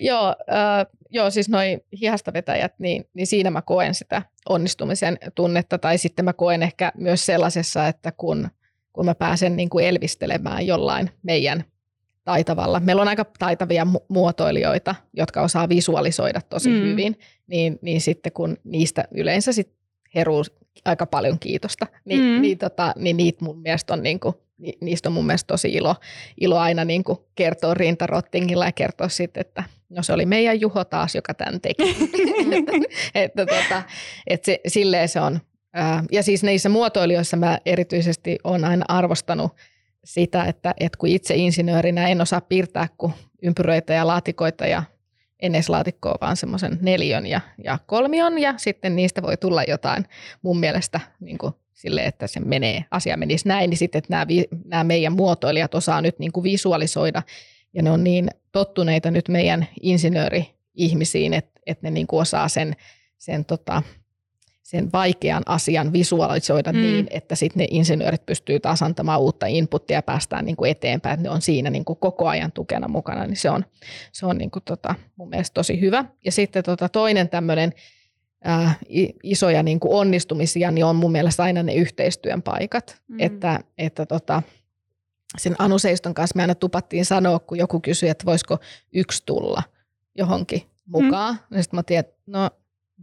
Joo, 0.00 0.28
uh, 0.28 0.98
joo, 1.10 1.30
siis 1.30 1.48
noi 1.48 1.78
hihastavetäjät, 2.00 2.74
niin, 2.78 3.04
niin 3.14 3.26
siinä 3.26 3.50
mä 3.50 3.62
koen 3.62 3.94
sitä 3.94 4.22
onnistumisen 4.48 5.18
tunnetta. 5.34 5.78
Tai 5.78 5.98
sitten 5.98 6.24
mä 6.24 6.32
koen 6.32 6.62
ehkä 6.62 6.92
myös 6.96 7.26
sellaisessa, 7.26 7.88
että 7.88 8.12
kun, 8.12 8.48
kun 8.92 9.04
mä 9.04 9.14
pääsen 9.14 9.56
niin 9.56 9.70
kuin 9.70 9.86
elvistelemään 9.86 10.66
jollain 10.66 11.10
meidän 11.22 11.64
taitavalla. 12.24 12.80
Meillä 12.80 13.02
on 13.02 13.08
aika 13.08 13.24
taitavia 13.38 13.84
mu- 13.84 14.04
muotoilijoita, 14.08 14.94
jotka 15.12 15.42
osaa 15.42 15.68
visualisoida 15.68 16.40
tosi 16.40 16.68
mm. 16.68 16.82
hyvin, 16.82 17.18
niin, 17.46 17.78
niin 17.82 18.00
sitten 18.00 18.32
kun 18.32 18.56
niistä 18.64 19.08
yleensä 19.14 19.52
sit 19.52 19.72
heruu 20.14 20.44
aika 20.84 21.06
paljon 21.06 21.38
kiitosta. 21.38 21.86
Ni, 22.04 22.16
mm. 22.16 22.42
niin, 22.42 22.58
tota, 22.58 22.92
niin 22.96 23.16
niitä 23.16 23.44
mun 23.44 23.58
mielestä 23.62 23.94
on, 23.94 24.02
niin 24.02 24.20
kuin, 24.20 24.34
ni, 24.58 24.72
niistä 24.80 25.08
on 25.08 25.12
mun 25.12 25.26
mielestä 25.26 25.46
tosi 25.46 25.68
ilo, 25.68 25.96
ilo 26.40 26.58
aina 26.58 26.84
niin 26.84 27.04
kuin 27.04 27.18
kertoa 27.34 27.74
rintarottingilla 27.74 28.64
ja 28.64 28.72
kertoa 28.72 29.08
sitten, 29.08 29.40
että 29.40 29.64
no 29.88 30.02
se 30.02 30.12
oli 30.12 30.26
meidän 30.26 30.60
Juho 30.60 30.84
taas, 30.84 31.14
joka 31.14 31.34
tämän 31.34 31.60
teki. 31.60 31.96
että, 32.52 32.72
että, 33.24 33.46
tota, 33.46 33.82
että 34.26 34.46
se, 34.46 34.60
silleen 34.66 35.08
se 35.08 35.20
on. 35.20 35.40
Ja 36.12 36.22
siis 36.22 36.42
niissä 36.42 36.68
muotoilijoissa 36.68 37.36
mä 37.36 37.58
erityisesti 37.66 38.38
olen 38.44 38.64
aina 38.64 38.84
arvostanut 38.88 39.52
sitä, 40.04 40.44
että, 40.44 40.74
että 40.80 40.98
kun 40.98 41.08
itse 41.08 41.34
insinöörinä 41.34 42.08
en 42.08 42.20
osaa 42.20 42.40
piirtää 42.40 42.88
kuin 42.98 43.12
ympyröitä 43.42 43.92
ja 43.92 44.06
laatikoita 44.06 44.66
ja 44.66 44.82
en 45.42 45.54
edes 45.54 45.68
laatikkoa, 45.68 46.18
vaan 46.20 46.36
semmoisen 46.36 46.78
neljön 46.82 47.26
ja, 47.26 47.40
ja 47.64 47.78
kolmion 47.86 48.38
ja 48.38 48.54
sitten 48.56 48.96
niistä 48.96 49.22
voi 49.22 49.36
tulla 49.36 49.62
jotain 49.64 50.04
mun 50.42 50.60
mielestä 50.60 51.00
niin 51.20 51.38
kuin 51.38 51.52
sille, 51.72 52.04
että 52.04 52.26
se 52.26 52.40
menee, 52.40 52.84
asia 52.90 53.16
menisi 53.16 53.48
näin, 53.48 53.70
niin 53.70 53.78
sitten, 53.78 53.98
että 53.98 54.10
nämä, 54.10 54.26
nämä 54.64 54.84
meidän 54.84 55.12
muotoilijat 55.12 55.74
osaa 55.74 56.00
nyt 56.00 56.18
niin 56.18 56.32
kuin 56.32 56.44
visualisoida. 56.44 57.22
Ja 57.74 57.82
ne 57.82 57.90
on 57.90 58.04
niin 58.04 58.28
tottuneita 58.52 59.10
nyt 59.10 59.28
meidän 59.28 59.66
insinööri-ihmisiin, 59.82 61.34
että, 61.34 61.60
että 61.66 61.86
ne 61.86 61.90
niin 61.90 62.06
kuin 62.06 62.20
osaa 62.20 62.48
sen, 62.48 62.76
sen 63.18 63.44
tota, 63.44 63.82
sen 64.72 64.92
vaikean 64.92 65.42
asian 65.46 65.92
visualisoida 65.92 66.72
mm. 66.72 66.78
niin, 66.78 67.06
että 67.10 67.34
sitten 67.34 67.60
ne 67.60 67.66
insinöörit 67.70 68.26
pystyy 68.26 68.60
taas 68.60 68.82
antamaan 68.82 69.20
uutta 69.20 69.46
inputtia 69.46 69.96
ja 69.96 70.02
päästään 70.02 70.44
niin 70.44 70.56
kuin 70.56 70.70
eteenpäin, 70.70 71.14
että 71.14 71.22
ne 71.22 71.30
on 71.30 71.42
siinä 71.42 71.70
niin 71.70 71.84
kuin 71.84 71.98
koko 71.98 72.28
ajan 72.28 72.52
tukena 72.52 72.88
mukana, 72.88 73.26
niin 73.26 73.36
se 73.36 73.50
on, 73.50 73.64
se 74.12 74.26
on 74.26 74.38
niin 74.38 74.50
kuin 74.50 74.62
tota, 74.64 74.94
mun 75.16 75.28
mielestä 75.28 75.54
tosi 75.54 75.80
hyvä. 75.80 76.04
Ja 76.24 76.32
sitten 76.32 76.64
tota 76.64 76.88
toinen 76.88 77.28
tämmöinen 77.28 77.72
äh, 78.48 78.78
isoja 79.22 79.62
niin 79.62 79.80
kuin 79.80 79.94
onnistumisia, 79.94 80.70
niin 80.70 80.84
on 80.84 80.96
mun 80.96 81.12
mielestä 81.12 81.42
aina 81.42 81.62
ne 81.62 81.74
yhteistyön 81.74 82.42
paikat, 82.42 83.00
mm. 83.08 83.20
että, 83.20 83.60
että 83.78 84.06
tota, 84.06 84.42
sen 85.38 85.54
Anu 85.58 85.78
Seiston 85.78 86.14
kanssa 86.14 86.36
me 86.36 86.42
aina 86.42 86.54
tupattiin 86.54 87.04
sanoa, 87.04 87.38
kun 87.38 87.58
joku 87.58 87.80
kysyi, 87.80 88.08
että 88.08 88.26
voisiko 88.26 88.58
yksi 88.92 89.22
tulla 89.26 89.62
johonkin 90.14 90.62
mukaan. 90.86 91.34
Mm. 91.34 91.56
Ja 91.56 91.62
sitten 91.62 91.78
mä 91.78 91.82
tiedän, 91.82 92.12
no 92.26 92.50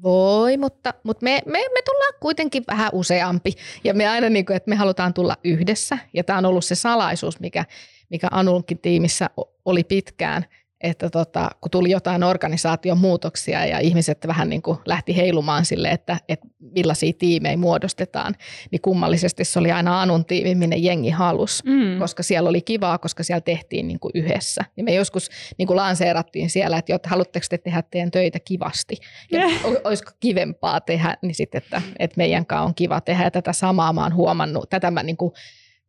voi, 0.03 0.57
mutta, 0.57 0.93
mutta 1.03 1.23
me, 1.23 1.41
me, 1.45 1.59
me 1.73 1.81
tullaan 1.85 2.13
kuitenkin 2.19 2.63
vähän 2.67 2.89
useampi. 2.93 3.53
Ja 3.83 3.93
me 3.93 4.07
aina, 4.07 4.29
niin 4.29 4.45
kuin, 4.45 4.57
että 4.57 4.69
me 4.69 4.75
halutaan 4.75 5.13
tulla 5.13 5.37
yhdessä. 5.43 5.97
Ja 6.13 6.23
tämä 6.23 6.39
on 6.39 6.45
ollut 6.45 6.65
se 6.65 6.75
salaisuus, 6.75 7.39
mikä, 7.39 7.65
mikä 8.09 8.27
Anunkin 8.31 8.79
tiimissä 8.79 9.29
oli 9.65 9.83
pitkään– 9.83 10.45
että 10.81 11.09
tota, 11.09 11.49
kun 11.61 11.71
tuli 11.71 11.91
jotain 11.91 12.23
organisaation 12.23 12.97
muutoksia 12.97 13.65
ja 13.65 13.79
ihmiset 13.79 14.17
vähän 14.27 14.49
niin 14.49 14.61
kuin 14.61 14.77
lähti 14.85 15.15
heilumaan 15.15 15.65
sille, 15.65 15.89
että, 15.89 16.17
että 16.29 16.47
millaisia 16.59 17.13
tiimejä 17.13 17.57
muodostetaan, 17.57 18.35
niin 18.71 18.81
kummallisesti 18.81 19.45
se 19.45 19.59
oli 19.59 19.71
aina 19.71 20.01
Anun 20.01 20.25
tiimi, 20.25 20.55
minne 20.55 20.75
jengi 20.75 21.09
halus, 21.09 21.63
mm. 21.65 21.99
koska 21.99 22.23
siellä 22.23 22.49
oli 22.49 22.61
kivaa, 22.61 22.97
koska 22.97 23.23
siellä 23.23 23.41
tehtiin 23.41 23.87
niin 23.87 23.99
kuin 23.99 24.11
yhdessä. 24.15 24.65
Ja 24.77 24.83
me 24.83 24.93
joskus 24.93 25.29
niin 25.57 25.67
kuin 25.67 25.77
lanseerattiin 25.77 26.49
siellä, 26.49 26.77
että, 26.77 26.95
että 26.95 27.09
haluatteko 27.09 27.45
te 27.49 27.57
tehdä 27.57 27.83
teidän 27.91 28.11
töitä 28.11 28.39
kivasti 28.39 28.97
ja 29.31 29.39
yeah. 29.39 29.61
olisiko 29.83 30.11
kivempaa 30.19 30.81
tehdä, 30.81 31.17
niin 31.21 31.35
sitten, 31.35 31.61
että, 31.63 31.81
että 31.99 32.17
meidän 32.17 32.45
kanssa 32.45 32.65
on 32.65 32.75
kiva 32.75 33.01
tehdä 33.01 33.23
ja 33.23 33.31
tätä 33.31 33.53
samaa 33.53 33.93
mä 33.93 34.03
oon 34.03 34.15
huomannut, 34.15 34.69
tätä 34.69 34.91
mä 34.91 35.03
niin 35.03 35.17
kuin, 35.17 35.31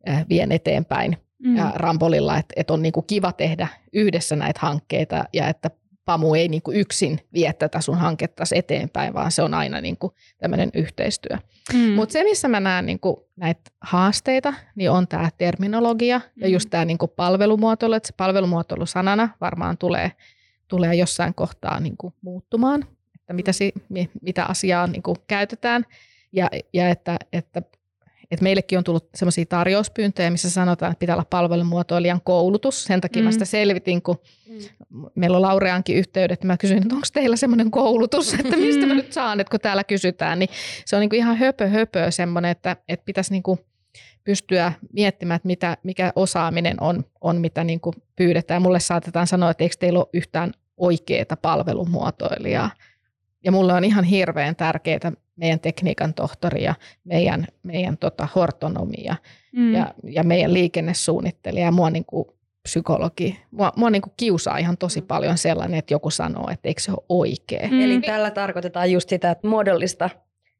äh, 0.09 0.25
vien 0.29 0.51
eteenpäin 0.51 1.17
mm. 1.43 1.55
ja 1.55 1.71
Rampolilla, 1.75 2.37
että, 2.37 2.53
että 2.55 2.73
on 2.73 2.81
niin 2.81 2.93
kuin 2.93 3.05
kiva 3.05 3.31
tehdä 3.31 3.67
yhdessä 3.93 4.35
näitä 4.35 4.59
hankkeita 4.63 5.23
ja 5.33 5.47
että 5.47 5.71
Pamu 6.05 6.33
ei 6.33 6.47
niin 6.47 6.61
kuin 6.61 6.77
yksin 6.77 7.19
vie 7.33 7.53
tätä 7.53 7.81
sun 7.81 7.97
hanketta 7.97 8.43
eteenpäin, 8.55 9.13
vaan 9.13 9.31
se 9.31 9.41
on 9.41 9.53
aina 9.53 9.81
niin 9.81 9.97
kuin 9.97 10.13
tämmöinen 10.37 10.69
yhteistyö. 10.73 11.37
Mm. 11.73 11.79
Mutta 11.79 12.13
se, 12.13 12.23
missä 12.23 12.47
mä 12.47 12.59
näen 12.59 12.85
niin 12.85 12.99
kuin 12.99 13.17
näitä 13.35 13.71
haasteita, 13.81 14.53
niin 14.75 14.91
on 14.91 15.07
tämä 15.07 15.29
terminologia 15.37 16.17
mm. 16.19 16.41
ja 16.41 16.47
just 16.47 16.69
tämä 16.69 16.85
niin 16.85 16.97
kuin 16.97 17.11
palvelumuotoilu, 17.15 17.93
että 17.93 18.07
se 18.07 18.13
palvelumuotoilu 18.17 18.85
sanana 18.85 19.29
varmaan 19.41 19.77
tulee, 19.77 20.11
tulee 20.67 20.95
jossain 20.95 21.33
kohtaa 21.33 21.79
niin 21.79 21.97
kuin 21.97 22.13
muuttumaan, 22.21 22.85
että 23.15 23.33
mitä, 23.33 23.51
si, 23.51 23.73
mitä 24.21 24.45
asiaa 24.45 24.87
niin 24.87 25.03
kuin 25.03 25.17
käytetään 25.27 25.85
ja, 26.31 26.49
ja 26.73 26.89
että, 26.89 27.17
että 27.33 27.61
et 28.31 28.41
meillekin 28.41 28.77
on 28.77 28.83
tullut 28.83 29.09
sellaisia 29.15 29.45
tarjouspyyntöjä, 29.45 30.31
missä 30.31 30.49
sanotaan, 30.49 30.91
että 30.91 30.99
pitää 30.99 31.15
olla 31.15 31.25
palvelumuotoilijan 31.29 32.21
koulutus. 32.23 32.83
Sen 32.83 33.01
takia 33.01 33.21
mm. 33.21 33.25
mä 33.25 33.31
sitä 33.31 33.45
selvitin, 33.45 34.01
kun 34.01 34.17
mm. 34.49 35.05
meillä 35.15 35.37
on 35.37 35.41
Laureankin 35.41 35.95
yhteydet. 35.95 36.43
Mä 36.43 36.57
kysyin, 36.57 36.81
että 36.81 36.95
onko 36.95 37.07
teillä 37.13 37.35
semmoinen 37.35 37.71
koulutus, 37.71 38.33
että 38.39 38.57
mistä 38.57 38.85
mä 38.85 38.93
nyt 38.93 39.13
saan, 39.13 39.39
että 39.39 39.51
kun 39.51 39.59
täällä 39.59 39.83
kysytään. 39.83 40.39
Niin 40.39 40.49
se 40.85 40.95
on 40.95 40.99
niin 40.99 41.09
kuin 41.09 41.17
ihan 41.17 41.37
höpö 41.37 41.67
höpö 41.67 42.11
semmoinen, 42.11 42.51
että, 42.51 42.77
että 42.87 43.05
pitäisi 43.05 43.31
niin 43.31 43.43
kuin 43.43 43.59
pystyä 44.23 44.73
miettimään, 44.93 45.35
että 45.35 45.47
mitä, 45.47 45.77
mikä 45.83 46.13
osaaminen 46.15 46.83
on, 46.83 47.05
on 47.21 47.37
mitä 47.37 47.63
niin 47.63 47.79
kuin 47.79 47.95
pyydetään. 48.15 48.61
Mulle 48.61 48.79
saatetaan 48.79 49.27
sanoa, 49.27 49.51
että 49.51 49.63
eikö 49.63 49.75
teillä 49.79 49.99
ole 49.99 50.07
yhtään 50.13 50.51
oikeaa 50.77 51.37
palvelumuotoilijaa. 51.41 52.69
Ja 53.43 53.51
mulle 53.51 53.73
on 53.73 53.83
ihan 53.83 54.03
hirveän 54.03 54.55
tärkeää 54.55 55.11
meidän 55.35 55.59
tekniikan 55.59 56.13
tohtori 56.13 56.63
ja 56.63 56.75
meidän, 57.03 57.47
meidän 57.63 57.97
tota, 57.97 58.27
hortonomia 58.35 59.15
mm. 59.55 59.73
ja, 59.73 59.93
ja 60.03 60.23
meidän 60.23 60.53
liikennesuunnittelija 60.53 61.65
ja 61.65 61.71
mua 61.71 61.89
niin 61.89 62.05
kuin 62.05 62.27
psykologi. 62.63 63.39
Mua, 63.51 63.71
mua 63.75 63.89
niin 63.89 64.01
kuin 64.01 64.13
kiusaa 64.17 64.57
ihan 64.57 64.77
tosi 64.77 65.01
mm. 65.01 65.07
paljon 65.07 65.37
sellainen, 65.37 65.79
että 65.79 65.93
joku 65.93 66.09
sanoo, 66.09 66.49
että 66.51 66.67
eikö 66.69 66.81
se 66.81 66.91
ole 66.91 67.05
oikein. 67.09 67.71
Mm. 67.71 67.81
Eli 67.81 68.01
tällä 68.01 68.31
tarkoitetaan 68.31 68.91
just 68.91 69.09
sitä, 69.09 69.31
että 69.31 69.47
muodollista 69.47 70.09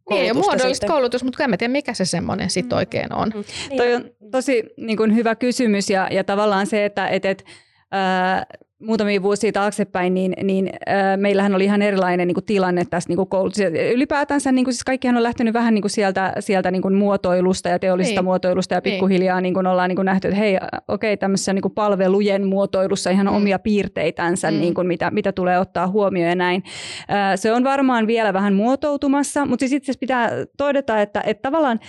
Niin, 0.09 0.37
muodollista 0.37 0.87
koulutus, 0.87 1.23
mutta 1.23 1.43
en 1.43 1.57
tiedä, 1.57 1.71
mikä 1.71 1.93
se 1.93 2.05
semmoinen 2.05 2.49
sitten 2.49 2.75
mm. 2.75 2.77
oikein 2.77 3.13
on. 3.13 3.31
Mm. 3.35 3.43
Niin. 3.69 3.77
Toi 3.77 3.95
on 3.95 4.09
tosi 4.31 4.63
niin 4.77 4.97
kuin, 4.97 5.15
hyvä 5.15 5.35
kysymys 5.35 5.89
ja, 5.89 6.07
ja 6.11 6.23
tavallaan 6.23 6.67
se, 6.67 6.85
että 6.85 7.07
et, 7.07 7.25
et, 7.25 7.45
ää, 7.91 8.45
muutamia 8.81 9.23
vuosia 9.23 9.51
taaksepäin, 9.51 10.13
niin, 10.13 10.33
niin 10.43 10.69
äh, 10.89 11.17
meillähän 11.17 11.55
oli 11.55 11.65
ihan 11.65 11.81
erilainen 11.81 12.27
niin 12.27 12.35
kuin 12.35 12.45
tilanne 12.45 12.85
tässä 12.85 13.09
niin 13.09 13.27
koulutuksessa. 13.27 13.79
Ylipäätänsä 13.93 14.51
niin 14.51 14.65
kuin, 14.65 14.73
siis 14.73 14.83
kaikkihan 14.83 15.17
on 15.17 15.23
lähtenyt 15.23 15.53
vähän 15.53 15.73
niin 15.73 15.81
kuin 15.81 15.91
sieltä, 15.91 16.33
sieltä 16.39 16.71
niin 16.71 16.81
kuin 16.81 16.95
muotoilusta 16.95 17.69
ja 17.69 17.79
teollisesta 17.79 18.21
niin. 18.21 18.25
muotoilusta 18.25 18.75
ja 18.75 18.81
niin. 18.83 18.91
pikkuhiljaa 18.91 19.41
niin 19.41 19.53
kuin 19.53 19.67
ollaan 19.67 19.89
niin 19.89 19.95
kuin 19.95 20.05
nähty, 20.05 20.27
että 20.27 20.39
hei, 20.39 20.55
okei, 20.55 20.73
okay, 20.87 21.17
tämmöisessä 21.17 21.53
niin 21.53 21.61
kuin 21.61 21.73
palvelujen 21.73 22.47
muotoilussa 22.47 23.09
ihan 23.09 23.27
mm. 23.27 23.35
omia 23.35 23.59
piirteitänsä, 23.59 24.51
mm. 24.51 24.57
niin 24.57 24.73
kuin 24.73 24.87
mitä, 24.87 25.11
mitä 25.11 25.31
tulee 25.31 25.59
ottaa 25.59 25.87
huomioon 25.87 26.29
ja 26.29 26.35
näin. 26.35 26.63
Äh, 27.11 27.31
se 27.35 27.53
on 27.53 27.63
varmaan 27.63 28.07
vielä 28.07 28.33
vähän 28.33 28.53
muotoutumassa, 28.53 29.45
mutta 29.45 29.63
siis 29.63 29.73
itse 29.73 29.93
pitää 29.99 30.31
todeta, 30.57 31.01
että, 31.01 31.21
että 31.25 31.41
tavallaan 31.41 31.79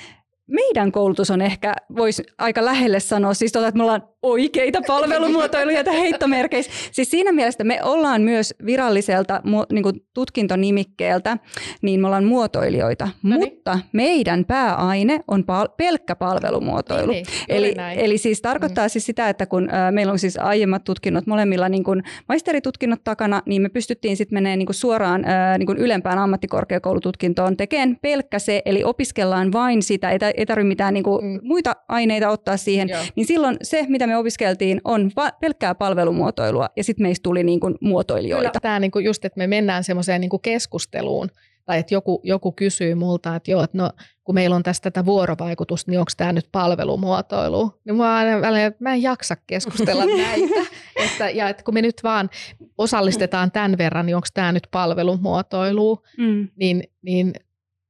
meidän 0.46 0.92
koulutus 0.92 1.30
on 1.30 1.40
ehkä, 1.40 1.74
voisi 1.96 2.22
aika 2.38 2.64
lähelle 2.64 3.00
sanoa, 3.00 3.34
siis 3.34 3.52
tota, 3.52 3.68
että 3.68 3.78
me 3.78 3.82
ollaan 3.82 4.02
oikeita 4.22 4.80
palvelumuotoiluja 4.86 5.84
heittomerkeissä. 5.92 6.72
Siis 6.92 7.10
siinä 7.10 7.32
mielessä 7.32 7.64
me 7.64 7.78
ollaan 7.82 8.22
myös 8.22 8.54
viralliselta 8.66 9.42
niin 9.72 9.82
kuin 9.82 9.94
tutkintonimikkeeltä, 10.14 11.36
niin 11.82 12.00
me 12.00 12.06
ollaan 12.06 12.24
muotoilijoita, 12.24 13.08
no 13.22 13.36
niin. 13.36 13.40
mutta 13.40 13.78
meidän 13.92 14.44
pääaine 14.44 15.20
on 15.28 15.44
pal- 15.44 15.68
pelkkä 15.76 16.16
palvelumuotoilu. 16.16 17.12
Niin, 17.12 17.26
niin. 17.48 17.56
Eli, 17.56 17.74
eli 17.96 18.18
siis 18.18 18.42
tarkoittaa 18.42 18.84
mm. 18.84 18.88
siis 18.88 19.06
sitä, 19.06 19.28
että 19.28 19.46
kun 19.46 19.68
äh, 19.74 19.92
meillä 19.92 20.12
on 20.12 20.18
siis 20.18 20.36
aiemmat 20.36 20.84
tutkinnot 20.84 21.26
molemmilla 21.26 21.68
niin 21.68 21.84
kuin 21.84 22.02
maisteritutkinnot 22.28 23.04
takana, 23.04 23.42
niin 23.46 23.62
me 23.62 23.68
pystyttiin 23.68 24.16
sitten 24.16 24.36
menemään 24.36 24.58
niin 24.58 24.66
kuin 24.66 24.74
suoraan 24.74 25.24
äh, 25.24 25.58
niin 25.58 25.66
kuin 25.66 25.78
ylempään 25.78 26.18
ammattikorkeakoulututkintoon 26.18 27.56
tekemään 27.56 27.96
pelkkä 28.02 28.38
se, 28.38 28.62
eli 28.64 28.84
opiskellaan 28.84 29.52
vain 29.52 29.82
sitä, 29.82 30.10
ei, 30.10 30.18
ei 30.36 30.46
tarvitse 30.46 30.68
mitään 30.68 30.94
niin 30.94 31.04
kuin 31.04 31.24
mm. 31.24 31.40
muita 31.42 31.76
aineita 31.88 32.28
ottaa 32.28 32.56
siihen, 32.56 32.88
Joo. 32.88 33.00
niin 33.16 33.26
silloin 33.26 33.56
se, 33.62 33.86
mitä 33.88 34.06
me 34.06 34.11
me 34.12 34.16
opiskeltiin, 34.16 34.80
on 34.84 35.10
va- 35.16 35.32
pelkkää 35.40 35.74
palvelumuotoilua 35.74 36.68
ja 36.76 36.84
sitten 36.84 37.06
meistä 37.06 37.22
tuli 37.22 37.42
niin 37.42 37.60
kuin 37.60 37.74
muotoilijoita. 37.80 38.50
Kyllä, 38.50 38.60
tämä 38.60 38.80
niin 38.80 38.90
kuin 38.90 39.04
just, 39.04 39.24
että 39.24 39.38
me 39.38 39.46
mennään 39.46 39.84
semmoiseen 39.84 40.20
niin 40.20 40.30
kuin 40.30 40.42
keskusteluun 40.42 41.28
tai 41.64 41.78
että 41.78 41.94
joku, 41.94 42.20
joku 42.24 42.52
kysyy 42.52 42.94
multa, 42.94 43.36
että 43.36 43.50
joo, 43.50 43.62
että 43.62 43.78
no, 43.78 43.90
kun 44.24 44.34
meillä 44.34 44.56
on 44.56 44.62
tästä 44.62 44.90
tätä 44.90 45.04
vuorovaikutusta, 45.04 45.90
niin 45.90 45.98
onko 45.98 46.12
tämä 46.16 46.32
nyt 46.32 46.48
palvelumuotoilu? 46.52 47.80
Niin 47.84 47.96
mä, 47.96 48.16
aina, 48.16 48.40
mä 48.78 48.94
en 48.94 49.02
jaksa 49.02 49.36
keskustella 49.46 50.04
näitä. 50.26 50.70
että, 50.96 51.30
ja 51.30 51.48
että 51.48 51.62
kun 51.62 51.74
me 51.74 51.82
nyt 51.82 52.00
vaan 52.02 52.30
osallistetaan 52.78 53.50
tämän 53.50 53.78
verran, 53.78 54.06
niin 54.06 54.16
onko 54.16 54.28
tämä 54.34 54.52
nyt 54.52 54.68
palvelumuotoilu? 54.70 56.02
Mm. 56.18 56.48
Niin, 56.56 56.82
niin 57.02 57.32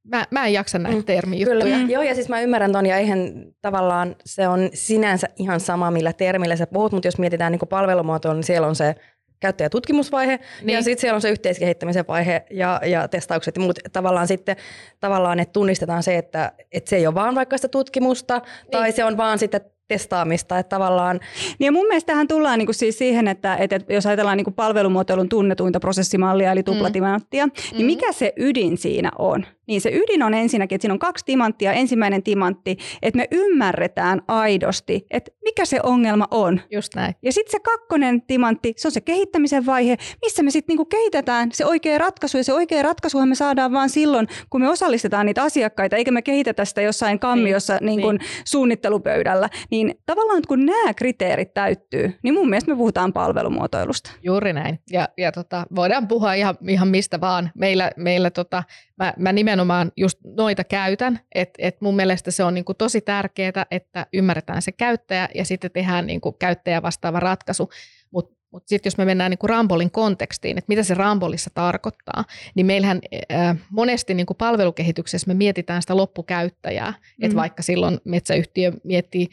Mä, 0.03 0.25
mä 0.31 0.45
en 0.45 0.53
jaksa 0.53 0.79
näitä 0.79 0.97
mm, 0.97 1.03
termijuttuja. 1.03 1.63
Kyllä. 1.63 1.77
Mm. 1.77 1.89
Joo, 1.89 2.03
ja 2.03 2.15
siis 2.15 2.29
mä 2.29 2.41
ymmärrän 2.41 2.71
ton, 2.71 2.85
ja 2.85 2.97
eihän 2.97 3.19
tavallaan 3.61 4.15
se 4.25 4.47
on 4.47 4.69
sinänsä 4.73 5.27
ihan 5.35 5.59
sama, 5.59 5.91
millä 5.91 6.13
termillä 6.13 6.55
sä 6.55 6.67
puhut, 6.67 6.91
mutta 6.91 7.07
jos 7.07 7.17
mietitään 7.17 7.51
niin 7.51 7.69
palvelumuotoa, 7.69 8.33
niin 8.33 8.43
siellä 8.43 8.67
on 8.67 8.75
se 8.75 8.95
käyttäjätutkimusvaihe, 9.39 10.39
niin. 10.61 10.75
ja 10.75 10.81
sitten 10.81 11.01
siellä 11.01 11.15
on 11.15 11.21
se 11.21 11.29
yhteiskehittämisen 11.29 12.05
vaihe 12.07 12.45
ja, 12.51 12.81
ja 12.85 13.07
testaukset 13.07 13.55
ja 13.55 13.61
muut. 13.61 13.79
Tavallaan 13.93 14.27
sitten, 14.27 14.55
tavallaan, 14.99 15.39
että 15.39 15.53
tunnistetaan 15.53 16.03
se, 16.03 16.17
että, 16.17 16.51
että 16.71 16.89
se 16.89 16.95
ei 16.95 17.07
ole 17.07 17.15
vaan 17.15 17.35
vaikka 17.35 17.57
sitä 17.57 17.67
tutkimusta, 17.67 18.37
niin. 18.37 18.71
tai 18.71 18.91
se 18.91 19.03
on 19.03 19.17
vaan 19.17 19.39
sitten 19.39 19.61
testaamista, 19.87 20.59
että 20.59 20.69
tavallaan... 20.69 21.19
Niin 21.59 21.65
ja 21.65 21.71
mun 21.71 21.87
mielestä 21.87 22.07
tähän 22.07 22.27
tullaan 22.27 22.59
niin 22.59 22.67
kuin 22.67 22.75
siis 22.75 22.97
siihen, 22.97 23.27
että, 23.27 23.55
että 23.55 23.79
jos 23.89 24.05
ajatellaan 24.05 24.37
niin 24.37 24.45
kuin 24.45 24.53
palvelumuotoilun 24.53 25.29
tunnetuinta 25.29 25.79
prosessimallia, 25.79 26.51
eli 26.51 26.63
tuplatimanttia, 26.63 27.45
mm. 27.45 27.51
niin 27.71 27.85
mikä 27.85 28.11
se 28.11 28.33
ydin 28.37 28.77
siinä 28.77 29.11
on? 29.19 29.45
Niin 29.67 29.81
se 29.81 29.89
ydin 29.89 30.23
on 30.23 30.33
ensinnäkin, 30.33 30.75
että 30.75 30.81
siinä 30.83 30.93
on 30.93 30.99
kaksi 30.99 31.25
timanttia. 31.25 31.73
Ensimmäinen 31.73 32.23
timantti, 32.23 32.77
että 33.01 33.17
me 33.17 33.27
ymmärretään 33.31 34.21
aidosti, 34.27 35.05
että 35.11 35.31
mikä 35.43 35.65
se 35.65 35.79
ongelma 35.83 36.27
on. 36.31 36.61
Just 36.71 36.95
näin. 36.95 37.15
Ja 37.21 37.33
sitten 37.33 37.51
se 37.51 37.59
kakkonen 37.59 38.21
timantti, 38.21 38.73
se 38.77 38.87
on 38.87 38.91
se 38.91 39.01
kehittämisen 39.01 39.65
vaihe, 39.65 39.97
missä 40.21 40.43
me 40.43 40.51
sitten 40.51 40.73
niinku 40.73 40.85
kehitetään 40.85 41.49
se 41.53 41.65
oikea 41.65 41.97
ratkaisu. 41.97 42.37
Ja 42.37 42.43
se 42.43 42.53
oikea 42.53 42.81
ratkaisuhan 42.81 43.29
me 43.29 43.35
saadaan 43.35 43.71
vain 43.71 43.89
silloin, 43.89 44.27
kun 44.49 44.61
me 44.61 44.69
osallistetaan 44.69 45.25
niitä 45.25 45.43
asiakkaita, 45.43 45.95
eikä 45.95 46.11
me 46.11 46.21
kehitetä 46.21 46.65
sitä 46.65 46.81
jossain 46.81 47.19
kammiossa 47.19 47.77
niin. 47.81 47.97
Niin 47.97 48.15
niin. 48.15 48.19
suunnittelupöydällä. 48.45 49.49
Niin 49.71 49.95
tavallaan 50.05 50.41
kun 50.47 50.65
nämä 50.65 50.93
kriteerit 50.93 51.53
täyttyy, 51.53 52.13
niin 52.23 52.33
mun 52.33 52.49
mielestä 52.49 52.71
me 52.71 52.77
puhutaan 52.77 53.13
palvelumuotoilusta. 53.13 54.11
Juuri 54.23 54.53
näin. 54.53 54.79
Ja, 54.91 55.09
ja 55.17 55.31
tota, 55.31 55.65
voidaan 55.75 56.07
puhua 56.07 56.33
ihan, 56.33 56.57
ihan 56.67 56.87
mistä 56.87 57.21
vaan. 57.21 57.51
Meillä, 57.57 57.91
meillä 57.97 58.29
tota, 58.29 58.63
mä, 58.97 59.13
mä 59.17 59.31
nimenomaan 59.31 59.52
just 59.97 60.19
noita 60.23 60.63
käytän, 60.63 61.19
että 61.35 61.53
et 61.57 61.81
mun 61.81 61.95
mielestä 61.95 62.31
se 62.31 62.43
on 62.43 62.53
niinku 62.53 62.73
tosi 62.73 63.01
tärkeää, 63.01 63.65
että 63.71 64.07
ymmärretään 64.13 64.61
se 64.61 64.71
käyttäjä 64.71 65.29
ja 65.35 65.45
sitten 65.45 65.71
tehdään 65.71 66.07
niinku 66.07 66.31
käyttäjä 66.31 66.81
vastaava 66.81 67.19
ratkaisu. 67.19 67.69
Mutta 68.11 68.35
mut 68.51 68.63
sitten 68.67 68.89
jos 68.89 68.97
me 68.97 69.05
mennään 69.05 69.29
niinku 69.29 69.47
Rambolin 69.47 69.91
kontekstiin, 69.91 70.57
että 70.57 70.69
mitä 70.69 70.83
se 70.83 70.93
Rambolissa 70.93 71.49
tarkoittaa, 71.53 72.23
niin 72.55 72.65
meillähän 72.65 72.99
äh, 73.31 73.57
monesti 73.69 74.13
niinku 74.13 74.33
palvelukehityksessä 74.33 75.27
me 75.27 75.33
mietitään 75.33 75.81
sitä 75.81 75.97
loppukäyttäjää, 75.97 76.91
mm. 76.91 77.25
että 77.25 77.35
vaikka 77.35 77.63
silloin 77.63 77.97
metsäyhtiö 78.03 78.71
miettii, 78.83 79.27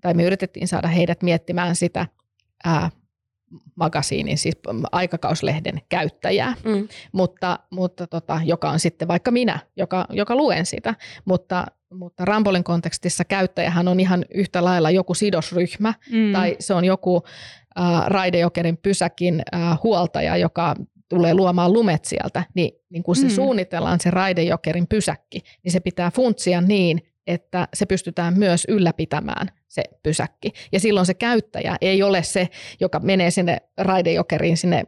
tai 0.00 0.14
me 0.14 0.24
yritettiin 0.24 0.68
saada 0.68 0.88
heidät 0.88 1.22
miettimään 1.22 1.76
sitä 1.76 2.06
äh, 2.66 2.92
magasiinin, 3.74 4.38
siis 4.38 4.54
aikakauslehden 4.92 5.80
käyttäjää, 5.88 6.54
mm. 6.64 6.88
mutta, 7.12 7.58
mutta 7.70 8.06
tota, 8.06 8.40
joka 8.44 8.70
on 8.70 8.80
sitten 8.80 9.08
vaikka 9.08 9.30
minä, 9.30 9.58
joka, 9.76 10.06
joka 10.10 10.36
luen 10.36 10.66
sitä. 10.66 10.94
Mutta, 11.24 11.66
mutta 11.92 12.24
Rambolin 12.24 12.64
kontekstissa 12.64 13.24
käyttäjähän 13.24 13.88
on 13.88 14.00
ihan 14.00 14.24
yhtä 14.34 14.64
lailla 14.64 14.90
joku 14.90 15.14
sidosryhmä 15.14 15.94
mm. 16.10 16.32
tai 16.32 16.56
se 16.58 16.74
on 16.74 16.84
joku 16.84 17.22
äh, 17.80 18.06
Raidejokerin 18.06 18.76
pysäkin 18.76 19.42
äh, 19.54 19.78
huoltaja, 19.82 20.36
joka 20.36 20.74
tulee 21.08 21.34
luomaan 21.34 21.72
lumet 21.72 22.04
sieltä, 22.04 22.44
niin, 22.54 22.72
niin 22.90 23.02
kun 23.02 23.16
se 23.16 23.26
mm. 23.26 23.30
suunnitellaan 23.30 24.00
se 24.00 24.10
Raidejokerin 24.10 24.86
pysäkki, 24.86 25.40
niin 25.64 25.72
se 25.72 25.80
pitää 25.80 26.10
funtsia 26.10 26.60
niin, 26.60 27.02
että 27.26 27.68
se 27.74 27.86
pystytään 27.86 28.38
myös 28.38 28.64
ylläpitämään 28.68 29.48
se 29.74 29.82
pysäkki. 30.02 30.52
Ja 30.72 30.80
silloin 30.80 31.06
se 31.06 31.14
käyttäjä 31.14 31.76
ei 31.80 32.02
ole 32.02 32.22
se, 32.22 32.48
joka 32.80 32.98
menee 32.98 33.30
sinne 33.30 33.58
raidejokeriin 33.78 34.56
sinne 34.56 34.84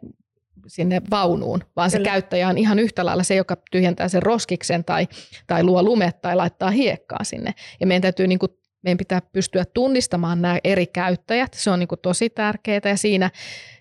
sinne 0.66 1.03
vaunuun, 1.11 1.61
vaan 1.76 1.91
Kyllä. 1.91 2.05
se 2.05 2.11
käyttäjä 2.11 2.49
on 2.49 2.59
ihan 2.59 2.78
yhtä 2.78 3.05
lailla 3.05 3.22
se, 3.22 3.34
joka 3.34 3.57
tyhjentää 3.70 4.09
sen 4.09 4.22
roskiksen 4.22 4.84
tai, 4.84 5.09
tai 5.47 5.64
luo 5.64 5.82
lumet 5.82 6.22
tai 6.22 6.37
laittaa 6.37 6.70
hiekkaa 6.70 7.24
sinne. 7.24 7.55
Ja 7.80 7.87
meidän 7.87 8.03
täytyy 8.03 8.26
niin 8.26 8.39
kuin, 8.39 8.53
meidän 8.82 8.99
pitää 8.99 9.22
pystyä 9.32 9.64
tunnistamaan 9.64 10.43
nämä 10.43 10.59
eri 10.64 10.87
käyttäjät. 10.87 11.55
Se 11.55 11.70
on 11.70 11.78
niin 11.78 11.89
kuin 11.89 12.01
tosi 12.03 12.30
tärkeää 12.30 12.80
ja 12.84 12.97
siinä, 12.97 13.30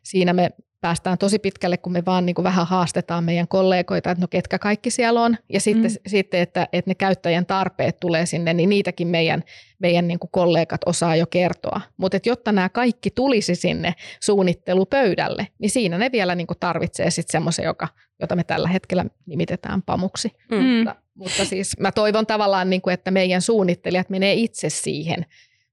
siinä 0.03 0.33
me 0.33 0.49
päästään 0.85 1.17
tosi 1.17 1.39
pitkälle, 1.39 1.77
kun 1.77 1.93
me 1.93 2.03
vaan 2.05 2.25
niin 2.25 2.35
kuin 2.35 2.43
vähän 2.43 2.67
haastetaan 2.67 3.23
meidän 3.23 3.47
kollegoita, 3.47 4.11
että 4.11 4.21
no 4.21 4.27
ketkä 4.27 4.59
kaikki 4.59 4.91
siellä 4.91 5.21
on. 5.21 5.37
Ja 5.53 5.59
sitten, 5.59 5.91
mm. 5.91 5.97
sitten 6.07 6.39
että, 6.39 6.67
että 6.73 6.91
ne 6.91 6.95
käyttäjän 6.95 7.45
tarpeet 7.45 7.99
tulee 7.99 8.25
sinne, 8.25 8.53
niin 8.53 8.69
niitäkin 8.69 9.07
meidän, 9.07 9.43
meidän 9.79 10.07
niin 10.07 10.19
kuin 10.19 10.29
kollegat 10.31 10.81
osaa 10.85 11.15
jo 11.15 11.25
kertoa. 11.25 11.81
Mutta 11.97 12.17
jotta 12.25 12.51
nämä 12.51 12.69
kaikki 12.69 13.11
tulisi 13.11 13.55
sinne 13.55 13.93
suunnittelupöydälle, 14.21 15.47
niin 15.59 15.69
siinä 15.69 15.97
ne 15.97 16.11
vielä 16.11 16.35
niin 16.35 16.47
kuin 16.47 16.59
tarvitsee 16.59 17.11
sitten 17.11 17.31
semmoisen, 17.31 17.65
joka, 17.65 17.87
jota 18.19 18.35
me 18.35 18.43
tällä 18.43 18.67
hetkellä 18.67 19.05
nimitetään 19.25 19.81
pamuksi. 19.81 20.31
Mm. 20.51 20.63
Mutta, 20.63 20.95
mutta 21.15 21.45
siis 21.45 21.79
mä 21.79 21.91
toivon 21.91 22.25
tavallaan, 22.25 22.69
niin 22.69 22.81
kuin, 22.81 22.93
että 22.93 23.11
meidän 23.11 23.41
suunnittelijat 23.41 24.09
menee 24.09 24.33
itse 24.33 24.69
siihen 24.69 25.25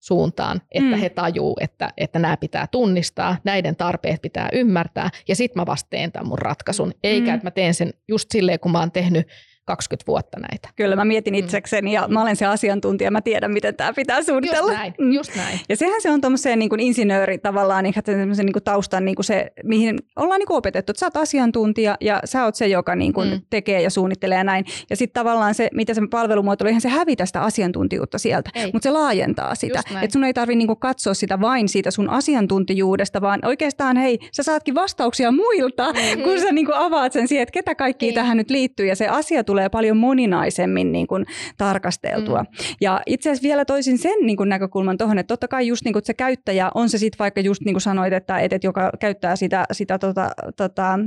suuntaan, 0.03 0.63
että 0.73 0.97
mm. 0.97 1.01
he 1.01 1.09
tajuu, 1.09 1.57
että, 1.61 1.91
että 1.97 2.19
nämä 2.19 2.37
pitää 2.37 2.67
tunnistaa, 2.67 3.37
näiden 3.45 3.77
tarpeet 3.77 4.23
pitää 4.23 4.49
ymmärtää 4.53 5.11
ja 5.29 5.37
sitten 5.37 5.61
mä 5.61 5.67
vasta 5.67 5.91
teen 5.91 6.13
tämän 6.13 6.29
mun 6.29 6.39
ratkaisun. 6.39 6.93
Eikä, 7.05 7.27
mm. 7.27 7.35
että 7.35 7.47
mä 7.47 7.51
teen 7.51 7.75
sen 7.75 7.91
just 8.09 8.31
silleen, 8.31 8.61
kun 8.61 8.73
mä 8.73 8.81
oon 8.81 8.93
tehnyt 8.93 9.29
20 9.65 10.07
vuotta 10.07 10.39
näitä. 10.41 10.69
Kyllä 10.77 10.97
mä 10.97 11.05
mietin 11.05 11.35
mm. 11.35 11.39
itsekseni 11.39 11.93
ja 11.93 12.09
mä 12.09 12.23
olen 12.23 12.37
se 12.37 12.47
asiantuntija, 12.47 13.11
mä 13.11 13.21
tiedän 13.21 13.53
miten 13.53 13.75
tämä 13.75 13.93
pitää 13.93 14.23
suunnitella. 14.23 14.73
Just 14.73 14.79
näin, 14.79 15.15
just 15.15 15.37
näin. 15.37 15.61
Ja 15.69 15.77
sehän 15.77 16.01
se 16.01 16.11
on 16.11 16.21
tuommoiseen 16.21 16.59
niin 16.59 16.81
insinööri 16.81 17.39
tavallaan 17.39 17.85
niin, 17.85 17.95
niin 18.37 18.53
kuin 18.53 18.65
taustan 18.65 19.05
niin 19.05 19.15
kuin 19.15 19.25
se, 19.25 19.53
mihin 19.65 19.99
ollaan 20.17 20.39
niin 20.39 20.47
kuin 20.47 20.57
opetettu, 20.57 20.91
että 20.91 21.01
sä 21.01 21.07
oot 21.07 21.17
asiantuntija 21.17 21.97
ja 22.01 22.21
sä 22.25 22.45
oot 22.45 22.55
se, 22.55 22.67
joka 22.67 22.97
niin 22.97 23.13
kuin 23.13 23.31
mm. 23.31 23.41
tekee 23.51 23.83
ja 23.83 23.91
suunnittelee 23.91 24.39
ja 24.39 24.45
näin. 24.45 24.65
Ja 24.91 24.97
sitten 24.97 25.21
tavallaan 25.21 25.55
se, 25.55 25.69
mitä 25.75 25.95
se 25.95 26.01
palvelumuotoilu, 26.11 26.69
eihän 26.69 26.81
se 26.81 26.89
hävitä 26.89 27.27
sitä 27.27 27.43
asiantuntijuutta 27.43 28.19
sieltä, 28.19 28.51
mutta 28.73 28.87
se 28.87 28.91
laajentaa 28.91 29.55
sitä. 29.55 29.81
Että 30.03 30.13
sun 30.13 30.25
ei 30.25 30.35
tarvitse 30.35 30.59
niin 30.59 30.79
katsoa 30.79 31.15
sitä 31.15 31.41
vain 31.41 31.69
siitä 31.69 31.91
sun 31.91 32.11
asiantuntijuudesta, 32.11 33.21
vaan 33.21 33.41
oikeastaan 33.45 33.97
hei, 33.97 34.19
sä 34.33 34.43
saatkin 34.43 34.75
vastauksia 34.75 35.33
muilta, 35.33 35.93
mm-hmm. 35.93 36.23
kun 36.23 36.41
sä 36.41 36.53
niin 36.53 36.67
kuin 36.67 36.77
avaat 36.77 37.13
sen 37.13 37.29
siihen, 37.29 37.43
että 37.43 37.53
ketä 37.53 37.75
kaikki 37.75 38.07
niin. 38.07 38.15
tähän 38.15 38.37
nyt 38.37 38.51
liittyy 38.51 38.87
ja 38.87 38.97
se 38.97 39.09
asiantuntijuus 39.09 39.52
tulee 39.53 39.69
paljon 39.69 39.97
moninaisemmin 39.97 40.93
niin 40.93 41.07
kuin 41.07 41.27
tarkasteltua. 41.59 42.43
Mm. 42.43 42.47
Ja 42.81 43.01
itse 43.07 43.31
asiassa 43.31 43.43
vielä 43.49 43.65
toisin 43.65 43.99
sen 43.99 44.19
niin 44.23 44.37
kuin 44.37 44.49
näkökulman 44.49 44.99
tuohon, 44.99 45.19
että 45.19 45.29
totta 45.29 45.49
kai 45.49 45.67
just 45.67 45.85
niin 45.85 45.93
kuin 45.93 46.05
se 46.05 46.15
käyttäjä, 46.15 46.71
on 46.75 46.89
se 46.89 46.99
sitten 46.99 47.19
vaikka 47.19 47.41
just 47.41 47.63
niin 47.63 47.75
kuin 47.75 47.83
sanoit, 47.83 48.13
että, 48.13 48.39
että, 48.39 48.57
että 48.57 48.67
joka 48.67 48.91
käyttää 49.01 49.37
sitä, 49.37 49.65
sitä 49.73 49.99
tota, 49.99 50.31
tota, 50.57 50.99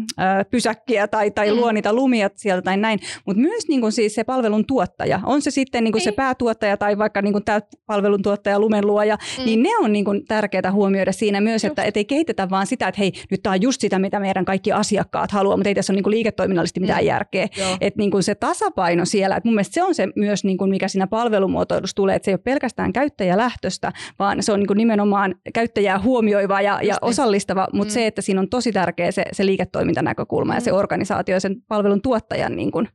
pysäkkiä 0.51 1.07
tai, 1.07 1.31
tai 1.31 1.51
mm. 1.51 1.57
luo 1.57 1.71
niitä 1.71 1.93
lumia 1.93 2.29
sieltä 2.35 2.61
tai 2.61 2.77
näin, 2.77 2.99
mutta 3.25 3.41
myös 3.41 3.67
niin 3.67 3.81
kuin 3.81 3.91
siis 3.91 4.15
se 4.15 4.23
palvelun 4.23 4.65
tuottaja, 4.65 5.19
on 5.25 5.41
se 5.41 5.51
sitten 5.51 5.83
niin 5.83 5.91
kuin 5.91 6.01
se 6.01 6.11
päätuottaja 6.11 6.77
tai 6.77 6.97
vaikka 6.97 7.21
niin 7.21 7.33
kuin 7.33 7.45
tämä 7.45 7.59
palvelun 7.85 8.21
tuottaja, 8.21 8.59
lumenluoja, 8.59 9.17
mm. 9.37 9.45
niin 9.45 9.63
ne 9.63 9.69
on 9.81 9.93
niin 9.93 10.05
kuin 10.05 10.25
tärkeää 10.27 10.71
huomioida 10.71 11.11
siinä 11.11 11.41
myös, 11.41 11.63
just. 11.63 11.71
että, 11.71 11.83
että 11.83 11.99
ei 11.99 12.05
kehitetä 12.05 12.49
vaan 12.49 12.67
sitä, 12.67 12.87
että 12.87 12.99
hei, 12.99 13.11
nyt 13.31 13.43
tämä 13.43 13.53
on 13.53 13.61
just 13.61 13.81
sitä, 13.81 13.99
mitä 13.99 14.19
meidän 14.19 14.45
kaikki 14.45 14.71
asiakkaat 14.71 15.31
haluaa, 15.31 15.57
mutta 15.57 15.69
ei 15.69 15.75
tässä 15.75 15.93
ole 15.93 15.95
niin 15.95 16.03
kuin 16.03 16.11
liiketoiminnallisesti 16.11 16.79
mitään 16.79 17.03
mm. 17.03 17.07
järkeä. 17.07 17.47
Että 17.81 17.97
niin 17.97 18.11
kuin 18.11 18.23
se 18.23 18.34
tasapaino 18.35 19.05
siellä, 19.05 19.35
että 19.35 19.47
mun 19.47 19.55
mielestä 19.55 19.73
se 19.73 19.83
on 19.83 19.95
se 19.95 20.07
myös, 20.15 20.43
niin 20.43 20.57
kuin 20.57 20.69
mikä 20.69 20.87
siinä 20.87 21.07
palvelumuotoilussa 21.07 21.95
tulee, 21.95 22.15
että 22.15 22.25
se 22.25 22.31
ei 22.31 22.35
ole 22.35 22.41
pelkästään 22.43 22.93
käyttäjälähtöstä, 22.93 23.91
vaan 24.19 24.43
se 24.43 24.51
on 24.51 24.59
niin 24.59 24.67
kuin 24.67 24.77
nimenomaan 24.77 25.35
käyttäjää 25.53 25.99
huomioiva 25.99 26.61
ja, 26.61 26.79
ja 26.81 26.93
niin. 26.93 26.95
osallistava, 27.01 27.67
mutta 27.73 27.91
mm. 27.91 27.93
se, 27.93 28.07
että 28.07 28.21
siinä 28.21 28.41
on 28.41 28.49
tosi 28.49 28.71
tärkeä 28.71 29.11
se, 29.11 29.23
se 29.31 29.45
liiketoimintanäkökulma 29.45 30.53
mm. 30.53 30.57
ja 30.57 30.61
se 30.61 30.73
organisaatio 30.73 31.35
ja 31.35 31.39
sen 31.39 31.61
palvelun 31.67 32.01
tuottajan 32.01 32.55
niin 32.55 32.71
kuin 32.71 32.89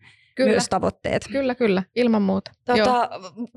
kyllä. 0.44 0.50
myös 0.50 0.68
tavoitteet. 0.68 1.22
Kyllä, 1.32 1.54
kyllä, 1.54 1.82
ilman 1.96 2.22
muuta. 2.22 2.50
Tota, 2.64 3.10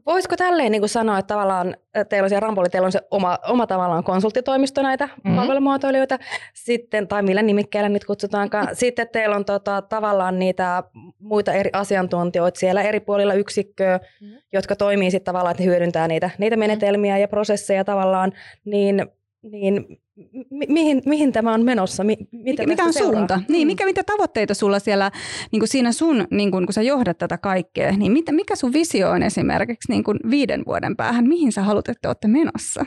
voisiko 0.05 0.36
tälleen 0.36 0.71
niin 0.71 0.81
kuin 0.81 0.89
sanoa, 0.89 1.19
että 1.19 1.27
tavallaan 1.27 1.75
teillä 2.09 2.25
on 2.25 2.29
siellä 2.29 2.45
Rampoli, 2.45 2.69
teillä 2.69 2.86
on 2.86 2.91
se 2.91 3.01
oma, 3.11 3.39
oma 3.47 3.67
tavallaan 3.67 4.03
konsulttitoimisto 4.03 4.81
näitä 4.81 5.05
mm-hmm. 5.05 5.36
palvelumuotoilijoita, 5.36 6.19
sitten, 6.53 7.07
tai 7.07 7.23
millä 7.23 7.41
nimikkeellä 7.41 7.89
nyt 7.89 8.05
kutsutaankaan. 8.05 8.67
Sitten 8.84 9.09
teillä 9.11 9.36
on 9.36 9.45
tota, 9.45 9.81
tavallaan 9.81 10.39
niitä 10.39 10.84
muita 11.19 11.53
eri 11.53 11.69
asiantuntijoita 11.73 12.59
siellä 12.59 12.81
eri 12.81 12.99
puolilla 12.99 13.34
yksikköä, 13.34 13.97
mm-hmm. 13.97 14.38
jotka 14.53 14.75
toimii 14.75 15.11
sitten 15.11 15.25
tavallaan, 15.25 15.51
että 15.51 15.63
hyödyntää 15.63 16.07
niitä, 16.07 16.29
niitä 16.38 16.57
menetelmiä 16.57 17.13
mm-hmm. 17.13 17.21
ja 17.21 17.27
prosesseja 17.27 17.84
tavallaan, 17.84 18.31
niin, 18.65 19.05
niin 19.43 20.01
mi- 20.49 20.67
mihin, 20.69 21.01
mihin 21.05 21.31
tämä 21.31 21.53
on 21.53 21.63
menossa? 21.63 22.03
Mi- 22.03 22.27
mitä 22.31 22.67
mikä 22.67 22.83
on 22.83 22.93
seuraa? 22.93 23.13
suunta? 23.13 23.41
Niin, 23.47 23.67
mm. 23.67 23.71
mikä, 23.71 23.85
mitä 23.85 24.03
tavoitteita 24.03 24.53
sulla 24.53 24.79
siellä 24.79 25.11
niin 25.51 25.59
kuin 25.59 25.69
siinä 25.69 25.91
sun, 25.91 26.27
niin 26.31 26.51
kuin, 26.51 26.65
kun 26.65 26.73
sä 26.73 26.81
johdat 26.81 27.17
tätä 27.17 27.37
kaikkea, 27.37 27.91
niin 27.91 28.11
mitä, 28.11 28.31
mikä 28.31 28.55
sun 28.55 28.73
visio 28.73 29.09
on 29.09 29.23
esimerkiksi 29.23 29.91
niin 29.91 30.03
kuin 30.03 30.19
viiden 30.29 30.63
vuoden 30.67 30.95
päähän? 30.95 31.27
Mihin 31.27 31.51
sä 31.51 31.63
haluat, 31.63 31.89
että 31.89 32.09
olette 32.09 32.27
menossa? 32.27 32.85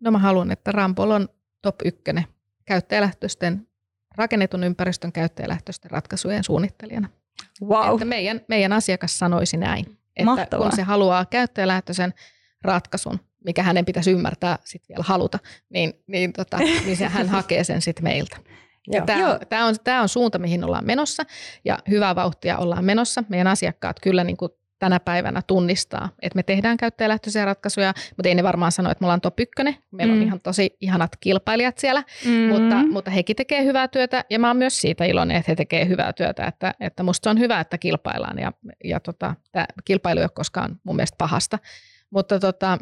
No 0.00 0.10
mä 0.10 0.18
haluan, 0.18 0.50
että 0.50 0.72
Rampol 0.72 1.10
on 1.10 1.28
top 1.62 1.76
ykkönen 1.84 2.24
käyttäjälähtöisten, 2.64 3.66
rakennetun 4.16 4.64
ympäristön 4.64 5.12
käyttäjälähtöisten 5.12 5.90
ratkaisujen 5.90 6.44
suunnittelijana. 6.44 7.08
Wow. 7.62 7.92
Että 7.92 8.04
meidän, 8.04 8.40
meidän 8.48 8.72
asiakas 8.72 9.18
sanoisi 9.18 9.56
näin, 9.56 9.84
että 10.16 10.24
Mahtavaa. 10.24 10.68
kun 10.68 10.76
se 10.76 10.82
haluaa 10.82 11.24
käyttäjälähtöisen 11.24 12.14
ratkaisun, 12.62 13.20
mikä 13.44 13.62
hänen 13.62 13.84
pitäisi 13.84 14.10
ymmärtää 14.10 14.58
sitten 14.64 14.88
vielä 14.88 15.04
haluta, 15.06 15.38
niin, 15.70 15.92
niin, 16.06 16.32
tota, 16.32 16.58
niin 16.58 16.96
se, 16.96 17.08
hän 17.08 17.28
hakee 17.28 17.64
sen 17.64 17.82
sitten 17.82 18.04
meiltä. 18.04 18.36
Tämä, 19.06 19.32
on, 19.32 19.40
tämä, 19.48 19.66
on, 19.66 19.74
tämä 19.84 20.02
on 20.02 20.08
suunta, 20.08 20.38
mihin 20.38 20.64
ollaan 20.64 20.86
menossa 20.86 21.22
ja 21.64 21.78
hyvää 21.88 22.14
vauhtia 22.14 22.58
ollaan 22.58 22.84
menossa. 22.84 23.24
Meidän 23.28 23.46
asiakkaat 23.46 24.00
kyllä 24.00 24.24
niin 24.24 24.36
kuin 24.36 24.52
tänä 24.78 25.00
päivänä 25.00 25.42
tunnistaa, 25.46 26.08
että 26.22 26.36
me 26.36 26.42
tehdään 26.42 26.76
käyttäjälähtöisiä 26.76 27.44
ratkaisuja, 27.44 27.94
mutta 28.16 28.28
ei 28.28 28.34
ne 28.34 28.42
varmaan 28.42 28.72
sano, 28.72 28.90
että 28.90 29.02
me 29.02 29.06
ollaan 29.06 29.20
top 29.20 29.40
ykkönen. 29.40 29.76
Meillä 29.90 30.14
mm. 30.14 30.20
on 30.20 30.26
ihan 30.26 30.40
tosi 30.40 30.76
ihanat 30.80 31.16
kilpailijat 31.20 31.78
siellä, 31.78 32.02
mm. 32.24 32.32
mutta, 32.32 32.76
mutta 32.90 33.10
hekin 33.10 33.36
tekee 33.36 33.64
hyvää 33.64 33.88
työtä 33.88 34.24
ja 34.30 34.38
mä 34.38 34.46
oon 34.46 34.56
myös 34.56 34.80
siitä 34.80 35.04
iloinen, 35.04 35.36
että 35.36 35.52
he 35.52 35.56
tekee 35.56 35.88
hyvää 35.88 36.12
työtä, 36.12 36.46
että, 36.46 36.74
että 36.80 37.02
musta 37.02 37.26
se 37.26 37.30
on 37.30 37.38
hyvä, 37.38 37.60
että 37.60 37.78
kilpaillaan 37.78 38.38
ja, 38.38 38.52
ja 38.84 39.00
tota, 39.00 39.34
tämä 39.52 39.66
kilpailu 39.84 40.20
ei 40.20 40.24
ole 40.24 40.30
koskaan 40.34 40.80
mun 40.84 40.96
mielestä 40.96 41.16
pahasta. 41.18 41.58
Mutta 42.10 42.40
tota, 42.40 42.78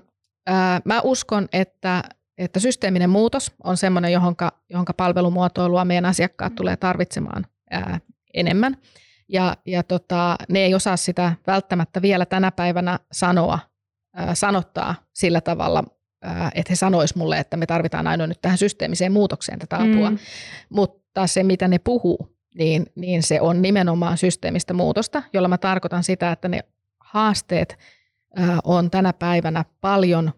mä 0.85 1.01
uskon, 1.01 1.49
että, 1.53 2.03
että 2.39 2.61
systeeminen 2.61 3.11
muutos 3.11 3.53
on 3.65 3.77
sellainen, 3.77 4.13
johonka, 4.13 4.53
johonka 4.71 4.93
palvelumuotoilua 4.95 5.85
meidän 5.85 6.05
asiakkaat 6.05 6.55
tulee 6.55 6.77
tarvitsemaan 6.77 7.47
ää, 7.71 8.01
enemmän. 8.35 8.77
Ja, 9.29 9.57
ja 9.67 9.83
tota, 9.83 10.37
ne 10.49 10.59
ei 10.59 10.75
osaa 10.75 10.97
sitä 10.97 11.33
välttämättä 11.47 12.03
vielä 12.03 12.27
tänä 12.27 12.51
päivänä 12.51 12.99
sanoa, 13.13 13.59
ää, 14.17 14.35
sanottaa 14.35 14.95
sillä 15.13 15.41
tavalla, 15.41 15.85
ää, 16.23 16.51
että 16.55 16.73
he 16.73 16.77
sanois 16.77 17.15
mulle, 17.15 17.39
että 17.39 17.57
me 17.57 17.67
tarvitaan 17.67 18.07
aina 18.07 18.27
nyt 18.27 18.41
tähän 18.43 18.59
systeemiseen 18.59 19.13
muutokseen 19.13 19.59
tätä 19.59 19.77
apua. 19.77 20.11
Mm. 20.11 20.19
Mutta 20.71 21.27
se, 21.27 21.43
mitä 21.43 21.69
ne 21.69 21.79
puhuu, 21.79 22.37
niin, 22.55 22.87
niin 22.95 23.23
se 23.23 23.41
on 23.41 23.63
nimenomaan 23.63 24.19
systeemistä 24.19 24.75
muutosta, 24.75 25.23
jolla 25.33 25.49
mä 25.49 25.59
tarkoitan 25.59 26.05
sitä, 26.05 26.33
että 26.33 26.49
ne 26.49 26.61
haasteet, 27.01 27.79
on 28.65 28.91
tänä 28.91 29.13
päivänä 29.13 29.65
paljon 29.81 30.33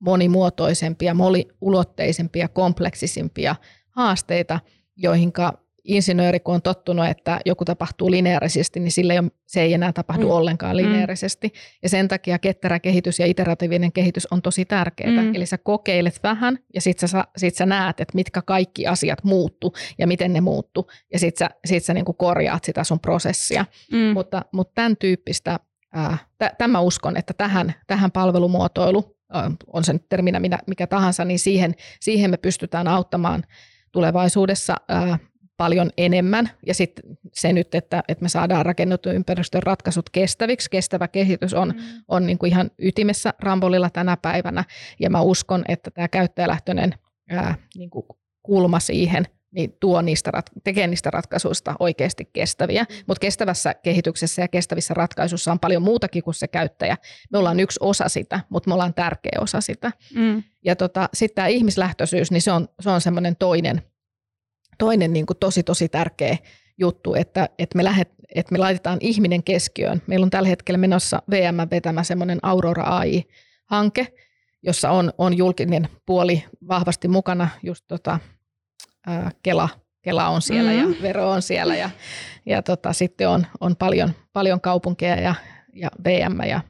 monimuotoisempia, 0.00 1.14
moniulotteisempia, 1.14 2.48
kompleksisimpia 2.48 3.56
haasteita, 3.90 4.60
joihinka 4.96 5.52
insinööri, 5.88 6.40
kun 6.40 6.54
on 6.54 6.62
tottunut, 6.62 7.06
että 7.06 7.40
joku 7.46 7.64
tapahtuu 7.64 8.10
lineaarisesti, 8.10 8.80
niin 8.80 8.92
sille 8.92 9.14
se 9.46 9.62
ei 9.62 9.74
enää 9.74 9.92
tapahdu 9.92 10.26
mm. 10.26 10.30
ollenkaan 10.30 10.76
mm. 10.76 10.76
lineaarisesti. 10.76 11.48
Mm. 11.48 11.52
Ja 11.82 11.88
sen 11.88 12.08
takia 12.08 12.38
ketterä 12.38 12.80
kehitys 12.80 13.18
ja 13.18 13.26
iteratiivinen 13.26 13.92
kehitys 13.92 14.26
on 14.30 14.42
tosi 14.42 14.64
tärkeää. 14.64 15.22
Mm. 15.22 15.34
Eli 15.34 15.46
sä 15.46 15.58
kokeilet 15.58 16.20
vähän 16.22 16.58
ja 16.74 16.80
sit 16.80 16.98
sä, 16.98 17.24
sit 17.36 17.54
sä 17.54 17.66
näet, 17.66 18.00
että 18.00 18.14
mitkä 18.14 18.42
kaikki 18.42 18.86
asiat 18.86 19.24
muuttu 19.24 19.72
ja 19.98 20.06
miten 20.06 20.32
ne 20.32 20.40
muuttu. 20.40 20.86
Ja 21.12 21.18
sit 21.18 21.36
sä, 21.36 21.50
sit 21.64 21.84
sä 21.84 21.94
niinku 21.94 22.12
korjaat 22.12 22.64
sitä 22.64 22.84
sun 22.84 23.00
prosessia. 23.00 23.64
Mm. 23.92 23.98
Mutta, 23.98 24.42
mutta 24.52 24.72
tämän 24.74 24.96
tyyppistä 24.96 25.60
Tämä 26.58 26.80
uskon, 26.80 27.16
että 27.16 27.34
tähän, 27.34 27.74
tähän 27.86 28.12
palvelumuotoilu, 28.12 29.16
on 29.66 29.84
sen 29.84 30.00
terminä 30.08 30.40
mikä 30.66 30.86
tahansa, 30.86 31.24
niin 31.24 31.38
siihen, 31.38 31.74
siihen 32.00 32.30
me 32.30 32.36
pystytään 32.36 32.88
auttamaan 32.88 33.44
tulevaisuudessa 33.92 34.76
paljon 35.56 35.90
enemmän. 35.96 36.50
Ja 36.66 36.74
sitten 36.74 37.04
se 37.34 37.52
nyt, 37.52 37.74
että, 37.74 38.02
että 38.08 38.22
me 38.22 38.28
saadaan 38.28 38.66
rakennettu 38.66 39.10
ympäristön 39.10 39.62
ratkaisut 39.62 40.10
kestäviksi. 40.10 40.70
Kestävä 40.70 41.08
kehitys 41.08 41.54
on, 41.54 41.68
mm. 41.68 42.02
on 42.08 42.26
niin 42.26 42.38
kuin 42.38 42.50
ihan 42.50 42.70
ytimessä 42.78 43.34
Rambolilla 43.40 43.90
tänä 43.90 44.16
päivänä. 44.16 44.64
Ja 45.00 45.10
mä 45.10 45.20
uskon, 45.20 45.64
että 45.68 45.90
tämä 45.90 46.08
käyttäjälähtöinen 46.08 46.94
ää, 47.30 47.54
niin 47.76 47.90
kuin 47.90 48.06
kulma 48.42 48.80
siihen– 48.80 49.24
niin 49.50 49.76
tuo 49.80 50.02
niistä, 50.02 50.32
tekee 50.64 50.86
niistä 50.86 51.10
ratkaisuista 51.10 51.74
oikeasti 51.78 52.24
kestäviä. 52.32 52.82
Mm. 52.82 52.94
Mutta 53.06 53.20
kestävässä 53.20 53.74
kehityksessä 53.74 54.42
ja 54.42 54.48
kestävissä 54.48 54.94
ratkaisuissa 54.94 55.52
on 55.52 55.58
paljon 55.58 55.82
muutakin 55.82 56.22
kuin 56.22 56.34
se 56.34 56.48
käyttäjä. 56.48 56.96
Me 57.32 57.38
ollaan 57.38 57.60
yksi 57.60 57.78
osa 57.82 58.08
sitä, 58.08 58.40
mutta 58.48 58.70
me 58.70 58.74
ollaan 58.74 58.94
tärkeä 58.94 59.38
osa 59.40 59.60
sitä. 59.60 59.92
Mm. 60.14 60.42
Ja 60.64 60.76
tota, 60.76 61.08
sitten 61.14 61.34
tämä 61.34 61.48
ihmislähtöisyys, 61.48 62.30
niin 62.30 62.42
se 62.42 62.52
on, 62.52 62.68
se 62.80 62.90
on 62.90 63.00
semmoinen 63.00 63.36
toinen, 63.36 63.82
toinen 64.78 65.12
niin 65.12 65.26
kuin 65.26 65.36
tosi 65.36 65.62
tosi 65.62 65.88
tärkeä 65.88 66.36
juttu, 66.78 67.14
että, 67.14 67.48
että, 67.58 67.76
me 67.76 67.84
lähet, 67.84 68.08
että 68.34 68.52
me 68.52 68.58
laitetaan 68.58 68.98
ihminen 69.00 69.42
keskiöön. 69.42 70.02
Meillä 70.06 70.24
on 70.24 70.30
tällä 70.30 70.48
hetkellä 70.48 70.78
menossa 70.78 71.22
VM 71.30 71.56
vetämä 71.70 72.02
semmoinen 72.02 72.38
Aurora 72.42 72.82
AI-hanke, 72.82 74.06
jossa 74.62 74.90
on, 74.90 75.12
on 75.18 75.36
julkinen 75.36 75.88
puoli 76.06 76.44
vahvasti 76.68 77.08
mukana 77.08 77.48
just 77.62 77.84
tota, 77.88 78.18
Kela, 79.42 79.68
Kela 80.02 80.28
on 80.28 80.42
siellä 80.42 80.70
mm-hmm. 80.70 80.92
ja 80.92 81.02
vero 81.02 81.30
on 81.30 81.42
siellä 81.42 81.76
ja, 81.76 81.90
ja 82.46 82.62
tota, 82.62 82.92
sitten 82.92 83.28
on, 83.28 83.46
on 83.60 83.76
paljon, 83.76 84.12
paljon 84.32 84.60
kaupunkeja 84.60 85.20
ja, 85.20 85.34
ja 85.72 85.88
VM 86.04 86.40
ja 86.48 86.60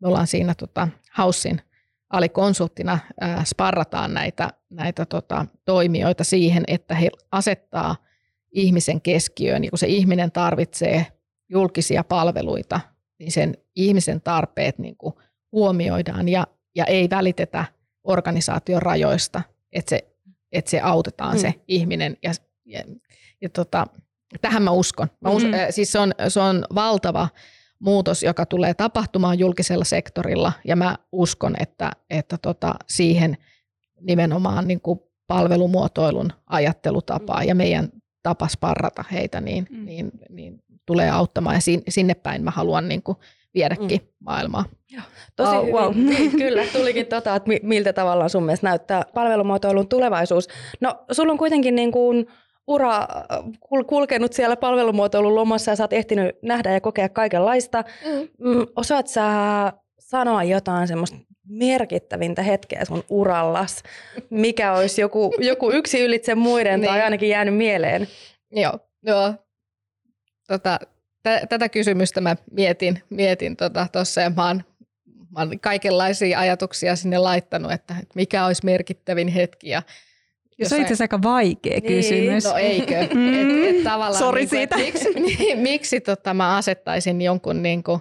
me 0.00 0.08
ollaan 0.08 0.26
siinä 0.26 0.54
tota, 0.54 0.88
Haussin 1.12 1.60
alikonsulttina 2.10 2.98
ää, 3.20 3.44
sparrataan 3.44 4.14
näitä, 4.14 4.50
näitä 4.70 5.06
tota, 5.06 5.46
toimijoita 5.64 6.24
siihen, 6.24 6.64
että 6.66 6.94
he 6.94 7.08
asettaa 7.32 7.96
ihmisen 8.52 9.00
keskiöön, 9.00 9.60
niin 9.60 9.70
kun 9.70 9.78
se 9.78 9.86
ihminen 9.86 10.32
tarvitsee 10.32 11.06
julkisia 11.48 12.04
palveluita, 12.04 12.80
niin 13.18 13.32
sen 13.32 13.56
ihmisen 13.76 14.20
tarpeet 14.20 14.78
niin 14.78 14.96
kuin 14.96 15.14
huomioidaan 15.52 16.28
ja, 16.28 16.46
ja 16.74 16.84
ei 16.84 17.10
välitetä 17.10 17.64
organisaation 18.04 18.82
rajoista, 18.82 19.42
että 19.72 19.90
se 19.90 20.11
että 20.52 20.70
se 20.70 20.80
autetaan 20.80 21.34
mm. 21.34 21.40
se 21.40 21.54
ihminen. 21.68 22.16
Ja, 22.22 22.32
ja, 22.64 22.84
ja 23.40 23.48
tota, 23.48 23.86
tähän 24.40 24.62
mä 24.62 24.70
uskon. 24.70 25.08
Mä 25.20 25.30
us, 25.30 25.42
mm-hmm. 25.42 25.58
siis 25.70 25.92
se 25.92 25.98
on, 25.98 26.12
se 26.28 26.40
on 26.40 26.64
valtava 26.74 27.28
muutos, 27.78 28.22
joka 28.22 28.46
tulee 28.46 28.74
tapahtumaan 28.74 29.38
julkisella 29.38 29.84
sektorilla, 29.84 30.52
ja 30.64 30.76
mä 30.76 30.98
uskon, 31.12 31.54
että, 31.60 31.90
että 32.10 32.38
tota, 32.38 32.74
siihen 32.88 33.36
nimenomaan 34.00 34.68
niin 34.68 34.80
kuin 34.80 35.00
palvelumuotoilun 35.26 36.32
ajattelutapaa 36.46 37.40
mm. 37.40 37.48
ja 37.48 37.54
meidän 37.54 37.88
tapa 38.22 38.48
sparrata 38.48 39.04
heitä, 39.12 39.40
niin, 39.40 39.66
mm. 39.70 39.84
niin, 39.84 40.10
niin 40.28 40.62
tulee 40.86 41.10
auttamaan, 41.10 41.56
ja 41.56 41.60
sinne 41.88 42.14
päin 42.14 42.44
mä 42.44 42.50
haluan 42.50 42.88
niin 42.88 43.02
kuin 43.02 43.18
viedäkin 43.54 44.00
mm. 44.00 44.08
maailmaa. 44.24 44.64
Joo, 44.90 45.02
tosi 45.36 45.56
oh, 45.56 45.62
hyvin. 45.62 45.74
Wow. 45.74 45.94
Niin, 46.10 46.30
kyllä, 46.30 46.64
tulikin 46.72 47.06
tota, 47.06 47.36
että 47.36 47.50
miltä 47.62 47.92
tavalla 47.92 48.28
sun 48.28 48.42
mielestä 48.44 48.66
näyttää 48.66 49.02
palvelumuotoilun 49.14 49.88
tulevaisuus. 49.88 50.48
No, 50.80 51.04
sulla 51.12 51.32
on 51.32 51.38
kuitenkin 51.38 51.74
niin 51.74 51.92
kuin 51.92 52.26
ura 52.66 53.08
kulkenut 53.86 54.32
siellä 54.32 54.56
palvelumuotoilun 54.56 55.34
lomassa 55.34 55.70
ja 55.70 55.76
sä 55.76 55.84
oot 55.84 55.92
ehtinyt 55.92 56.36
nähdä 56.42 56.72
ja 56.72 56.80
kokea 56.80 57.08
kaikenlaista. 57.08 57.84
Mm. 58.04 58.28
Mm, 58.48 58.66
osaat 58.76 59.06
sä 59.06 59.22
sanoa 59.98 60.42
jotain 60.42 60.88
semmoista 60.88 61.16
merkittävintä 61.48 62.42
hetkeä 62.42 62.84
sun 62.84 63.04
urallas? 63.08 63.82
Mikä 64.30 64.72
olisi 64.72 65.00
joku, 65.00 65.34
joku 65.38 65.70
yksi 65.70 66.00
ylitse 66.00 66.34
muiden 66.34 66.80
niin. 66.80 66.88
tai 66.88 67.02
ainakin 67.02 67.28
jäänyt 67.28 67.56
mieleen? 67.56 68.08
Joo, 68.50 68.78
joo. 69.02 69.34
Tota, 70.48 70.78
tätä 71.48 71.68
kysymystä 71.68 72.20
mä 72.20 72.36
mietin, 72.50 73.02
mietin 73.10 73.56
tuossa 73.56 73.88
tota, 73.92 74.20
ja 74.20 74.30
mä 74.30 74.46
oon, 74.46 74.64
mä 75.30 75.40
oon 75.40 75.60
kaikenlaisia 75.60 76.38
ajatuksia 76.38 76.96
sinne 76.96 77.18
laittanut, 77.18 77.72
että 77.72 77.94
mikä 78.14 78.46
olisi 78.46 78.64
merkittävin 78.64 79.28
hetki 79.28 79.68
ja 79.68 79.82
ja 80.58 80.68
se 80.68 80.74
on 80.74 80.80
itse 80.80 80.94
asiassa 80.94 81.04
aika 81.04 81.22
vaikea 81.22 81.72
niin, 81.72 81.82
kysymys. 81.82 82.44
No 82.44 82.56
eikö? 82.56 82.94
Mm. 83.14 83.34
Et, 83.34 83.76
et 83.76 83.84
tavallaan 83.84 84.18
Sori 84.18 84.40
niin 84.40 84.48
siitä. 84.48 84.76
Miksi, 84.76 85.08
niin, 85.38 85.58
miksi 85.58 86.00
tota, 86.00 86.34
mä 86.34 86.56
asettaisin 86.56 87.22
jonkun 87.22 87.62
niin 87.62 87.82
kuin, 87.82 88.00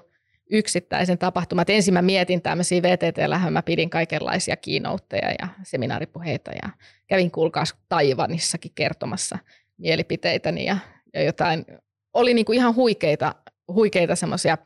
yksittäisen 0.52 1.18
tapahtuman. 1.18 1.66
ensin 1.68 1.94
mä 1.94 2.02
mietin 2.02 2.42
tämmöisiä 2.42 2.82
vtt 2.82 3.18
mä 3.50 3.62
pidin 3.62 3.90
kaikenlaisia 3.90 4.56
kiinoutteja 4.56 5.32
ja 5.40 5.48
seminaaripuheita 5.64 6.52
ja 6.52 6.70
kävin 7.08 7.32
kuulkaas 7.32 7.76
Taivanissakin 7.90 8.72
kertomassa 8.76 9.38
mielipiteitäni 9.78 10.66
ja, 10.66 10.78
ja 11.14 11.24
jotain. 11.24 11.66
Oli 12.14 12.34
niinku 12.34 12.52
ihan 12.52 12.76
huikeita, 12.76 13.36
huikeita 13.68 14.16
semmoisia 14.16 14.58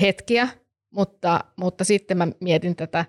hetkiä, 0.00 0.48
mutta, 0.90 1.44
mutta 1.56 1.84
sitten 1.84 2.18
mä 2.18 2.28
mietin 2.40 2.76
tätä 2.76 3.04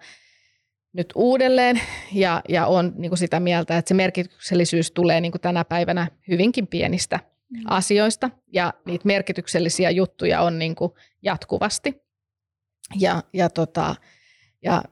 nyt 0.94 1.08
uudelleen 1.16 1.82
ja, 2.14 2.42
ja 2.50 2.68
on 2.68 2.94
niin 2.98 3.10
kuin 3.10 3.20
sitä 3.20 3.40
mieltä, 3.40 3.78
että 3.78 3.90
se 3.90 3.94
merkityksellisyys 3.94 4.92
tulee 4.92 5.22
niin 5.22 5.32
kuin 5.32 5.42
tänä 5.42 5.66
päivänä 5.66 6.08
hyvinkin 6.28 6.68
pienistä 6.68 7.20
mm. 7.50 7.62
asioista 7.66 8.30
ja 8.54 8.74
niitä 8.86 9.06
merkityksellisiä 9.06 9.90
juttuja 9.90 10.42
on 10.42 10.60
niin 10.60 10.76
kuin 10.76 10.92
jatkuvasti. 11.22 12.02
Ja, 13.00 13.24
ja, 13.34 13.50
tota, 13.50 13.96
ja 14.64 14.84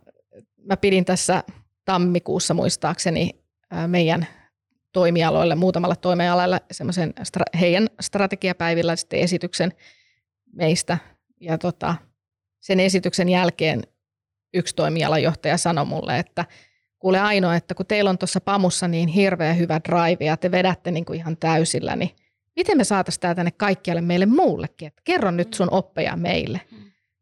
mä 0.57 0.77
pidin 0.77 1.05
tässä 1.05 1.43
tammikuussa 1.85 2.53
muistaakseni 2.53 3.29
meidän 3.87 4.27
toimialoille, 4.97 5.55
muutamalla 5.55 5.95
toimialalla 5.95 6.59
semmoisen 6.71 7.13
heidän 7.59 7.87
strategiapäivillä 7.99 8.95
sitten 8.95 9.19
esityksen 9.19 9.73
meistä. 10.53 10.97
Ja 11.41 11.57
tota, 11.57 11.95
sen 12.59 12.79
esityksen 12.79 13.29
jälkeen 13.29 13.83
yksi 14.53 14.75
toimialajohtaja 14.75 15.57
sanoi 15.57 15.85
mulle, 15.85 16.19
että 16.19 16.45
kuule 16.99 17.19
ainoa, 17.19 17.55
että 17.55 17.75
kun 17.75 17.85
teillä 17.85 18.09
on 18.09 18.17
tuossa 18.17 18.41
pamussa 18.41 18.87
niin 18.87 19.07
hirveä 19.07 19.53
hyvä 19.53 19.81
drive 19.89 20.25
ja 20.25 20.37
te 20.37 20.51
vedätte 20.51 20.91
niin 20.91 21.05
kuin 21.05 21.19
ihan 21.19 21.37
täysillä, 21.37 21.95
niin 21.95 22.11
miten 22.55 22.77
me 22.77 22.83
saataisiin 22.83 23.21
tämä 23.21 23.35
tänne 23.35 23.51
kaikkialle 23.51 24.01
meille 24.01 24.25
muullekin, 24.25 24.87
että 24.87 25.01
kerro 25.05 25.31
nyt 25.31 25.53
sun 25.53 25.67
oppeja 25.71 26.15
meille. 26.15 26.61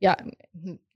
Ja 0.02 0.18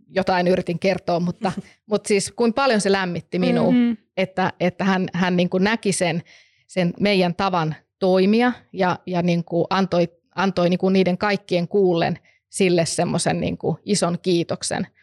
jotain 0.10 0.48
yritin 0.48 0.80
kertoa, 0.80 1.20
mutta, 1.20 1.52
mutta 1.90 2.08
siis 2.08 2.32
kuin 2.36 2.54
paljon 2.54 2.82
se 2.82 2.92
lämmitti 2.92 3.40
minua, 3.40 3.72
mm-hmm. 3.72 3.98
että, 4.18 4.54
että 4.60 4.84
hän, 4.84 5.08
hän 5.14 5.38
niin 5.38 5.50
kuin 5.50 5.64
näki 5.64 5.92
sen, 5.92 6.24
sen 6.70 6.93
meidän 6.99 7.36
tavan 7.36 7.76
toimia 7.99 8.51
ja, 8.74 8.99
ja 9.05 9.22
niin 9.22 9.43
kuin 9.43 9.65
antoi, 9.70 10.07
antoi 10.36 10.70
niin 10.70 10.80
kuin 10.80 10.93
niiden 10.93 11.17
kaikkien 11.17 11.67
kuullen 11.67 12.20
sille 12.49 12.86
semmoisen 12.86 13.39
niin 13.39 13.57
ison 13.86 14.17
kiitoksen– 14.22 14.88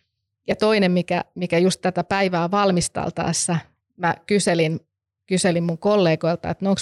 ja 0.48 0.56
toinen, 0.56 0.92
mikä, 0.92 1.24
mikä 1.34 1.58
just 1.58 1.80
tätä 1.80 2.04
päivää 2.04 2.50
valmistaltaessa, 2.50 3.58
mä 3.96 4.14
kyselin, 4.26 4.80
kyselin 5.26 5.64
mun 5.64 5.78
kollegoilta, 5.78 6.50
että 6.50 6.64
no 6.64 6.70
onko 6.70 6.80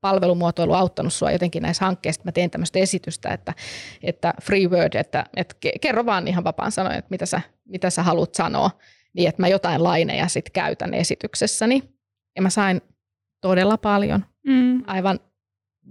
palvelumuotoilu 0.00 0.72
auttanut 0.72 1.12
sua 1.12 1.30
jotenkin 1.30 1.62
näissä 1.62 1.84
hankkeissa. 1.84 2.22
Mä 2.24 2.32
teen 2.32 2.50
tämmöistä 2.50 2.78
esitystä, 2.78 3.28
että, 3.28 3.54
että 4.02 4.34
free 4.42 4.66
word, 4.66 4.94
että, 4.94 5.26
että 5.36 5.54
kerro 5.80 6.06
vaan 6.06 6.28
ihan 6.28 6.44
vapaan 6.44 6.72
sanoen, 6.72 6.98
että 6.98 7.10
mitä 7.10 7.26
sä, 7.26 7.40
mitä 7.64 7.90
sä 7.90 8.02
haluat 8.02 8.34
sanoa, 8.34 8.70
niin 9.12 9.28
että 9.28 9.42
mä 9.42 9.48
jotain 9.48 9.82
laineja 9.82 10.28
sitten 10.28 10.52
käytän 10.52 10.94
esityksessäni. 10.94 11.82
Ja 12.36 12.42
mä 12.42 12.50
sain 12.50 12.80
todella 13.42 13.78
paljon, 13.78 14.24
mm. 14.46 14.82
aivan 14.86 15.20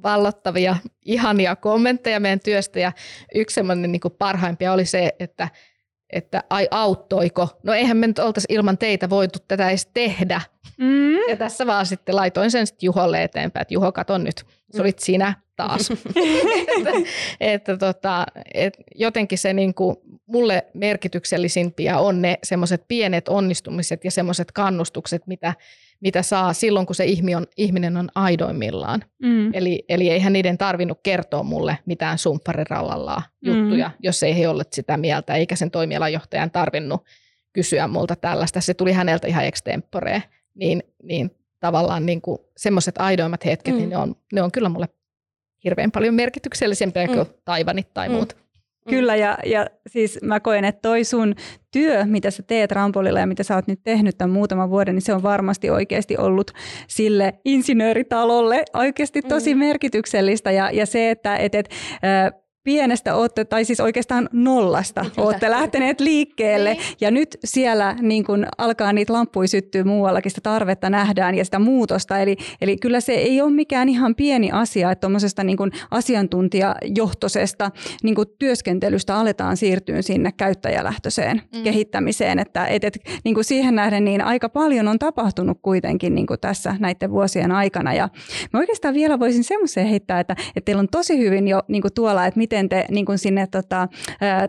vallottavia, 0.04 0.76
ihania 1.06 1.56
kommentteja 1.56 2.20
meidän 2.20 2.40
työstä. 2.40 2.80
Ja 2.80 2.92
yksi 3.36 3.54
semmoinen 3.54 3.92
niin 3.92 4.02
parhaimpia 4.18 4.74
oli 4.74 4.86
se, 4.86 5.16
että– 5.20 5.50
että 6.12 6.44
ai 6.50 6.68
auttoiko. 6.72 7.60
No 7.64 7.74
eihän 7.74 7.98
me 7.98 8.08
nyt 8.08 8.20
oltaisi 8.20 8.48
ilman 8.50 8.78
teitä 8.78 9.10
voitu 9.10 9.40
tätä 9.48 9.70
edes 9.70 9.86
tehdä. 9.94 10.42
Mm. 10.78 11.16
Ja 11.30 11.38
tässä 11.38 11.68
vaan 11.68 11.86
sitten 11.86 12.16
laitoin 12.16 12.52
sen 12.52 12.68
sitten 12.68 12.88
Juholle 12.88 13.24
eteenpäin, 13.24 13.62
että 13.62 13.74
Juho, 13.74 13.92
kato 13.92 14.18
nyt, 14.18 14.46
se 14.72 14.82
olit 14.82 15.00
sinä 15.00 15.34
taas. 15.56 15.90
että, 16.78 16.92
että 17.40 17.78
tota, 17.78 18.26
et 18.54 18.78
jotenkin 18.96 19.38
se 19.38 19.54
niinku, 19.54 20.02
mulle 20.26 20.66
merkityksellisimpiä 20.74 22.00
on 22.00 22.22
ne 22.22 22.38
semmoiset 22.44 22.86
pienet 22.88 23.30
onnistumiset 23.30 24.06
ja 24.06 24.12
semmoiset 24.12 24.52
kannustukset, 24.52 25.28
mitä 25.28 25.54
mitä 26.02 26.22
saa 26.22 26.54
silloin, 26.54 26.86
kun 26.86 26.96
se 26.96 27.06
ihminen 27.06 27.38
on, 27.38 27.46
ihminen 27.58 27.98
on 27.98 28.10
aidoimmillaan. 28.16 29.04
Mm. 29.24 29.54
Eli, 29.54 29.86
eli 29.90 30.10
eihän 30.10 30.34
niiden 30.34 30.58
tarvinnut 30.58 31.00
kertoa 31.04 31.44
mulle 31.44 31.78
mitään 31.86 32.18
sumpparirallallaan 32.18 33.24
mm. 33.46 33.52
juttuja, 33.52 33.92
jos 34.00 34.24
ei 34.24 34.40
he 34.40 34.48
olleet 34.48 34.74
sitä 34.74 34.98
mieltä, 34.98 35.36
eikä 35.36 35.56
sen 35.56 35.72
toimialajohtajan 35.72 36.52
tarvinnut 36.52 37.06
kysyä 37.54 37.88
multa 37.88 38.16
tällaista. 38.16 38.62
Se 38.62 38.74
tuli 38.74 38.92
häneltä 38.92 39.28
ihan 39.28 39.46
extemporee. 39.46 40.24
Niin, 40.56 40.84
niin 41.04 41.32
tavallaan 41.60 42.06
niin 42.06 42.22
semmoiset 42.58 42.98
aidoimmat 42.98 43.46
hetket, 43.46 43.74
niin 43.74 43.76
mm. 43.76 43.90
niin 43.90 43.90
ne 43.90 43.98
on, 43.98 44.16
ne 44.34 44.42
on 44.42 44.52
kyllä 44.52 44.70
mulle 44.70 44.90
hirveän 45.64 45.92
paljon 45.92 46.16
merkityksellisempiä 46.16 47.08
mm. 47.08 47.14
kuin 47.14 47.28
taivanit 47.46 47.94
tai 47.94 48.10
mm. 48.10 48.16
muut. 48.16 48.41
Kyllä, 48.90 49.16
ja, 49.16 49.38
ja 49.46 49.68
siis 49.88 50.20
mä 50.24 50.40
koen, 50.40 50.66
että 50.66 50.82
toi 50.82 51.04
sun 51.04 51.36
työ, 51.72 52.06
mitä 52.06 52.32
sä 52.32 52.44
teet 52.44 52.72
Rampolilla 52.72 53.20
ja 53.20 53.28
mitä 53.28 53.44
sä 53.44 53.56
oot 53.56 53.68
nyt 53.68 53.80
tehnyt 53.84 54.18
tämän 54.18 54.34
muutaman 54.34 54.70
vuoden, 54.70 54.96
niin 54.96 55.02
se 55.02 55.14
on 55.14 55.24
varmasti 55.24 55.70
oikeasti 55.70 56.18
ollut 56.18 56.52
sille 56.88 57.34
insinööritalolle 57.46 58.64
oikeasti 58.74 59.22
tosi 59.22 59.54
mm. 59.54 59.60
merkityksellistä. 59.60 60.52
Ja, 60.52 60.72
ja 60.72 60.86
se, 60.86 61.12
että 61.12 61.36
et, 61.36 61.56
et, 61.56 61.70
pienestä 62.64 63.16
olette, 63.16 63.46
tai 63.46 63.66
siis 63.66 63.80
oikeastaan 63.80 64.30
nollasta 64.32 65.02
Kyllä. 65.02 65.28
olette 65.28 65.50
lähteneet 65.50 66.00
liikkeelle 66.00 66.74
niin. 66.74 66.84
ja 67.02 67.12
nyt 67.12 67.38
siellä 67.46 67.96
niin 68.02 68.24
kun 68.24 68.46
alkaa 68.58 68.94
niitä 68.94 69.14
lampuja 69.14 69.48
syttyä 69.48 69.84
muuallakin, 69.84 70.32
sitä 70.32 70.42
tarvetta 70.42 70.90
nähdään 70.90 71.36
ja 71.36 71.46
sitä 71.46 71.60
muutosta. 71.60 72.20
Eli, 72.20 72.38
eli 72.62 72.78
kyllä 72.78 73.00
se 73.00 73.14
ei 73.14 73.42
ole 73.42 73.52
mikään 73.52 73.90
ihan 73.90 74.16
pieni 74.16 74.52
asia, 74.52 74.92
että 74.92 75.02
tuommoisesta 75.02 75.44
niin 75.44 75.58
asiantuntijajohtoisesta 75.92 77.72
niin 78.04 78.16
kun 78.16 78.26
työskentelystä 78.40 79.16
aletaan 79.16 79.58
siirtyä 79.58 80.02
sinne 80.02 80.32
käyttäjälähtöiseen 80.32 81.42
mm. 81.56 81.64
kehittämiseen. 81.64 82.40
Että 82.40 82.66
et, 82.66 82.84
et, 82.84 82.98
niin 83.24 83.44
siihen 83.44 83.76
nähden 83.76 84.06
niin 84.06 84.22
aika 84.22 84.50
paljon 84.50 84.88
on 84.88 85.00
tapahtunut 85.00 85.58
kuitenkin 85.62 86.16
niin 86.16 86.28
tässä 86.42 86.76
näiden 86.80 87.12
vuosien 87.12 87.52
aikana. 87.52 87.94
Ja 87.94 88.10
mä 88.54 88.60
oikeastaan 88.60 88.94
vielä 88.94 89.20
voisin 89.20 89.44
semmoiseen 89.44 89.88
heittää, 89.88 90.20
että, 90.20 90.36
että 90.56 90.66
teillä 90.66 90.80
on 90.80 90.88
tosi 90.92 91.18
hyvin 91.18 91.48
jo 91.48 91.62
niin 91.68 91.84
tuolla, 91.96 92.26
että 92.26 92.38
miten 92.52 92.70
te 92.70 92.86
niin 92.90 93.06
kuin 93.06 93.18
sinne 93.18 93.48
tota, 93.48 93.88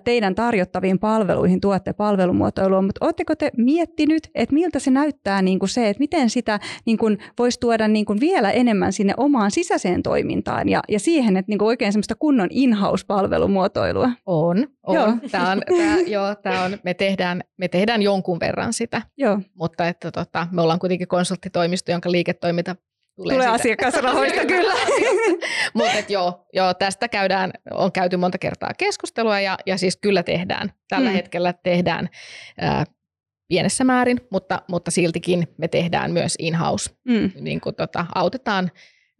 teidän 0.04 0.34
tarjottaviin 0.34 0.98
palveluihin 0.98 1.60
tuotte 1.60 1.92
palvelumuotoilua, 1.92 2.82
mutta 2.82 3.04
oletteko 3.04 3.34
te 3.34 3.50
miettinyt, 3.56 4.30
että 4.34 4.54
miltä 4.54 4.78
se 4.78 4.90
näyttää 4.90 5.42
niin 5.42 5.58
kuin 5.58 5.68
se, 5.68 5.88
että 5.88 6.00
miten 6.00 6.30
sitä 6.30 6.60
niin 6.84 6.98
kuin 6.98 7.18
voisi 7.38 7.60
tuoda 7.60 7.88
niin 7.88 8.04
kuin 8.04 8.20
vielä 8.20 8.50
enemmän 8.50 8.92
sinne 8.92 9.14
omaan 9.16 9.50
sisäiseen 9.50 10.02
toimintaan 10.02 10.68
ja, 10.68 10.80
ja 10.88 11.00
siihen, 11.00 11.36
että 11.36 11.50
niin 11.50 11.58
kuin 11.58 11.66
oikein 11.66 11.92
semmoista 11.92 12.14
kunnon 12.14 12.48
in-house-palvelumuotoilua? 12.50 14.10
On, 14.26 14.66
on. 14.86 14.94
Joo. 14.94 15.12
Tämä 15.30 15.50
on, 15.50 15.62
tämä, 15.68 15.96
joo, 16.06 16.34
tämä 16.34 16.64
on 16.64 16.78
me, 16.84 16.94
tehdään, 16.94 17.40
me 17.56 17.68
tehdään 17.68 18.02
jonkun 18.02 18.40
verran 18.40 18.72
sitä, 18.72 19.02
joo. 19.16 19.40
mutta 19.54 19.88
että 19.88 20.10
tota, 20.10 20.46
me 20.50 20.62
ollaan 20.62 20.78
kuitenkin 20.78 21.08
konsulttitoimisto, 21.08 21.92
jonka 21.92 22.10
liiketoiminta 22.10 22.76
Tulee, 23.16 23.34
tulee 23.34 23.48
asiakasrahoista, 23.48 24.46
kyllä. 24.46 24.74
Mutta 25.74 26.12
joo, 26.12 26.46
joo, 26.52 26.74
tästä 26.74 27.08
käydään, 27.08 27.50
on 27.70 27.92
käyty 27.92 28.16
monta 28.16 28.38
kertaa 28.38 28.70
keskustelua 28.78 29.40
ja, 29.40 29.58
ja 29.66 29.78
siis 29.78 29.96
kyllä 29.96 30.22
tehdään. 30.22 30.72
Tällä 30.88 31.08
hmm. 31.08 31.16
hetkellä 31.16 31.52
tehdään 31.52 32.08
ää, 32.60 32.84
pienessä 33.48 33.84
määrin, 33.84 34.20
mutta, 34.30 34.62
mutta 34.68 34.90
siltikin 34.90 35.48
me 35.58 35.68
tehdään 35.68 36.12
myös 36.12 36.34
in-house. 36.38 36.90
Hmm. 37.10 37.30
Niin 37.40 37.60
kuin 37.60 37.74
tota, 37.74 38.06
autetaan 38.14 38.70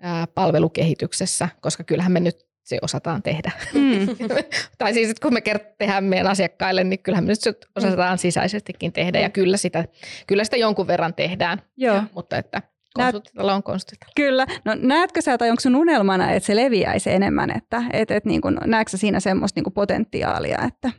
ää, 0.01 0.27
palvelukehityksessä, 0.27 1.49
koska 1.61 1.85
kyllähän 1.85 2.13
me 2.13 2.21
nyt 2.21 2.47
se 2.65 2.79
osataan 2.83 3.23
tehdä. 3.23 3.51
Mm. 3.75 4.07
tai 4.79 4.95
siis, 4.95 5.15
kun 5.21 5.35
me 5.35 5.41
kert- 5.49 5.75
tehdään 5.79 6.05
meidän 6.05 6.27
asiakkaille, 6.27 6.85
niin 6.85 6.99
kyllähän 6.99 7.25
me 7.25 7.29
nyt 7.29 7.41
se 7.41 7.55
osataan 7.77 8.19
sisäisestikin 8.19 8.93
tehdä, 8.93 9.21
ja 9.21 9.31
kyllä 9.31 9.57
sitä, 9.57 9.85
kyllä 10.27 10.45
sitä 10.45 10.57
jonkun 10.57 10.87
verran 10.87 11.15
tehdään. 11.15 11.63
Joo. 11.77 11.97
Ja, 11.97 12.05
mutta 12.15 12.39
että 12.39 12.63
Konsulttitalo 12.95 13.53
on 13.53 13.63
konsulttitalo. 13.63 14.13
Kyllä. 14.17 14.47
No 14.65 14.75
näetkö 14.75 15.23
sä 15.23 15.39
tai 15.39 15.51
onko 15.51 15.61
sun 15.61 15.77
unelmana, 15.77 16.31
että 16.31 16.47
se 16.47 16.57
leviäisi 16.57 17.11
enemmän? 17.11 17.51
Että 17.57 17.83
et, 17.93 18.11
et, 18.11 18.25
niin 18.25 18.41
kun, 18.41 18.59
näetkö 18.65 18.97
siinä 18.97 19.21
semmoista 19.21 19.61
niin 19.61 19.73
potentiaalia? 19.73 20.59
Että... 20.69 20.91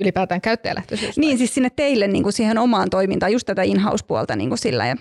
Ylipäätään 0.00 0.40
käyttäjälähtöisyys? 0.40 1.18
Niin, 1.18 1.38
siis 1.38 1.54
sinne 1.54 1.70
teille 1.70 2.06
niin 2.06 2.22
kuin 2.22 2.32
siihen 2.32 2.58
omaan 2.58 2.90
toimintaan, 2.90 3.32
just 3.32 3.46
tätä 3.46 3.62
in-house-puolta 3.62 4.36
niin 4.36 4.48
kuin 4.48 4.58
sillä. 4.58 4.86
Ja... 4.86 4.96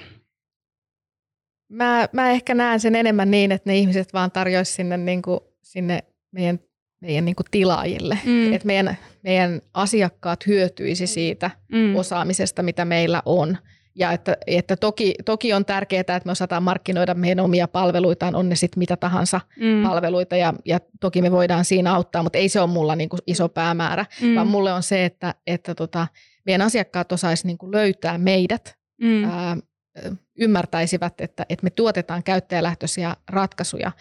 mä, 1.69 2.09
mä 2.11 2.31
ehkä 2.31 2.53
näen 2.53 2.79
sen 2.79 2.95
enemmän 2.95 3.31
niin, 3.31 3.51
että 3.51 3.69
ne 3.69 3.77
ihmiset 3.77 4.13
vaan 4.13 4.31
tarjoaisi 4.31 4.73
sinne, 4.73 4.97
niin 4.97 5.21
kuin, 5.21 5.39
sinne 5.61 6.03
meidän, 6.31 6.59
meidän 7.01 7.25
niin 7.25 7.35
kuin 7.35 7.47
tilaajille. 7.51 8.19
Mm. 8.25 8.53
Että 8.53 8.65
meidän, 8.65 8.97
meidän 9.23 9.61
asiakkaat 9.73 10.47
hyötyisi 10.47 11.07
siitä 11.07 11.51
mm. 11.71 11.95
osaamisesta, 11.95 12.63
mitä 12.63 12.85
meillä 12.85 13.21
on. 13.25 13.57
Ja 13.95 14.11
että, 14.11 14.37
että 14.47 14.75
toki, 14.75 15.15
toki 15.25 15.53
on 15.53 15.65
tärkeää, 15.65 15.99
että 15.99 16.21
me 16.25 16.31
osataan 16.31 16.63
markkinoida 16.63 17.13
meidän 17.13 17.45
omia 17.45 17.67
palveluitaan, 17.67 18.35
on 18.35 18.49
ne 18.49 18.55
sitten 18.55 18.79
mitä 18.79 18.97
tahansa 18.97 19.41
mm. 19.59 19.83
palveluita, 19.83 20.35
ja, 20.35 20.53
ja 20.65 20.79
toki 20.99 21.21
me 21.21 21.31
voidaan 21.31 21.65
siinä 21.65 21.93
auttaa, 21.93 22.23
mutta 22.23 22.37
ei 22.37 22.49
se 22.49 22.61
ole 22.61 22.69
mulla 22.69 22.95
niin 22.95 23.09
kuin 23.09 23.19
iso 23.27 23.49
päämäärä, 23.49 24.05
mm. 24.21 24.35
vaan 24.35 24.47
mulle 24.47 24.73
on 24.73 24.83
se, 24.83 25.05
että, 25.05 25.35
että 25.47 25.75
tota, 25.75 26.07
meidän 26.45 26.61
asiakkaat 26.61 27.11
osaisi 27.11 27.47
niin 27.47 27.57
kuin 27.57 27.71
löytää 27.71 28.17
meidät, 28.17 28.77
mm. 29.01 29.23
ää, 29.23 29.57
ymmärtäisivät, 30.39 31.21
että, 31.21 31.45
että 31.49 31.63
me 31.63 31.69
tuotetaan 31.69 32.23
käyttäjälähtöisiä 32.23 33.15
ratkaisuja, 33.29 33.91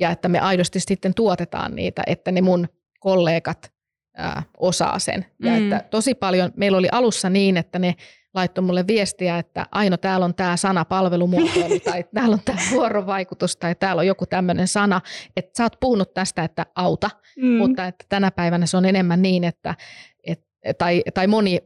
ja 0.00 0.10
että 0.10 0.28
me 0.28 0.38
aidosti 0.38 0.80
sitten 0.80 1.14
tuotetaan 1.14 1.74
niitä, 1.74 2.02
että 2.06 2.32
ne 2.32 2.40
mun 2.40 2.68
kollegat 3.00 3.72
ää, 4.16 4.42
osaa 4.58 4.98
sen. 4.98 5.26
Ja 5.42 5.50
mm. 5.50 5.56
että 5.56 5.88
tosi 5.90 6.14
paljon, 6.14 6.52
meillä 6.56 6.78
oli 6.78 6.88
alussa 6.92 7.30
niin, 7.30 7.56
että 7.56 7.78
ne 7.78 7.94
laittoi 8.34 8.64
mulle 8.64 8.86
viestiä, 8.86 9.38
että 9.38 9.66
Aino, 9.72 9.96
täällä 9.96 10.24
on 10.24 10.34
tämä 10.34 10.56
sana 10.56 10.84
palvelumuotoilu 10.84 11.80
tai 11.80 12.04
täällä 12.14 12.34
on 12.34 12.40
tämä 12.44 12.58
vuorovaikutus 12.70 13.56
tai 13.56 13.74
täällä 13.74 14.00
on 14.00 14.06
joku 14.06 14.26
tämmöinen 14.26 14.68
sana, 14.68 15.00
että 15.36 15.50
sä 15.56 15.62
oot 15.62 15.80
puhunut 15.80 16.14
tästä, 16.14 16.44
että 16.44 16.66
auta, 16.74 17.10
mm. 17.36 17.46
mutta 17.46 17.86
että 17.86 18.04
tänä 18.08 18.30
päivänä 18.30 18.66
se 18.66 18.76
on 18.76 18.84
enemmän 18.84 19.22
niin, 19.22 19.44
että, 19.44 19.74
tai, 20.78 21.02
tai 21.14 21.26
moni, 21.26 21.60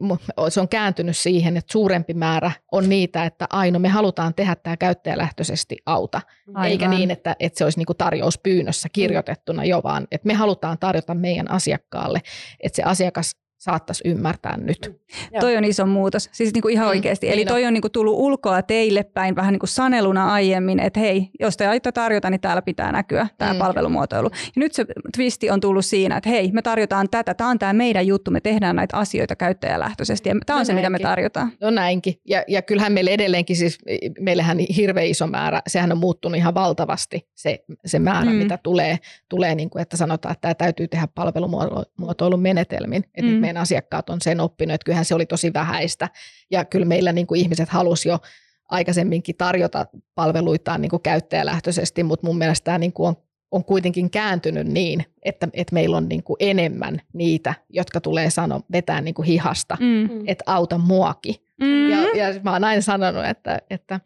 se 0.49 0.61
on 0.61 0.69
kääntynyt 0.69 1.17
siihen, 1.17 1.57
että 1.57 1.71
suurempi 1.71 2.13
määrä 2.13 2.51
on 2.71 2.89
niitä, 2.89 3.25
että 3.25 3.47
aino, 3.49 3.79
me 3.79 3.89
halutaan 3.89 4.33
tehdä 4.33 4.55
tämä 4.55 4.77
käyttäjälähtöisesti 4.77 5.77
auta, 5.85 6.21
Aivan. 6.47 6.65
eikä 6.65 6.87
niin, 6.87 7.11
että, 7.11 7.35
että 7.39 7.57
se 7.57 7.63
olisi 7.63 7.79
niin 7.79 7.85
kuin 7.85 7.97
tarjouspyynnössä 7.97 8.89
kirjoitettuna 8.93 9.65
jo, 9.65 9.81
vaan 9.83 10.07
että 10.11 10.27
me 10.27 10.33
halutaan 10.33 10.77
tarjota 10.79 11.13
meidän 11.13 11.51
asiakkaalle, 11.51 12.21
että 12.63 12.75
se 12.75 12.83
asiakas 12.83 13.31
saattaisi 13.59 14.03
ymmärtää 14.07 14.57
nyt. 14.57 14.99
Mm. 15.31 15.39
Toi 15.39 15.57
on 15.57 15.65
iso 15.65 15.85
muutos, 15.85 16.29
siis 16.31 16.53
niin 16.53 16.61
kuin 16.61 16.73
ihan 16.73 16.85
mm, 16.85 16.89
oikeasti. 16.89 17.25
Niin 17.25 17.33
Eli 17.33 17.45
toi 17.45 17.65
on 17.65 17.73
niin 17.73 17.81
kuin 17.81 17.91
tullut 17.91 18.15
ulkoa 18.17 18.61
teille 18.61 19.03
päin 19.03 19.35
vähän 19.35 19.51
niin 19.51 19.59
kuin 19.59 19.69
saneluna 19.69 20.33
aiemmin, 20.33 20.79
että 20.79 20.99
hei, 20.99 21.29
jos 21.39 21.57
te 21.57 21.67
aiotte 21.67 21.91
tarjota, 21.91 22.29
niin 22.29 22.41
täällä 22.41 22.61
pitää 22.61 22.91
näkyä 22.91 23.27
tämä 23.37 23.53
mm. 23.53 23.59
palvelumuotoilu. 23.59 24.29
Ja 24.33 24.51
nyt 24.55 24.73
se 24.73 24.85
twisti 25.15 25.49
on 25.49 25.59
tullut 25.59 25.85
siinä, 25.85 26.17
että 26.17 26.29
hei, 26.29 26.51
me 26.51 26.61
tarjotaan 26.61 27.07
tätä, 27.11 27.33
tämä 27.33 27.49
on 27.49 27.59
tämä 27.59 27.73
meidän 27.73 28.07
juttu, 28.07 28.31
me 28.31 28.41
tehdään 28.41 28.75
näitä 28.75 28.97
asioita 28.97 29.35
käyttäjälähtöisesti 29.35 30.29
ja 30.29 30.35
tämä 30.45 30.57
on 30.57 30.61
no 30.61 30.65
se, 30.65 30.73
näinkin. 30.73 30.91
mitä 30.91 31.03
me 31.03 31.09
tarjotaan. 31.09 31.51
No 31.61 31.69
näinkin. 31.69 32.13
Ja, 32.25 32.43
ja 32.47 32.61
kyllähän 32.61 32.93
meillä 32.93 33.11
edelleenkin 33.11 33.55
siis, 33.55 33.77
meillähän 34.19 34.59
hirveän 34.59 35.07
iso 35.07 35.27
määrä, 35.27 35.61
sehän 35.67 35.91
on 35.91 35.97
muuttunut 35.97 36.37
ihan 36.37 36.53
valtavasti 36.53 37.27
se, 37.35 37.59
se 37.85 37.99
määrä, 37.99 38.31
mm. 38.31 38.37
mitä 38.37 38.59
tulee, 38.63 38.99
tulee 39.29 39.55
niin 39.55 39.69
kuin, 39.69 39.81
että 39.81 39.97
sanotaan, 39.97 40.33
että 40.33 40.41
tämä 40.41 40.53
täytyy 40.53 40.87
tehdä 40.87 41.07
palvelumuotoilun 41.15 42.41
menetelmin. 42.41 43.03
Että 43.15 43.31
mm 43.31 43.48
meidän 43.49 43.61
asiakkaat 43.61 44.09
on 44.09 44.21
sen 44.21 44.39
oppinut, 44.39 44.73
että 44.73 44.85
kyllähän 44.85 45.05
se 45.05 45.15
oli 45.15 45.25
tosi 45.25 45.53
vähäistä. 45.53 46.09
Ja 46.51 46.65
kyllä 46.65 46.85
meillä 46.85 47.11
niin 47.11 47.27
kuin 47.27 47.41
ihmiset 47.41 47.69
halusi 47.69 48.09
jo 48.09 48.19
aikaisemminkin 48.69 49.35
tarjota 49.37 49.85
palveluitaan 50.15 50.81
niin 50.81 50.89
kuin 50.89 51.01
käyttäjälähtöisesti, 51.01 52.03
mutta 52.03 52.27
mun 52.27 52.37
mielestä 52.37 52.65
tämä 52.65 52.77
niin 52.77 52.93
kuin 52.93 53.07
on, 53.07 53.15
on 53.51 53.65
kuitenkin 53.65 54.09
kääntynyt 54.09 54.67
niin, 54.67 55.05
että, 55.23 55.47
että 55.53 55.73
meillä 55.73 55.97
on 55.97 56.09
niin 56.09 56.23
kuin 56.23 56.37
enemmän 56.39 57.01
niitä, 57.13 57.53
jotka 57.69 58.01
tulee 58.01 58.29
sanoa, 58.29 58.61
vetää 58.71 59.01
niin 59.01 59.13
kuin 59.13 59.25
hihasta, 59.25 59.77
mm. 59.79 60.27
että 60.27 60.43
auta 60.47 60.77
muakin. 60.77 61.35
Mm. 61.61 61.89
Ja, 61.89 61.97
ja 61.97 62.39
mä 62.43 62.51
oon 62.53 62.63
aina 62.63 62.81
sanonut, 62.81 63.25
että, 63.25 63.59
että 63.69 63.99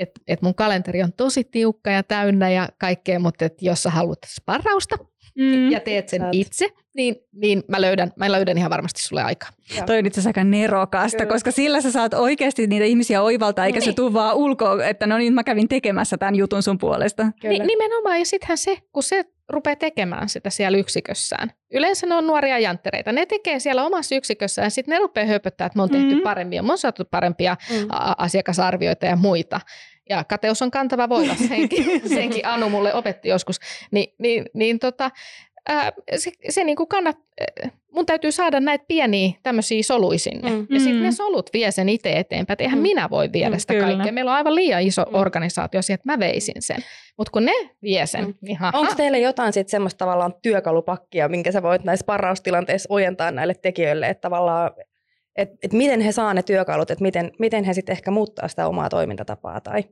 että 0.00 0.20
et 0.28 0.42
mun 0.42 0.54
kalenteri 0.54 1.02
on 1.02 1.12
tosi 1.12 1.44
tiukka 1.44 1.90
ja 1.90 2.02
täynnä 2.02 2.50
ja 2.50 2.68
kaikkea, 2.78 3.18
mutta 3.18 3.44
et 3.44 3.62
jos 3.62 3.82
sä 3.82 3.90
haluat 3.90 4.18
sparrausta, 4.26 4.96
mm. 5.38 5.70
ja 5.70 5.80
teet 5.80 6.08
sen 6.08 6.20
Saat. 6.20 6.34
itse, 6.34 6.68
niin, 6.94 7.16
niin 7.32 7.62
mä, 7.68 7.80
löydän, 7.80 8.12
mä 8.16 8.32
löydän 8.32 8.58
ihan 8.58 8.70
varmasti 8.70 9.02
sulle 9.02 9.22
aikaa. 9.22 9.48
Joo. 9.76 9.86
Toi 9.86 9.98
on 9.98 10.06
itse 10.06 10.20
asiassa 10.20 10.28
aika 10.28 10.44
nerokasta, 10.44 11.18
Kyllä. 11.18 11.32
koska 11.32 11.50
sillä 11.50 11.80
sä 11.80 11.90
saat 11.90 12.14
oikeasti 12.14 12.66
niitä 12.66 12.84
ihmisiä 12.84 13.22
oivaltaa, 13.22 13.66
eikä 13.66 13.78
niin. 13.78 13.84
se 13.84 13.92
tule 13.92 14.12
vaan 14.12 14.36
ulkoa, 14.36 14.84
että 14.84 15.06
no 15.06 15.18
niin, 15.18 15.34
mä 15.34 15.44
kävin 15.44 15.68
tekemässä 15.68 16.18
tämän 16.18 16.34
jutun 16.34 16.62
sun 16.62 16.78
puolesta. 16.78 17.26
Ni, 17.42 17.58
nimenomaan, 17.58 18.18
ja 18.18 18.24
sittenhän 18.24 18.58
se, 18.58 18.78
kun 18.92 19.02
se 19.02 19.24
rupeaa 19.48 19.76
tekemään 19.76 20.28
sitä 20.28 20.50
siellä 20.50 20.78
yksikössään. 20.78 21.50
Yleensä 21.72 22.06
ne 22.06 22.14
on 22.14 22.26
nuoria 22.26 22.58
janttereita. 22.58 23.12
Ne 23.12 23.26
tekee 23.26 23.58
siellä 23.58 23.84
omassa 23.84 24.14
yksikössään 24.14 24.66
ja 24.66 24.70
sitten 24.70 24.92
ne 24.92 24.98
rupeaa 24.98 25.26
höpöttää, 25.26 25.66
että 25.66 25.76
me 25.76 25.82
on 25.82 25.90
tehty 25.90 26.06
mm-hmm. 26.06 26.22
paremmin 26.22 26.56
ja 26.56 26.62
me 26.62 26.72
on 26.72 26.78
saatu 26.78 27.04
parempia 27.10 27.56
mm. 27.70 27.86
a- 27.90 28.14
asiakasarvioita 28.18 29.06
ja 29.06 29.16
muita 29.16 29.60
ja 30.08 30.24
kateus 30.24 30.62
on 30.62 30.70
kantava 30.70 31.08
voima, 31.08 31.34
senkin, 31.48 32.08
senkin 32.08 32.46
Anu 32.46 32.68
mulle 32.68 32.94
opetti 32.94 33.28
joskus, 33.28 33.56
Ni, 33.90 34.14
niin, 34.18 34.44
niin 34.54 34.78
tota, 34.78 35.10
ää, 35.68 35.92
se, 36.16 36.32
se 36.48 36.64
niin 36.64 36.76
kuin 36.76 36.88
kannat, 36.88 37.18
mun 37.96 38.06
täytyy 38.06 38.32
saada 38.32 38.60
näitä 38.60 38.84
pieniä 38.88 39.32
tämmöisiä 39.42 39.82
soluja 39.82 40.18
sinne. 40.18 40.50
Mm. 40.50 40.66
Ja 40.70 40.80
sitten 40.80 41.02
ne 41.02 41.12
solut 41.12 41.50
vie 41.52 41.70
sen 41.70 41.88
itse 41.88 42.12
eteenpäin. 42.12 42.54
Että 42.54 42.64
eihän 42.64 42.78
mm. 42.78 42.82
minä 42.82 43.10
voi 43.10 43.32
viedä 43.32 43.54
mm, 43.54 43.58
sitä 43.58 43.74
Kyllä. 43.74 43.86
kaikkea. 43.86 44.12
Meillä 44.12 44.30
on 44.30 44.36
aivan 44.36 44.54
liian 44.54 44.82
iso 44.82 45.02
mm. 45.02 45.14
organisaatio 45.14 45.82
siihen, 45.82 45.94
että 45.94 46.12
mä 46.12 46.18
veisin 46.18 46.62
sen. 46.62 46.76
Mutta 47.18 47.30
kun 47.30 47.44
ne 47.44 47.52
vie 47.82 48.06
sen, 48.06 48.24
mm. 48.24 48.34
niin 48.40 48.58
Onko 48.72 48.94
teille 48.94 49.18
jotain 49.18 49.52
sitten 49.52 49.70
semmoista 49.70 49.98
tavallaan 49.98 50.34
työkalupakkia, 50.42 51.28
minkä 51.28 51.52
sä 51.52 51.62
voit 51.62 51.84
näissä 51.84 52.06
parraustilanteissa 52.06 52.86
ojentaa 52.90 53.30
näille 53.30 53.54
tekijöille, 53.54 54.08
että 54.08 54.20
tavallaan 54.20 54.70
että 55.36 55.56
et 55.62 55.72
miten 55.72 56.00
he 56.00 56.12
saa 56.12 56.34
ne 56.34 56.42
työkalut, 56.42 56.90
että 56.90 57.02
miten, 57.02 57.32
miten 57.38 57.64
he 57.64 57.74
sitten 57.74 57.92
ehkä 57.92 58.10
muuttaa 58.10 58.48
sitä 58.48 58.68
omaa 58.68 58.88
toimintatapaa 58.88 59.60
tai 59.60 59.84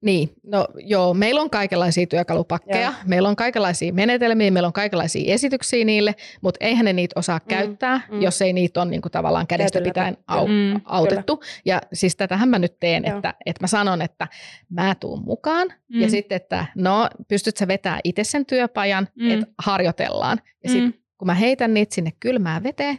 niin, 0.00 0.32
no 0.46 0.68
joo, 0.76 1.14
meillä 1.14 1.40
on 1.40 1.50
kaikenlaisia 1.50 2.06
työkalupakkeja, 2.06 2.80
joo. 2.80 2.92
meillä 3.06 3.28
on 3.28 3.36
kaikenlaisia 3.36 3.92
menetelmiä, 3.92 4.50
meillä 4.50 4.66
on 4.66 4.72
kaikenlaisia 4.72 5.34
esityksiä 5.34 5.84
niille, 5.84 6.14
mutta 6.40 6.64
eihän 6.64 6.84
ne 6.84 6.92
niitä 6.92 7.20
osaa 7.20 7.38
mm, 7.38 7.48
käyttää, 7.48 8.00
mm. 8.10 8.22
jos 8.22 8.42
ei 8.42 8.52
niitä 8.52 8.82
ole 8.82 8.90
niin 8.90 9.02
kuin 9.02 9.12
tavallaan 9.12 9.46
kädestä 9.46 9.80
pitäen 9.80 10.16
au, 10.26 10.46
mm, 10.46 10.80
autettu. 10.84 11.36
Kyllä. 11.36 11.52
Ja 11.64 11.80
siis 11.92 12.16
tätähän 12.16 12.48
mä 12.48 12.58
nyt 12.58 12.80
teen, 12.80 13.04
että, 13.04 13.34
että 13.46 13.62
mä 13.64 13.66
sanon, 13.66 14.02
että 14.02 14.28
mä 14.70 14.94
tuun 15.00 15.24
mukaan 15.24 15.68
mm. 15.88 16.00
ja 16.00 16.10
sitten, 16.10 16.36
että 16.36 16.66
no 16.74 17.08
pystyt 17.28 17.56
sä 17.56 17.68
vetää 17.68 18.00
itse 18.04 18.24
sen 18.24 18.46
työpajan, 18.46 19.08
mm. 19.14 19.30
että 19.30 19.46
harjoitellaan. 19.58 20.40
Ja 20.64 20.70
sitten 20.70 20.90
mm. 20.90 21.00
kun 21.18 21.26
mä 21.26 21.34
heitän 21.34 21.74
niitä 21.74 21.94
sinne 21.94 22.12
kylmään 22.20 22.62
veteen, 22.62 22.98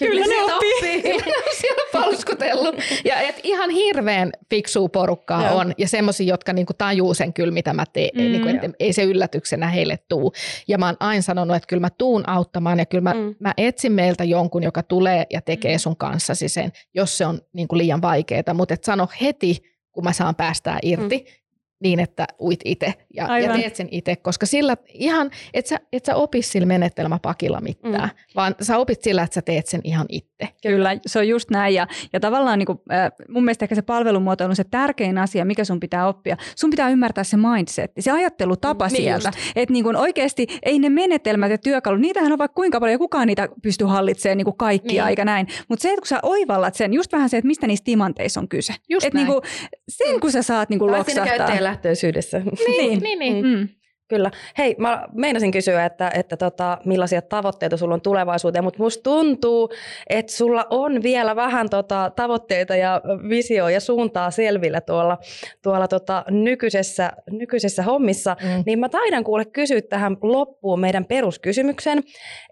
Kyllä, 0.00 0.22
Kyllä 0.22 0.46
ne 0.46 0.54
oppii. 0.54 0.98
oppii. 0.98 1.32
siellä 1.60 1.82
palskutellut. 1.92 2.74
Ja 3.04 3.20
et 3.20 3.40
ihan 3.42 3.70
hirveän 3.70 4.32
fiksua 4.50 4.88
porukkaa 4.88 5.46
Joo. 5.46 5.56
on 5.56 5.72
ja 5.78 5.88
semmoisia, 5.88 6.26
jotka 6.26 6.52
niinku 6.52 6.72
tajuu 6.72 7.14
sen 7.14 7.32
kyllä, 7.32 7.52
mitä 7.52 7.72
mä 7.72 7.84
teen. 7.92 8.10
Mm, 8.14 8.20
niinku, 8.20 8.48
että 8.48 8.70
ei 8.80 8.92
se 8.92 9.02
yllätyksenä 9.02 9.68
heille 9.68 9.98
tuu. 10.08 10.32
Ja 10.68 10.78
mä 10.78 10.86
oon 10.86 10.96
aina 11.00 11.22
sanonut, 11.22 11.56
että 11.56 11.66
kyllä 11.66 11.80
mä 11.80 11.90
tuun 11.90 12.28
auttamaan 12.28 12.78
ja 12.78 12.86
kyllä 12.86 13.02
mä, 13.02 13.14
mm. 13.14 13.34
mä 13.40 13.54
etsin 13.56 13.92
meiltä 13.92 14.24
jonkun, 14.24 14.62
joka 14.62 14.82
tulee 14.82 15.26
ja 15.30 15.40
tekee 15.40 15.74
mm. 15.76 15.78
sun 15.78 15.96
kanssasi 15.96 16.48
sen, 16.48 16.72
jos 16.94 17.18
se 17.18 17.26
on 17.26 17.40
niinku 17.52 17.76
liian 17.76 18.02
vaikeaa. 18.02 18.54
Mutta 18.54 18.74
et 18.74 18.84
sano 18.84 19.08
heti, 19.20 19.56
kun 19.92 20.04
mä 20.04 20.12
saan 20.12 20.34
päästää 20.34 20.78
irti. 20.82 21.16
Mm 21.16 21.39
niin, 21.80 22.00
että 22.00 22.26
uit 22.40 22.60
itse 22.64 22.94
ja, 23.14 23.38
ja 23.38 23.52
teet 23.52 23.76
sen 23.76 23.88
itse, 23.90 24.16
koska 24.16 24.46
sillä 24.46 24.76
ihan, 24.94 25.30
et 25.54 25.66
sä, 25.66 25.76
et 25.92 26.04
sä 26.04 26.14
opi 26.14 26.42
sillä 26.42 26.66
menetelmäpakilla 26.66 27.60
mitään, 27.60 28.08
mm. 28.08 28.32
vaan 28.36 28.54
sä 28.62 28.78
opit 28.78 29.02
sillä, 29.02 29.22
että 29.22 29.34
sä 29.34 29.42
teet 29.42 29.66
sen 29.66 29.80
ihan 29.84 30.06
itse. 30.08 30.48
Kyllä, 30.62 30.96
se 31.06 31.18
on 31.18 31.28
just 31.28 31.50
näin 31.50 31.74
ja, 31.74 31.86
ja 32.12 32.20
tavallaan 32.20 32.58
niin 32.58 32.66
kuin, 32.66 32.78
äh, 32.92 33.12
mun 33.28 33.44
mielestä 33.44 33.64
ehkä 33.64 33.74
se 33.74 33.82
palvelumuotoilu 33.82 34.50
on 34.50 34.56
se 34.56 34.64
tärkein 34.64 35.18
asia, 35.18 35.44
mikä 35.44 35.64
sun 35.64 35.80
pitää 35.80 36.08
oppia. 36.08 36.36
Sun 36.56 36.70
pitää 36.70 36.90
ymmärtää 36.90 37.24
se 37.24 37.36
mindset, 37.36 37.92
se 38.00 38.10
ajattelutapa 38.10 38.86
mm, 38.86 38.90
sieltä, 38.90 39.32
että 39.56 39.72
niin 39.72 39.96
oikeasti 39.96 40.46
ei 40.62 40.78
ne 40.78 40.88
menetelmät 40.88 41.50
ja 41.50 41.58
työkalut, 41.58 42.00
niitähän 42.00 42.32
on 42.32 42.38
vaikka 42.38 42.54
kuinka 42.54 42.80
paljon 42.80 42.94
ja 42.94 42.98
kukaan 42.98 43.26
niitä 43.26 43.48
pystyy 43.62 43.86
hallitsemaan 43.86 44.36
niin 44.36 44.44
kuin 44.44 44.56
kaikkia 44.56 45.02
niin. 45.02 45.10
eikä 45.10 45.24
näin, 45.24 45.46
mutta 45.68 45.82
se, 45.82 45.88
että 45.88 46.00
kun 46.00 46.06
sä 46.06 46.18
oivallat 46.22 46.74
sen, 46.74 46.92
just 46.92 47.12
vähän 47.12 47.28
se, 47.28 47.36
että 47.36 47.46
mistä 47.46 47.66
niissä 47.66 47.84
timanteissa 47.84 48.40
on 48.40 48.48
kyse. 48.48 48.74
Just 48.88 49.06
Et 49.06 49.14
niin 49.14 49.26
kuin, 49.26 49.40
sen 49.88 50.20
kun 50.20 50.32
sä 50.32 50.42
saat 50.42 50.68
niin 50.68 50.78
kuin 50.78 50.92
loksahtaa 50.92 51.69
lähtöisyydessä. 51.70 52.42
Niin, 52.66 53.00
niin, 53.02 53.18
niin. 53.18 53.46
Mm. 53.46 53.68
Kyllä. 54.10 54.30
Hei, 54.58 54.74
mä 54.78 55.08
meinasin 55.12 55.50
kysyä, 55.50 55.84
että, 55.84 56.10
että 56.14 56.36
tota, 56.36 56.78
millaisia 56.84 57.22
tavoitteita 57.22 57.76
sulla 57.76 57.94
on 57.94 58.00
tulevaisuuteen, 58.00 58.64
mutta 58.64 58.82
musta 58.82 59.02
tuntuu, 59.02 59.70
että 60.08 60.32
sulla 60.32 60.66
on 60.70 61.02
vielä 61.02 61.36
vähän 61.36 61.70
tota, 61.70 62.12
tavoitteita 62.16 62.76
ja 62.76 63.00
visio 63.28 63.68
ja 63.68 63.80
suuntaa 63.80 64.30
selvillä 64.30 64.80
tuolla, 64.80 65.18
tuolla 65.62 65.88
tota, 65.88 66.24
nykyisessä, 66.30 67.12
nykyisessä 67.30 67.82
hommissa. 67.82 68.36
Mm. 68.42 68.62
Niin 68.66 68.78
mä 68.78 68.88
taidan 68.88 69.24
kuule 69.24 69.44
kysyä 69.44 69.80
tähän 69.88 70.16
loppuun 70.22 70.80
meidän 70.80 71.04
peruskysymyksen. 71.04 72.02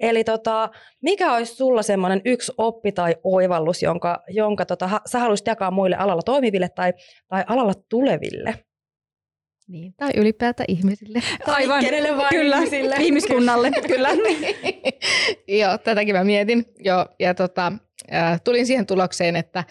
Eli 0.01 0.25
tota, 0.25 0.71
mikä 1.03 1.35
olisi 1.35 1.55
sulla 1.55 1.83
semmoinen 1.83 2.21
yksi 2.25 2.53
oppi 2.59 2.93
tai 2.93 3.17
oivallus, 3.25 3.83
jonka, 3.83 4.23
jonka 4.29 4.67
tota, 4.67 5.01
sä 5.07 5.19
haluaisit 5.19 5.47
jakaa 5.47 5.71
muille 5.71 5.97
alalla 5.97 6.23
toimiville 6.23 6.69
tai, 6.69 6.93
tai 7.29 7.45
alalla 7.47 7.73
tuleville? 7.89 8.68
Niin, 9.69 9.95
tai 9.97 10.11
ylipäätään 10.17 10.65
ihmisille. 10.69 11.23
Aivan, 11.47 11.81
kenelle 11.81 12.17
vaan 12.17 12.31
kyllä, 12.31 12.57
ihmisille. 12.57 12.97
ihmiskunnalle, 13.07 13.71
kyllä. 13.87 14.09
Joo, 15.61 15.79
tätäkin 15.79 16.15
mä 16.15 16.25
mietin. 16.25 16.65
Joo, 16.79 17.07
ja 17.19 17.35
tota, 17.35 17.73
tulin 18.45 18.67
siihen 18.67 18.87
tulokseen, 18.87 19.37
että, 19.37 19.65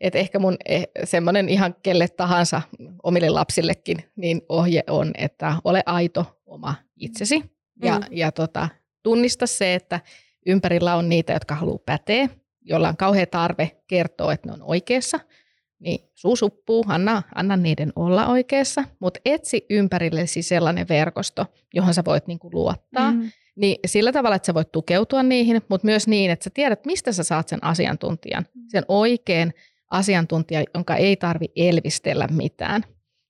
että 0.00 0.18
ehkä 0.18 0.38
mun 0.38 0.56
eh, 0.68 0.88
semmoinen 1.04 1.48
ihan 1.48 1.74
kelle 1.82 2.08
tahansa 2.08 2.62
omille 3.02 3.30
lapsillekin, 3.30 3.96
niin 4.16 4.42
ohje 4.48 4.82
on, 4.90 5.10
että 5.18 5.56
ole 5.64 5.82
aito 5.86 6.40
oma 6.46 6.74
itsesi. 6.96 7.42
Ja, 7.82 7.98
mm. 7.98 8.04
ja 8.10 8.32
tota, 8.32 8.68
tunnista 9.02 9.46
se, 9.46 9.74
että 9.74 10.00
ympärillä 10.46 10.96
on 10.96 11.08
niitä, 11.08 11.32
jotka 11.32 11.54
haluaa 11.54 11.78
päteä, 11.86 12.28
jolla 12.62 12.88
on 12.88 12.96
kauhea 12.96 13.26
tarve 13.26 13.70
kertoa, 13.86 14.32
että 14.32 14.48
ne 14.48 14.52
on 14.52 14.62
oikeassa– 14.62 15.20
niin 15.78 16.10
suu 16.14 16.36
suppuu, 16.36 16.84
anna, 16.88 17.22
anna 17.34 17.56
niiden 17.56 17.92
olla 17.96 18.26
oikeassa, 18.26 18.84
mutta 19.00 19.20
etsi 19.24 19.66
ympärillesi 19.70 20.42
sellainen 20.42 20.88
verkosto, 20.88 21.46
johon 21.74 21.94
sä 21.94 22.02
voit 22.04 22.26
niinku 22.26 22.50
luottaa. 22.52 23.12
Mm. 23.12 23.30
Niin 23.56 23.76
sillä 23.86 24.12
tavalla, 24.12 24.36
että 24.36 24.46
sä 24.46 24.54
voit 24.54 24.72
tukeutua 24.72 25.22
niihin, 25.22 25.62
mutta 25.68 25.84
myös 25.84 26.08
niin, 26.08 26.30
että 26.30 26.44
sä 26.44 26.50
tiedät, 26.54 26.86
mistä 26.86 27.12
sä 27.12 27.22
saat 27.22 27.48
sen 27.48 27.64
asiantuntijan, 27.64 28.46
mm. 28.54 28.62
sen 28.68 28.84
oikean 28.88 29.52
asiantuntijan, 29.90 30.64
jonka 30.74 30.96
ei 30.96 31.16
tarvi 31.16 31.46
elvistellä 31.56 32.26
mitään. 32.26 32.84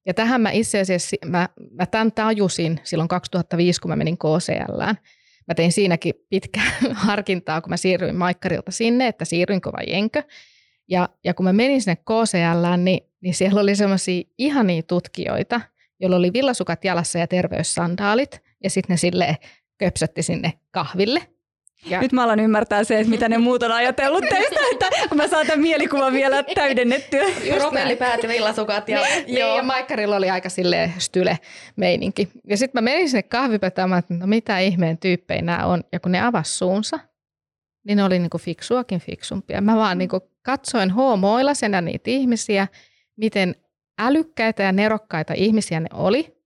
Ja 0.07 0.15
tähän 0.15 0.41
mä 0.41 0.51
itse 0.51 0.81
asiassa, 0.81 1.17
mä, 1.27 1.49
mä 1.71 1.87
tämän 1.87 2.13
tajusin 2.13 2.81
silloin 2.83 3.09
2005, 3.09 3.81
kun 3.81 3.91
mä 3.91 3.97
menin 3.97 4.19
KCLään. 4.19 4.99
Mä 5.49 5.55
tein 5.55 5.73
siinäkin 5.73 6.15
pitkää 6.31 6.71
harkintaa, 6.93 7.61
kun 7.61 7.71
mä 7.71 7.77
siirryin 7.77 8.17
Maikkarilta 8.17 8.71
sinne, 8.71 9.09
että 9.09 9.25
siirrynkö 9.25 9.73
vai 9.73 9.85
enkö. 9.89 10.23
Ja, 10.89 11.09
ja 11.25 11.35
kun 11.35 11.45
mä 11.45 11.53
menin 11.53 11.83
sinne 11.83 11.97
KCL, 11.97 12.77
niin, 12.77 13.01
niin 13.21 13.35
siellä 13.35 13.61
oli 13.61 13.77
semmoisia 13.77 14.23
ihania 14.39 14.83
tutkijoita, 14.83 15.61
joilla 16.01 16.17
oli 16.17 16.33
villasukat 16.33 16.85
jalassa 16.85 17.19
ja 17.19 17.27
terveyssandaalit, 17.27 18.43
ja 18.65 18.71
sitten 18.71 18.95
ne 18.95 18.97
sille 18.97 19.37
köpsötti 19.79 20.23
sinne 20.23 20.53
kahville. 20.71 21.23
Ja. 21.91 22.01
Nyt 22.01 22.13
mä 22.13 22.25
alan 22.25 22.41
ymmärtää 22.41 22.85
se, 22.85 22.99
että 23.01 23.11
mitä 23.11 23.29
ne 23.29 23.39
muut 23.39 23.63
on 23.63 23.73
ajatellut 23.73 24.25
teistä, 24.31 24.61
että 24.73 24.87
kun 25.09 25.17
mä 25.17 25.29
saan 25.29 25.47
tämän 25.47 25.61
mielikuvan 25.61 26.13
vielä 26.13 26.43
täydennettyä. 26.43 27.25
Propellipäät 27.59 28.23
ja 28.23 28.29
villasukat. 28.29 28.89
Ja, 28.89 29.01
niin, 29.03 29.27
niin, 29.27 29.39
ja 29.39 29.63
Maikkarilla 29.63 30.17
oli 30.17 30.31
aika 30.31 30.49
sille 30.49 30.93
style 30.99 31.39
meininki. 31.77 32.29
Ja 32.49 32.57
sitten 32.57 32.83
mä 32.83 32.91
menin 32.91 33.09
sinne 33.09 33.23
kahvipöytään, 33.23 33.93
että 33.93 34.15
no 34.15 34.27
mitä 34.27 34.59
ihmeen 34.59 34.99
tyyppejä 34.99 35.43
nämä 35.43 35.67
on. 35.67 35.85
Ja 35.93 36.01
kun 36.01 36.13
ne 36.13 36.21
avasi 36.21 36.59
suunsa, 36.59 36.99
niin 37.87 37.97
ne 37.97 38.05
oli 38.05 38.19
niinku 38.19 38.39
fiksuakin 38.39 39.01
fiksumpia. 39.01 39.61
Mä 39.61 39.77
vaan 39.77 39.99
niinku 39.99 40.21
katsoin 40.43 40.91
hoomoilasena 40.91 41.81
niitä 41.81 42.11
ihmisiä, 42.11 42.69
miten 43.17 43.55
älykkäitä 43.99 44.63
ja 44.63 44.73
nerokkaita 44.73 45.35
ihmisiä 45.35 45.81
ne 45.81 45.89
oli. 45.93 46.37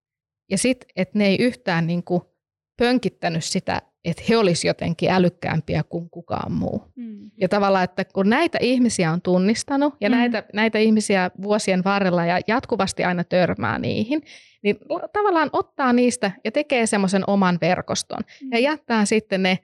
Ja 0.51 0.59
sitten, 0.59 0.88
että 0.97 1.18
ne 1.18 1.26
ei 1.26 1.36
yhtään 1.41 1.86
niinku 1.86 2.34
pönkittänyt 2.76 3.45
sitä, 3.45 3.82
että 4.05 4.22
he 4.28 4.36
olisivat 4.36 4.68
jotenkin 4.68 5.11
älykkäämpiä 5.11 5.82
kuin 5.82 6.11
kukaan 6.11 6.53
muu. 6.53 6.82
Mm. 6.97 7.30
Ja 7.41 7.49
tavallaan, 7.49 7.84
että 7.84 8.05
kun 8.05 8.30
näitä 8.30 8.59
ihmisiä 8.61 9.12
on 9.12 9.22
tunnistanut 9.22 9.95
ja 10.01 10.09
mm. 10.09 10.16
näitä, 10.16 10.45
näitä 10.53 10.78
ihmisiä 10.78 11.30
vuosien 11.43 11.84
varrella 11.84 12.24
ja 12.24 12.41
jatkuvasti 12.47 13.05
aina 13.05 13.24
törmää 13.24 13.78
niihin, 13.78 14.22
niin 14.62 14.76
tavallaan 15.12 15.51
ottaa 15.53 15.93
niistä 15.93 16.30
ja 16.45 16.53
tekee 16.53 16.86
semmoisen 16.86 17.24
oman 17.26 17.59
verkoston. 17.61 18.20
Mm. 18.43 18.49
Ja 18.53 18.59
jättää 18.59 19.05
sitten 19.05 19.43
ne 19.43 19.59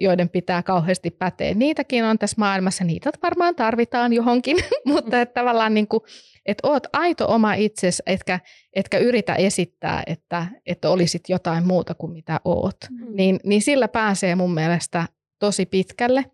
joiden 0.00 0.28
pitää 0.28 0.62
kauheasti 0.62 1.10
päteä. 1.10 1.54
Niitäkin 1.54 2.04
on 2.04 2.18
tässä 2.18 2.34
maailmassa, 2.38 2.84
niitä 2.84 3.10
varmaan 3.22 3.54
tarvitaan 3.54 4.12
johonkin, 4.12 4.56
mutta 4.84 5.20
että 5.20 5.40
tavallaan 5.40 5.74
niin 5.74 5.88
kuin, 5.88 6.00
että 6.46 6.68
oot 6.68 6.86
aito 6.92 7.26
oma 7.28 7.54
itsesi, 7.54 8.02
etkä, 8.06 8.40
etkä 8.72 8.98
yritä 8.98 9.34
esittää, 9.34 10.02
että, 10.06 10.46
että 10.66 10.90
olisit 10.90 11.28
jotain 11.28 11.66
muuta 11.66 11.94
kuin 11.94 12.12
mitä 12.12 12.40
oot. 12.44 12.76
Mm. 12.90 13.16
Niin, 13.16 13.40
niin 13.44 13.62
sillä 13.62 13.88
pääsee 13.88 14.34
mun 14.34 14.54
mielestä 14.54 15.06
tosi 15.38 15.66
pitkälle. 15.66 16.24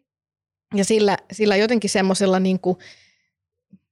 Ja 0.74 0.84
sillä, 0.84 1.16
sillä 1.32 1.56
jotenkin 1.56 1.90
semmoisella, 1.90 2.40
niin 2.40 2.60
kuin, 2.60 2.76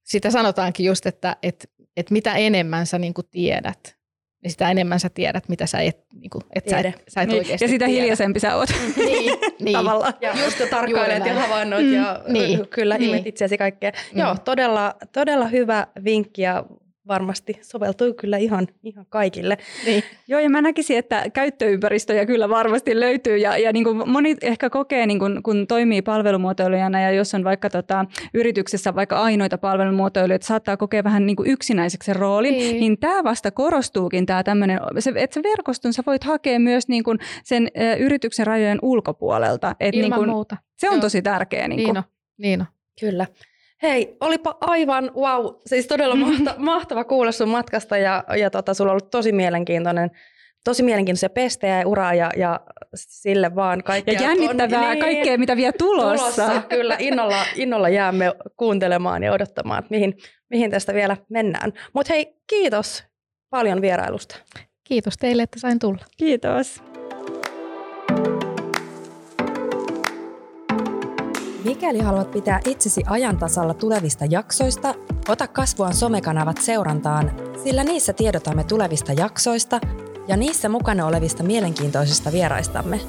sitä 0.03 0.31
sanotaankin 0.31 0.85
just, 0.85 1.05
että, 1.05 1.37
että, 1.43 1.67
että 1.97 2.13
mitä 2.13 2.33
enemmän 2.35 2.87
sä 2.87 2.99
niin 2.99 3.13
kuin 3.13 3.27
tiedät, 3.31 4.00
niin 4.43 4.51
sitä 4.51 4.71
enemmän 4.71 4.99
sä 4.99 5.09
tiedät, 5.09 5.49
mitä 5.49 5.65
sä 5.65 5.79
et, 5.79 5.97
niin 6.13 6.29
kuin, 6.29 6.41
et 6.55 6.69
sä 6.69 6.79
et, 6.79 7.03
sä 7.07 7.21
et 7.21 7.29
niin. 7.29 7.49
Ja 7.49 7.57
sitä 7.57 7.67
tiedä. 7.67 7.87
hiljaisempi 7.87 8.39
sä 8.39 8.55
oot. 8.55 8.69
niin, 8.97 9.39
niin. 9.59 9.77
Tavallaan. 9.77 10.13
Ja 10.21 10.33
just 10.43 10.57
tarkkailet 10.69 11.25
ja 11.25 11.33
havainnoit 11.33 11.85
mm. 11.85 11.93
ja 11.93 12.23
niin. 12.27 12.67
kyllä 12.67 12.97
niin. 12.97 13.09
imet 13.09 13.27
itseäsi 13.27 13.57
kaikkea. 13.57 13.91
Mm. 14.13 14.19
Joo, 14.19 14.35
todella, 14.45 14.95
todella 15.11 15.47
hyvä 15.47 15.87
vinkki 16.03 16.41
ja 16.41 16.63
varmasti 17.11 17.59
soveltuu 17.61 18.13
kyllä 18.13 18.37
ihan, 18.37 18.67
ihan 18.83 19.05
kaikille. 19.09 19.57
Niin. 19.85 20.03
Joo, 20.27 20.39
ja 20.39 20.49
mä 20.49 20.61
näkisin, 20.61 20.97
että 20.97 21.23
käyttöympäristöjä 21.33 22.25
kyllä 22.25 22.49
varmasti 22.49 22.99
löytyy, 22.99 23.37
ja, 23.37 23.57
ja 23.57 23.73
niin 23.73 23.83
kuin 23.83 24.09
moni 24.09 24.35
ehkä 24.41 24.69
kokee, 24.69 25.05
niin 25.05 25.19
kuin, 25.19 25.43
kun 25.43 25.67
toimii 25.67 26.01
palvelumuotoilijana, 26.01 27.01
ja 27.01 27.11
jos 27.11 27.33
on 27.33 27.43
vaikka 27.43 27.69
tota, 27.69 28.05
yrityksessä 28.33 28.95
vaikka 28.95 29.19
ainoita 29.19 29.57
palvelumuotoilijoita, 29.57 30.47
saattaa 30.47 30.77
kokea 30.77 31.03
vähän 31.03 31.25
niin 31.25 31.35
kuin 31.35 31.49
yksinäiseksi 31.49 32.13
roolin, 32.13 32.53
niin, 32.53 32.79
niin 32.79 32.99
tämä 32.99 33.23
vasta 33.23 33.51
korostuukin, 33.51 34.25
tämä 34.25 34.43
tämmöinen, 34.43 34.79
se, 34.99 35.13
että 35.15 35.33
se 35.33 35.43
verkoston 35.43 35.93
sä 35.93 36.03
voit 36.05 36.23
hakea 36.23 36.59
myös 36.59 36.87
niin 36.87 37.03
kuin 37.03 37.19
sen 37.43 37.67
ä, 37.67 37.95
yrityksen 37.95 38.47
rajojen 38.47 38.79
ulkopuolelta. 38.81 39.75
Et 39.79 39.95
Ilman 39.95 40.09
niin 40.09 40.15
kuin, 40.15 40.29
muuta. 40.29 40.57
Se 40.77 40.89
on 40.89 40.95
Joo. 40.95 41.01
tosi 41.01 41.21
tärkeä. 41.21 41.67
Niin, 41.67 41.77
kuin. 41.77 41.85
niin 41.85 41.97
on. 41.97 42.03
Niin 42.37 42.61
on. 42.61 42.67
Kyllä. 42.99 43.25
Hei, 43.83 44.17
olipa 44.19 44.57
aivan 44.61 45.11
wow, 45.15 45.45
siis 45.65 45.87
todella 45.87 46.15
mahta, 46.15 46.55
mahtava 46.57 47.03
kuulla 47.03 47.31
sun 47.31 47.49
matkasta 47.49 47.97
ja, 47.97 48.23
ja 48.37 48.49
tota, 48.49 48.73
sulla 48.73 48.91
on 48.91 48.93
ollut 48.93 49.11
tosi 49.11 49.31
mielenkiintoinen 49.31 50.11
tosi 50.63 50.83
mielenkiintoisia 50.83 51.29
pestejä 51.29 51.79
ja 51.79 51.87
uraa 51.87 52.13
ja, 52.13 52.31
ja 52.37 52.59
sille 52.95 53.55
vaan 53.55 53.83
kaikkea. 53.83 54.13
Ja 54.13 54.21
jännittävää 54.21 54.93
niin, 54.93 55.03
kaikkea, 55.03 55.37
mitä 55.37 55.57
vielä 55.57 55.73
tulossa. 55.77 56.41
tulossa. 56.43 56.61
Kyllä, 56.69 56.95
innolla, 56.99 57.45
innolla 57.55 57.89
jäämme 57.89 58.25
kuuntelemaan 58.57 59.23
ja 59.23 59.33
odottamaan, 59.33 59.79
että 59.79 59.91
mihin, 59.91 60.17
mihin 60.49 60.71
tästä 60.71 60.93
vielä 60.93 61.17
mennään. 61.29 61.73
Mutta 61.93 62.13
hei, 62.13 62.35
kiitos 62.49 63.03
paljon 63.49 63.81
vierailusta. 63.81 64.35
Kiitos 64.83 65.17
teille, 65.17 65.43
että 65.43 65.59
sain 65.59 65.79
tulla. 65.79 66.05
Kiitos. 66.17 66.83
Mikäli 71.63 71.99
haluat 71.99 72.31
pitää 72.31 72.59
itsesi 72.67 73.01
ajan 73.07 73.37
tasalla 73.37 73.73
tulevista 73.73 74.25
jaksoista, 74.29 74.95
ota 75.29 75.47
kasvuan 75.47 75.93
somekanavat 75.93 76.57
seurantaan, 76.57 77.31
sillä 77.63 77.83
niissä 77.83 78.13
tiedotamme 78.13 78.63
tulevista 78.63 79.13
jaksoista 79.13 79.79
ja 80.27 80.37
niissä 80.37 80.69
mukana 80.69 81.05
olevista 81.05 81.43
mielenkiintoisista 81.43 82.31
vieraistamme. 82.31 82.99